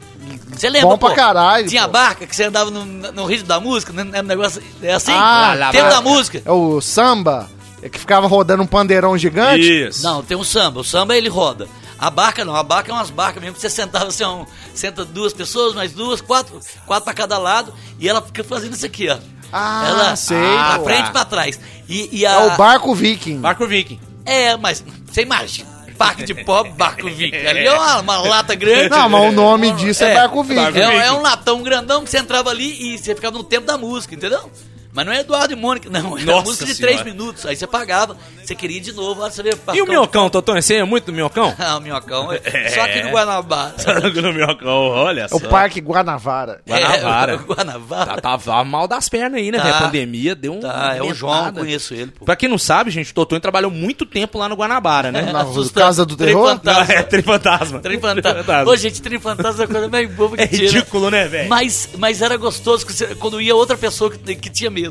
[0.52, 1.90] Você lembra, Bom pra caralho, Tinha pô.
[1.92, 4.20] barca que você andava no, no ritmo da música, né?
[4.20, 5.10] Um negócio é assim?
[5.12, 5.90] Ah, lá, tempo lá.
[5.90, 6.40] da música.
[6.44, 7.50] É o samba,
[7.86, 9.86] é que ficava rodando um pandeirão gigante.
[9.88, 10.02] Isso.
[10.02, 10.80] Não, tem um samba.
[10.80, 11.68] O samba ele roda.
[11.98, 15.02] A barca não, a barca é umas barcas mesmo que você sentava assim, um, senta
[15.04, 19.08] duas pessoas, mais duas, quatro, quatro pra cada lado, e ela fica fazendo isso aqui,
[19.08, 19.16] ó.
[19.50, 20.84] Ah, ela, sei, Pra pô.
[20.84, 21.58] frente e pra trás.
[21.88, 23.38] E, e a, É o barco viking.
[23.40, 23.98] Barco Viking.
[24.26, 25.74] É, mas você imagina.
[25.96, 27.46] Parque de pobre, barco viking.
[27.46, 28.90] Ali é uma, uma lata grande.
[28.90, 30.60] Não, mas o nome disso é, É, barco viking.
[30.60, 30.82] É, Viking.
[30.98, 34.14] é um latão grandão que você entrava ali e você ficava no tempo da música,
[34.14, 34.50] entendeu?
[34.96, 36.16] Mas não é Eduardo e Mônica, não.
[36.16, 36.94] Era Nossa música de Senhora.
[36.96, 37.44] três minutos.
[37.44, 40.54] Aí você pagava, você queria ir de novo, lá você vê E o minhocão, Totão?
[40.60, 41.54] Você é muito do minhocão?
[41.60, 42.32] Ah, o minhocão.
[42.32, 43.74] é- Só aqui no Guanabara.
[44.22, 45.36] no minhocão, olha É só.
[45.36, 46.62] o Parque Guanavara.
[46.66, 47.32] Guanabara.
[47.32, 48.06] É, o Guanabara.
[48.20, 49.68] Tá, tava mal das pernas aí, né, Tá.
[49.76, 50.60] A pandemia deu um.
[50.60, 52.24] Tá, é o João, eu conheço ele, pô.
[52.24, 55.30] Pra quem não sabe, gente, o Totão trabalhou muito tempo lá no Guanabara, né?
[55.30, 55.84] Na Assustante.
[55.84, 56.48] Casa do Terror?
[56.48, 56.94] fantasma.
[56.94, 57.78] É, Trifantasma.
[57.80, 58.70] Trem fantasma.
[58.70, 60.66] Ô, gente, trem fantasma é a coisa mais boba que É tinha, né?
[60.78, 61.48] ridículo, né, velho?
[61.50, 62.86] Mas, mas era gostoso
[63.18, 64.85] quando ia outra pessoa que, que tinha medo.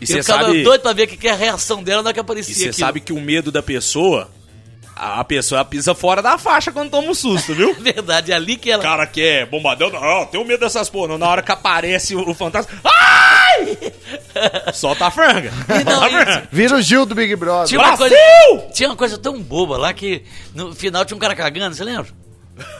[0.00, 2.02] E eu você ficava sabe, doido pra ver o que, que é a reação dela
[2.02, 2.74] na hora que e aparecia você aquilo.
[2.86, 4.30] sabe que o medo da pessoa,
[4.94, 7.70] a pessoa pisa fora da faixa quando toma um susto, viu?
[7.70, 8.82] É verdade, é ali que ela...
[8.82, 11.08] cara que é bombadão, não, tenho medo dessas porra.
[11.08, 11.18] não.
[11.18, 13.78] Na hora que aparece o, o fantasma, ai!
[14.74, 15.50] Solta a franga.
[15.80, 16.48] E não, a e- franga.
[16.52, 17.68] Vira o Gil do Big Brother.
[17.68, 18.16] Tinha uma, coisa,
[18.74, 20.22] tinha uma coisa tão boba lá que
[20.54, 22.06] no final tinha um cara cagando, você lembra?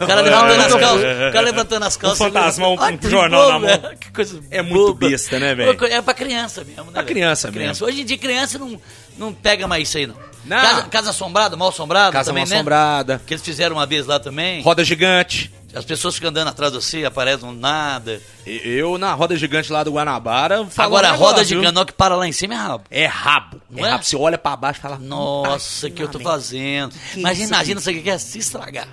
[0.01, 1.03] O cara levantando as calças.
[1.03, 2.19] O cara levantando as calças.
[2.19, 3.97] fantasmão com Ai, um que jornal na mão.
[4.01, 5.09] Que coisa É muito boba.
[5.11, 5.85] besta, né, velho?
[5.87, 6.93] É pra criança mesmo, né?
[6.93, 7.15] Pra velho?
[7.15, 7.87] criança mesmo.
[7.87, 8.81] Hoje em dia, criança não,
[9.19, 10.17] não pega mais isso aí, não.
[10.47, 10.57] Não.
[10.63, 12.55] Casa, casa assombrada, mal assombrada Casa também, mal né?
[12.57, 14.63] assombrada, Que eles fizeram uma vez lá também.
[14.63, 15.53] roda gigante.
[15.75, 18.23] As pessoas ficam andando atrás de você, aparecem do nada.
[18.47, 21.61] Eu, na roda gigante lá do Guanabara, falo Agora, um a roda viu?
[21.63, 22.85] canal que para lá em cima é rabo.
[22.91, 23.61] É rabo.
[23.69, 23.91] Não é é?
[23.93, 24.05] rabo.
[24.05, 24.99] Você olha pra baixo e fala...
[24.99, 26.95] Nossa, o que eu tô fazendo?
[27.13, 28.89] que Mas é isso imagina isso aqui que é se estragar.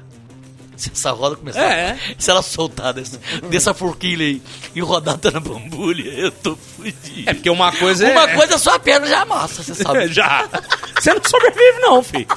[0.84, 1.61] Se essa roda começar.
[1.63, 1.97] É.
[2.17, 3.19] Se ela soltar dessa,
[3.49, 4.41] dessa forquilha aí
[4.75, 7.29] e rodar tá na bambulha, eu tô fudido.
[7.29, 8.11] É porque uma coisa é...
[8.11, 10.07] Uma coisa só a perna já amassa, você sabe.
[10.13, 10.47] Já.
[10.99, 12.27] Você não sobrevive, não, filho.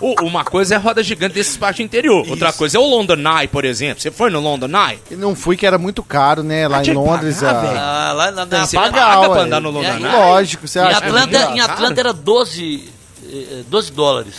[0.00, 2.26] O- Uma coisa é a roda gigante desses parques interior.
[2.28, 4.00] Outra coisa é o London Eye, por exemplo.
[4.02, 4.98] Você foi no London Eye?
[5.12, 6.68] Não fui que era muito caro, né?
[6.68, 7.36] Lá Ah, em Londres.
[7.40, 7.78] pagar, a- velho.
[7.78, 10.02] Ah, lá na, na, Você na- paga, pra andar no London É, Eye?
[10.12, 11.60] Lógico, você em, acha que é Atlanta, em?
[11.60, 12.88] Atlanta era 12,
[13.24, 14.34] eh, 12 dólares.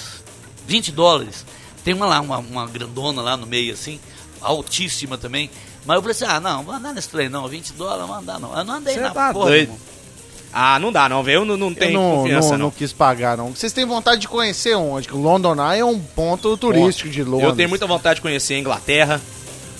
[0.67, 1.45] 20 dólares.
[1.87, 3.97] Tem uma lá, uma, uma grandona lá no meio, assim,
[4.41, 5.49] altíssima também.
[5.85, 8.17] Mas eu falei assim, ah, não, vou andar nesse trem não, 20 dólares, não vou
[8.17, 8.57] andar não.
[8.57, 9.61] Eu não andei Você na tá porra, doido.
[9.61, 9.77] irmão.
[10.51, 11.37] Ah, não dá não, velho.
[11.37, 12.65] Eu não, não Eu não, confiança, não, não.
[12.65, 13.55] não quis pagar, não.
[13.55, 15.07] Vocês têm vontade de conhecer onde?
[15.07, 17.47] Que o London Eye é um ponto turístico de Londres.
[17.51, 19.21] Eu tenho muita vontade de conhecer a Inglaterra,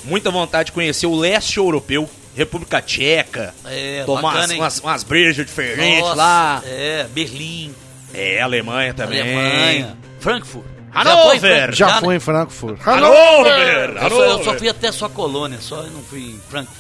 [0.05, 5.03] muita vontade de conhecer o leste europeu, República Tcheca, É, tomar bacana, umas, umas, umas
[5.03, 6.63] brejas diferentes Nossa, lá.
[6.65, 7.75] É, Berlim,
[8.13, 9.19] É, Alemanha também.
[9.19, 10.76] Alemanha, Frankfurt.
[10.93, 11.75] Foi Frankfurt?
[11.77, 11.99] Já né?
[12.01, 12.79] fui em Frankfurt.
[12.81, 13.97] Hannover!
[14.01, 16.77] Eu só, eu só fui até sua colônia, só eu não fui em Frankfurt.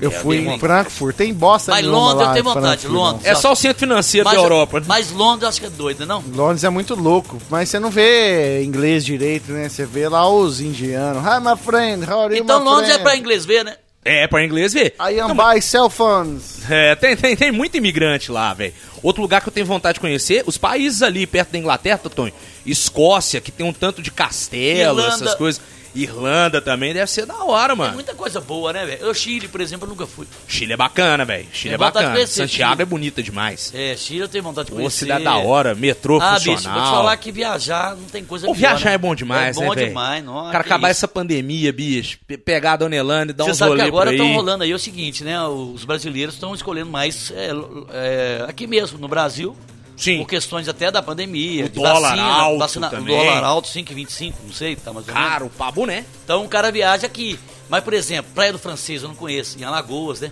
[0.00, 0.58] Eu É, fui em.
[0.58, 1.14] Frankfurt.
[1.16, 3.24] Tem bosta Mas Londres eu tenho vontade, Londres.
[3.24, 3.30] não.
[3.30, 4.80] É só o centro financeiro da Europa.
[4.80, 4.86] né?
[4.88, 6.22] mas Londres eu acho que é doida, não?
[6.34, 9.68] Londres é muito louco, mas você não vê inglês direito, né?
[9.68, 11.22] Você vê lá os indianos.
[11.22, 13.04] Hi, my friend, how are you, Então Londres é friend?
[13.04, 13.76] pra inglês ver, né?
[14.04, 14.94] É, pra inglês ver.
[15.00, 16.68] I am by cell phones.
[16.68, 18.74] É, tem, tem, tem muito imigrante lá, velho.
[19.02, 22.34] Outro lugar que eu tenho vontade de conhecer, os países ali perto da Inglaterra, Totonho.
[22.66, 25.14] Escócia, que tem um tanto de castelo, Irlanda.
[25.24, 25.60] essas coisas.
[25.96, 27.94] Irlanda também deve ser da hora, Tem mano.
[27.94, 29.08] muita coisa boa, né, velho?
[29.08, 30.26] O Chile, por exemplo, eu nunca fui.
[30.48, 31.46] Chile é bacana, velho.
[31.52, 32.10] Chile é bacana.
[32.10, 32.82] conhecer Santiago Chile.
[32.82, 33.70] é bonita demais.
[33.72, 35.04] É, Chile eu tenho vontade de Ô, conhecer.
[35.04, 36.56] cidade da hora, metrô Ah, funcional.
[36.56, 38.94] bicho, vou te falar que viajar não tem coisa Ô, viajar né?
[38.94, 39.86] é bom demais, é né, bom velho?
[39.86, 40.50] demais, não.
[40.50, 43.70] Cara, acabar essa pandemia, bicho, pe- pegar a Dona Elane e dar Você uns sabe
[43.70, 45.40] que rolê agora estão rolando aí o seguinte, né?
[45.46, 47.50] Os brasileiros estão escolhendo mais é,
[47.92, 49.56] é, aqui mesmo, no Brasil,
[49.96, 50.18] Sim.
[50.18, 53.14] Por questões até da pandemia, O dólar vacina, alto vacina, também.
[53.14, 55.28] O dólar alto, 5,25, não sei, tá mais ou menos.
[55.28, 56.04] Caro pra boné.
[56.24, 57.38] Então o cara viaja aqui.
[57.68, 60.30] Mas, por exemplo, Praia do Francês eu não conheço, em Alagoas, né?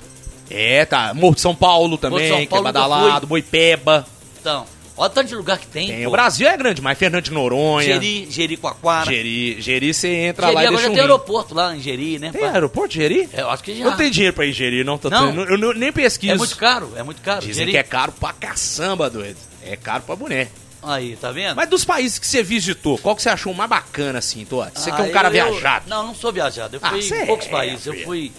[0.51, 1.15] É, tá.
[1.15, 4.05] Morro de São Paulo também, São Paulo que é badalado, Boipeba.
[4.41, 4.67] Então,
[4.97, 5.87] olha o tanto de lugar que tem.
[5.87, 6.07] Tem.
[6.07, 7.87] O Brasil é grande, mas Fernando de Noronha.
[7.87, 9.11] Geri, Jericoacoara.
[9.11, 12.19] Geri, Geri, você entra Jeri lá e agora deixa já tem aeroporto lá em Geri,
[12.19, 12.31] né?
[12.33, 13.29] Tem aeroporto de Geri?
[13.33, 13.85] Eu acho que já.
[13.85, 15.17] Eu não tenho dinheiro pra ir em Geri, não, Totô.
[15.19, 15.45] Não?
[15.45, 16.35] Eu, eu nem pesquiso.
[16.35, 17.41] É muito caro, é muito caro.
[17.41, 19.39] Dizem Jeri- que é caro pra caçamba, doido.
[19.65, 20.49] É caro pra boné.
[20.83, 21.55] Aí, tá vendo?
[21.55, 24.65] Mas dos países que você visitou, qual que você achou mais bacana, assim, Tô?
[24.65, 25.89] Você que é Ah, um cara eu- eu- viajado.
[25.89, 26.75] Não, não sou viajado.
[26.77, 27.87] Eu Ah, fui em poucos é, países.
[27.87, 28.05] Eu filho.
[28.07, 28.33] fui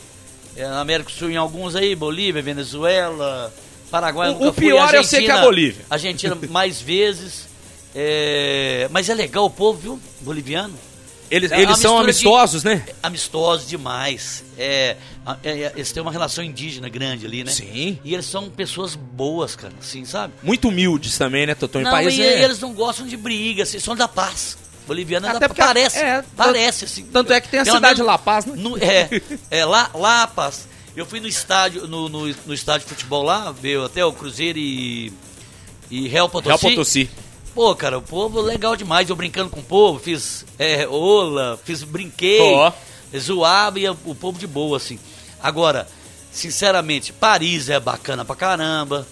[0.58, 3.52] é, na América do Sul em alguns aí, Bolívia, Venezuela,
[3.90, 4.30] Paraguai.
[4.30, 5.86] eu O- o fui, pior eu sei que é a Bolívia.
[5.90, 7.48] Argentina mais vezes.
[7.96, 10.00] É, mas é legal o povo, viu?
[10.22, 10.74] Boliviano.
[11.32, 12.86] Eles, É eles são mistura de- amistosos, né?
[13.02, 14.44] Amistosos demais.
[14.58, 14.98] É,
[15.44, 17.52] é, é, eles têm uma relação indígena grande ali, né?
[17.52, 17.98] Sim.
[18.04, 20.34] E eles são pessoas boas, cara, assim, sabe?
[20.44, 21.80] Muito humildes também, né, Totô?
[21.80, 22.44] Em Não, país e é...
[22.44, 24.58] eles não gostam de briga, assim, são da paz.
[24.86, 27.04] Boliviano é Até da porque- parece, é, parece assim.
[27.06, 28.54] tanto é que tem a cidade de menos La Paz, né?
[28.58, 29.10] no- é,
[29.50, 30.68] é lá, La Paz.
[30.96, 34.60] Eu fui no estádio, no, no, no estádio de futebol lá, veio até o Cruzeiro
[34.60, 35.12] e
[35.90, 36.48] e Real Potosí.
[36.50, 37.10] Real Potosí.
[37.54, 39.10] Pô, cara, o povo legal demais.
[39.10, 42.72] Eu brincando com o povo, fiz é, ola, fiz brinquei, Ó.
[43.18, 44.98] zoava e o povo de boa, assim.
[45.42, 45.88] Agora,
[46.32, 49.08] sinceramente, Paris é bacana pra caramba.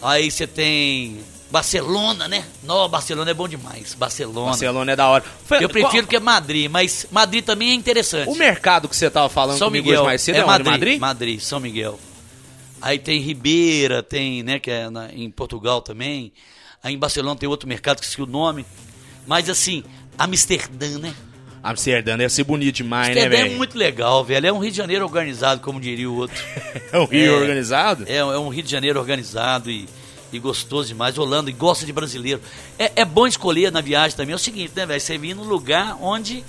[0.00, 1.18] Aí você tem
[1.50, 2.44] Barcelona, né?
[2.62, 3.92] Não, Barcelona é bom demais.
[3.94, 4.50] Barcelona.
[4.50, 5.24] Barcelona é da hora.
[5.44, 8.28] Foi- Eu prefiro qual- que é Madrid, mas Madrid também é interessante.
[8.30, 10.44] O mercado que você tava falando São comigo Miguel, mais cedo é, é?
[10.44, 11.00] Madrid, Madrid?
[11.00, 11.98] Madrid, São Miguel.
[12.80, 16.32] Aí tem Ribeira, tem, né, que é na- em Portugal também.
[16.82, 18.64] Aí em Barcelona tem outro mercado que esqueci o nome.
[19.26, 19.84] Mas assim,
[20.18, 21.14] Amsterdã, né?
[21.62, 23.56] Amsterdã deve ser bonito demais, né, Amsterdã é velho?
[23.58, 24.46] muito legal, velho.
[24.46, 26.42] É um Rio de Janeiro organizado, como diria o outro.
[26.92, 27.36] É um Rio É.
[27.38, 28.04] organizado?
[28.08, 29.86] É, é um Rio de Janeiro organizado e,
[30.32, 31.18] e gostoso demais.
[31.18, 32.40] Holanda e gosta de brasileiro.
[32.78, 34.32] É, é bom escolher na viagem também.
[34.32, 35.00] É o seguinte, né, velho?
[35.00, 36.42] Você vir num lugar onde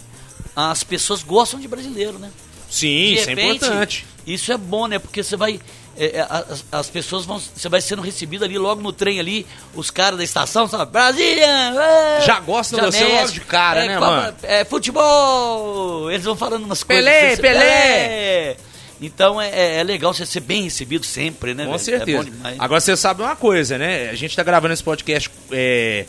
[0.55, 2.31] as pessoas gostam de brasileiro, né?
[2.69, 4.05] Sim, isso é importante.
[4.25, 4.97] Isso é bom, né?
[4.97, 5.59] Porque você vai.
[5.97, 7.39] É, é, as, as pessoas vão.
[7.39, 9.45] Você vai sendo recebido ali logo no trem ali,
[9.75, 10.91] os caras da estação, sabe?
[10.91, 11.45] Brasília!
[11.45, 14.37] é, Já gostam de você logo de cara, É, né, Copa- mano?
[14.43, 16.09] É futebol!
[16.11, 17.03] Eles vão falando umas coisas.
[17.05, 17.59] Pelé, assim, Pelé!
[17.59, 18.57] Pelé!
[19.01, 21.63] Então é, é- é legal você ser bem recebido sempre, né?
[21.65, 21.83] Com velho?
[21.83, 22.29] certeza.
[22.45, 22.55] É.
[22.59, 24.09] Agora você sabe uma coisa, né?
[24.09, 26.05] A gente tá gravando esse podcast é,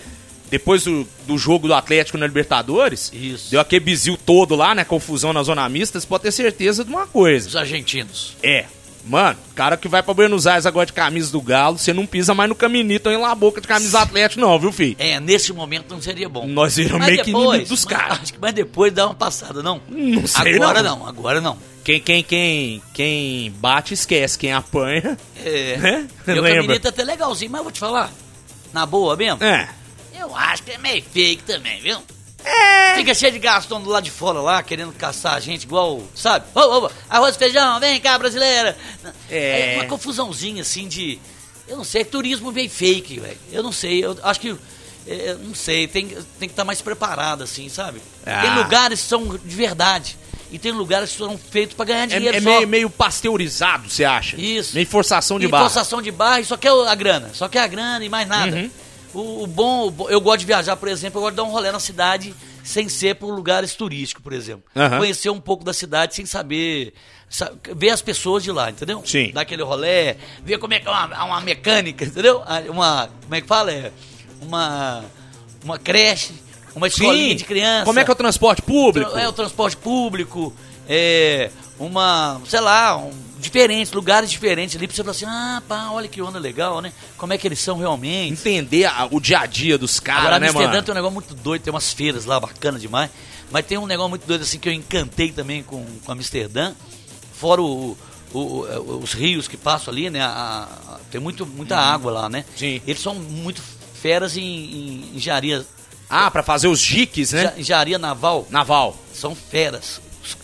[0.51, 3.11] depois do, do jogo do Atlético na Libertadores.
[3.15, 3.51] Isso.
[3.51, 4.85] Deu aquele bizil todo lá, né?
[4.85, 5.99] Confusão na zona mista.
[5.99, 7.49] Você pode ter certeza de uma coisa.
[7.49, 8.37] Os argentinos.
[8.43, 8.67] É.
[9.05, 12.35] Mano, cara que vai pra Buenos Aires agora de camisa do Galo, você não pisa
[12.35, 14.95] mais no caminito ou em La Boca de camisa Atlético, não, viu, filho?
[14.99, 16.47] É, nesse momento não seria bom.
[16.47, 18.20] Nós viramos Mas meio que inimigo dos caras.
[18.23, 19.81] Acho que mais depois dá uma passada, não?
[19.89, 20.99] Não sei, Agora não.
[21.01, 21.59] não, agora não.
[21.85, 24.39] Quem, quem, quem, quem bate, esquece.
[24.39, 25.19] Quem apanha.
[25.45, 25.77] É.
[25.79, 26.09] Né?
[26.27, 26.55] Meu Lembra?
[26.62, 28.12] caminito é até legalzinho, mas eu vou te falar.
[28.73, 29.43] Na boa mesmo?
[29.43, 29.69] É.
[30.19, 31.99] Eu acho que é meio fake também, viu?
[32.44, 32.94] É.
[32.97, 36.44] Fica cheio de gastão do lado de fora lá, querendo caçar a gente igual, sabe?
[36.55, 38.77] Ô, ô, ô, arroz e feijão, vem cá, brasileira.
[39.31, 39.74] É.
[39.77, 41.19] uma confusãozinha assim de.
[41.69, 43.39] Eu não sei, turismo veio fake, velho.
[43.51, 44.55] Eu não sei, eu acho que.
[45.06, 48.01] é, não sei, tem, tem que estar mais preparado, assim, sabe?
[48.27, 48.43] Ah.
[48.43, 50.19] Tem lugares que são de verdade.
[50.51, 52.44] E tem lugares que foram feitos pra ganhar É, dinheiro é só.
[52.51, 54.36] meio, meio pasteurizado, você acha?
[54.39, 54.74] Isso.
[54.74, 55.62] Meio forçação de e barra.
[55.64, 57.31] forçação de barra e só quer a grana.
[57.32, 58.55] Só quer a grana e mais nada.
[58.55, 58.70] Uhum.
[59.15, 61.43] O, o bom, o bom- eu gosto de viajar, por exemplo, eu gosto de dar
[61.45, 62.35] um rolê na cidade
[62.65, 64.65] sem ser por lugares turísticos, por exemplo.
[64.77, 64.99] Aham.
[64.99, 66.95] Conhecer um pouco da cidade sem saber.
[67.29, 69.03] sa- ver as pessoas de lá, entendeu?
[69.07, 69.31] Sim.
[69.33, 72.43] Dar aquele rolê, ver como é que é uma, uma mecânica, entendeu?
[72.47, 73.09] Ah, Uma.
[73.23, 73.73] Como é que fala?
[73.73, 73.91] É,
[74.41, 75.05] uma.
[75.65, 76.35] Uma creche,
[76.75, 77.85] uma escolinha de criança.
[77.85, 79.17] Como é que é o transporte público?
[79.17, 80.53] É o transporte público,
[80.89, 85.90] é uma, sei lá, um, diferentes, lugares diferentes ali pra você falar assim, ah, pá,
[85.90, 86.93] olha que onda legal, né?
[87.19, 88.32] Como é que eles são realmente.
[88.32, 90.82] Entender a- o dia a dia dos Agora, caras, né, Amsterdã mano?
[90.82, 93.10] tem um negócio muito doido, tem umas feiras lá bacana demais,
[93.51, 96.73] mas tem um negócio muito doido assim que eu encantei também com, com Amsterdã,
[97.35, 97.97] fora o,
[98.32, 100.20] o- o- os rios que passam ali, né?
[100.23, 102.44] a- a- tem muito, muita água lá, né?
[102.56, 102.81] Sim.
[102.86, 103.60] Eles são muito
[104.01, 105.66] feras em, em engenharia,
[106.09, 107.55] Ah, pra fazer os jiques, né?
[107.59, 108.47] engenharia naval.
[108.51, 108.97] Naval.
[109.14, 110.01] são feras.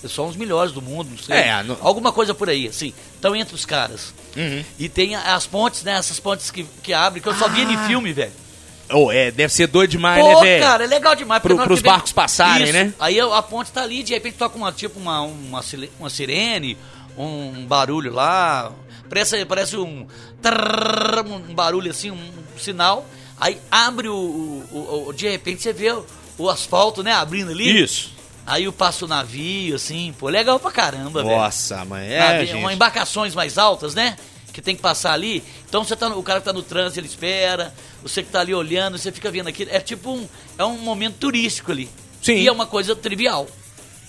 [0.09, 1.37] São os melhores do mundo, não sei.
[1.37, 2.93] É, no- Alguma coisa por aí, assim.
[3.15, 4.13] Estão entre os caras.
[4.37, 4.65] Uhum.
[4.79, 5.93] E tem as pontes, né?
[5.93, 7.73] Essas pontes que, que abrem, que eu só via Ah.
[7.73, 8.33] em filme, velho.
[8.91, 10.63] Oh, é, deve ser doido demais, Pô, né, velho?
[10.65, 11.43] cara, é legal demais.
[11.43, 12.73] Pro- pros vem- barcos passarem, Isso.
[12.73, 12.93] né?
[12.99, 15.63] Aí a, ponte tá ali, de repente toca uma, tipo uma, uma,
[16.01, 16.77] uma sirene,
[17.17, 18.73] um barulho lá.
[19.09, 20.07] Parece, parece um,
[21.49, 22.19] um barulho assim, um,
[22.59, 23.07] sinal.
[23.41, 26.05] Aí abre o, o- o- De repente você vê o,
[26.39, 27.13] o asfalto, né?
[27.13, 27.83] Abrindo ali.
[27.83, 28.13] Isso.
[28.49, 31.37] Aí eu passo o navio, assim, pô, legal pra caramba, velho.
[31.37, 32.09] Nossa, mãe.
[32.13, 32.57] É, Navio- gente.
[32.57, 34.17] uma embarcações mais altas, né?
[34.51, 35.45] que tem que passar ali.
[35.69, 37.73] Então você tá no- o cara que tá no trânsito, ele espera,
[38.03, 39.71] você que tá ali olhando, você fica vendo aquilo.
[39.73, 40.27] É tipo um,
[40.59, 41.89] é um momento turístico ali.
[42.21, 42.33] Sim.
[42.39, 43.47] E é uma coisa trivial.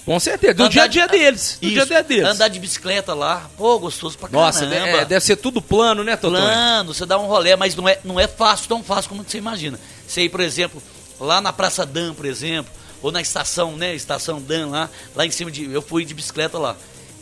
[0.06, 0.56] Com certeza.
[0.56, 1.60] Do Andar dia a de- dia deles.
[1.62, 2.26] Do Isso, dia a dia deles.
[2.26, 4.88] Andar de bicicleta lá, pô, gostoso pra Nossa, caramba.
[5.02, 6.42] é, deve ser tudo plano, né, Totonho?
[6.42, 9.38] Plano, você dá um rolê, mas não é, não é fácil, tão fácil como você
[9.38, 9.80] imagina.
[10.08, 10.82] Você ir, por exemplo,
[11.20, 15.32] lá na Praça Dan, por exemplo, ou na estação, né, Estação Dan lá, lá em
[15.32, 15.72] cima de.
[15.72, 16.76] Eu fui de bicicleta lá.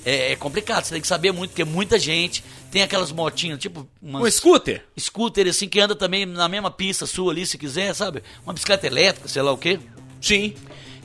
[0.06, 2.44] É, é complicado, você tem que saber muito, porque muita gente.
[2.72, 3.88] Tem aquelas motinhas, tipo.
[4.02, 4.84] Umas, Um scooter?
[5.00, 8.22] scooter assim que anda também na mesma pista sua ali, se quiser, sabe?
[8.46, 9.80] Uma bicicleta elétrica, sei lá o quê.
[10.22, 10.54] Sim.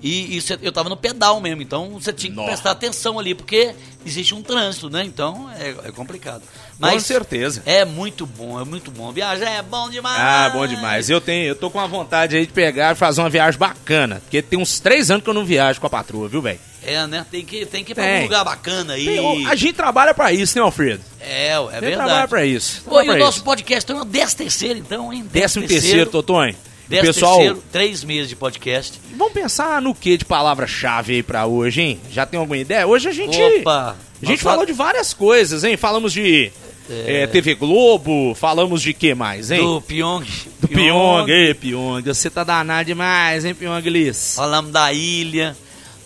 [0.03, 2.49] E, e cê- eu tava no pedal mesmo, então você tinha que Nossa.
[2.51, 3.73] prestar atenção ali, porque
[4.05, 5.05] existe um trânsito, né?
[5.05, 6.43] Então é, é complicado.
[6.81, 7.63] Com certeza.
[7.65, 9.13] É muito bom, é muito bom.
[9.13, 10.19] Viajar é bom demais.
[10.21, 11.09] Ah, bom demais.
[11.09, 14.21] Eu tenho, eu tô com a vontade aí de pegar e fazer uma viagem bacana.
[14.25, 16.59] Porque tem uns três anos que eu não viajo com a patroa, viu, velho?
[16.85, 17.25] É, né?
[17.31, 18.21] Tem que, tem que ir pra Tem.
[18.21, 19.05] um lugar bacana aí.
[19.07, 21.01] Tem- A gente trabalha pra isso, né, Alfredo?
[21.21, 22.29] É, é A gente trabalha verdade.
[22.29, 22.83] pra isso.
[22.85, 23.45] Pô, e o nosso isso.
[23.45, 25.25] podcast tem uma décimo terceiro, então, hein?
[25.33, 26.57] Décimo terceiro, Totonho.
[26.89, 29.01] Décimo pessoal, terceiro, três meses de podcast.
[29.17, 32.01] vamos pensar no que de palavra-chave aí pra hoje, hein?
[32.11, 32.87] Já tem alguma ideia?
[32.87, 33.41] Hoje a gente...
[33.41, 33.97] Opa!
[34.23, 35.77] A gente falou de várias coisas, hein?
[35.77, 36.53] Falamos de
[36.91, 39.61] eh, TV Globo, falamos de que mais, hein?
[39.61, 40.25] Do Pyong.
[40.61, 44.35] Do Pyong, ei, Pyong, você tá danado demais, hein, Pyong Liz?
[44.37, 45.57] Falamos da ilha.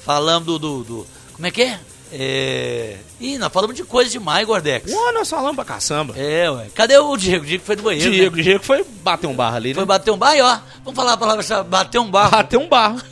[0.04, 1.78] Falamos do, do, do- Como é que é?
[2.12, 2.96] É.
[3.20, 4.92] Ih, nós falamos de coisa demais, Gordex.
[4.92, 6.14] Ô, nós falamos pra caçamba.
[6.16, 6.66] É, ué.
[6.74, 7.44] Cadê o Diego?
[7.44, 8.10] O Diego foi do banheiro.
[8.10, 8.16] né?
[8.16, 9.74] Diego, Diego foi bater um barro ali, né?
[9.74, 10.58] Foi bater um barro, aí, ó.
[10.84, 12.30] Vamos falar a palavra chave, bater um barro.
[12.30, 13.02] Bater um barro.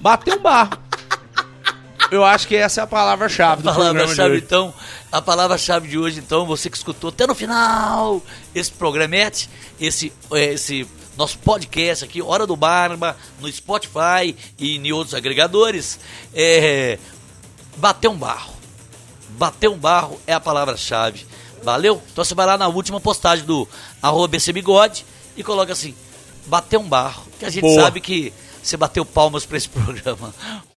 [0.00, 0.78] Bater um barro.
[2.10, 4.36] Eu acho que essa é a palavra-chave do A programa hoje.
[4.38, 4.74] então,
[5.12, 8.20] a palavra-chave de hoje, então, você que escutou até no final
[8.52, 9.48] esse programete,
[9.80, 10.86] esse, eh, esse
[11.16, 16.00] nosso podcast aqui, Hora do Barba, no Spotify e em outros agregadores,
[16.34, 16.98] é,
[17.80, 18.52] bater um barro.
[19.30, 21.26] Bater um barro é a palavra-chave.
[21.62, 22.00] Valeu?
[22.12, 23.66] Então você vai lá na última postagem do
[24.02, 25.04] arroba BC Bigode
[25.36, 25.94] e coloca assim,
[26.46, 27.82] bater um barro, que a gente Boa.
[27.82, 28.32] sabe que
[28.62, 30.34] você bateu palmas pra esse programa.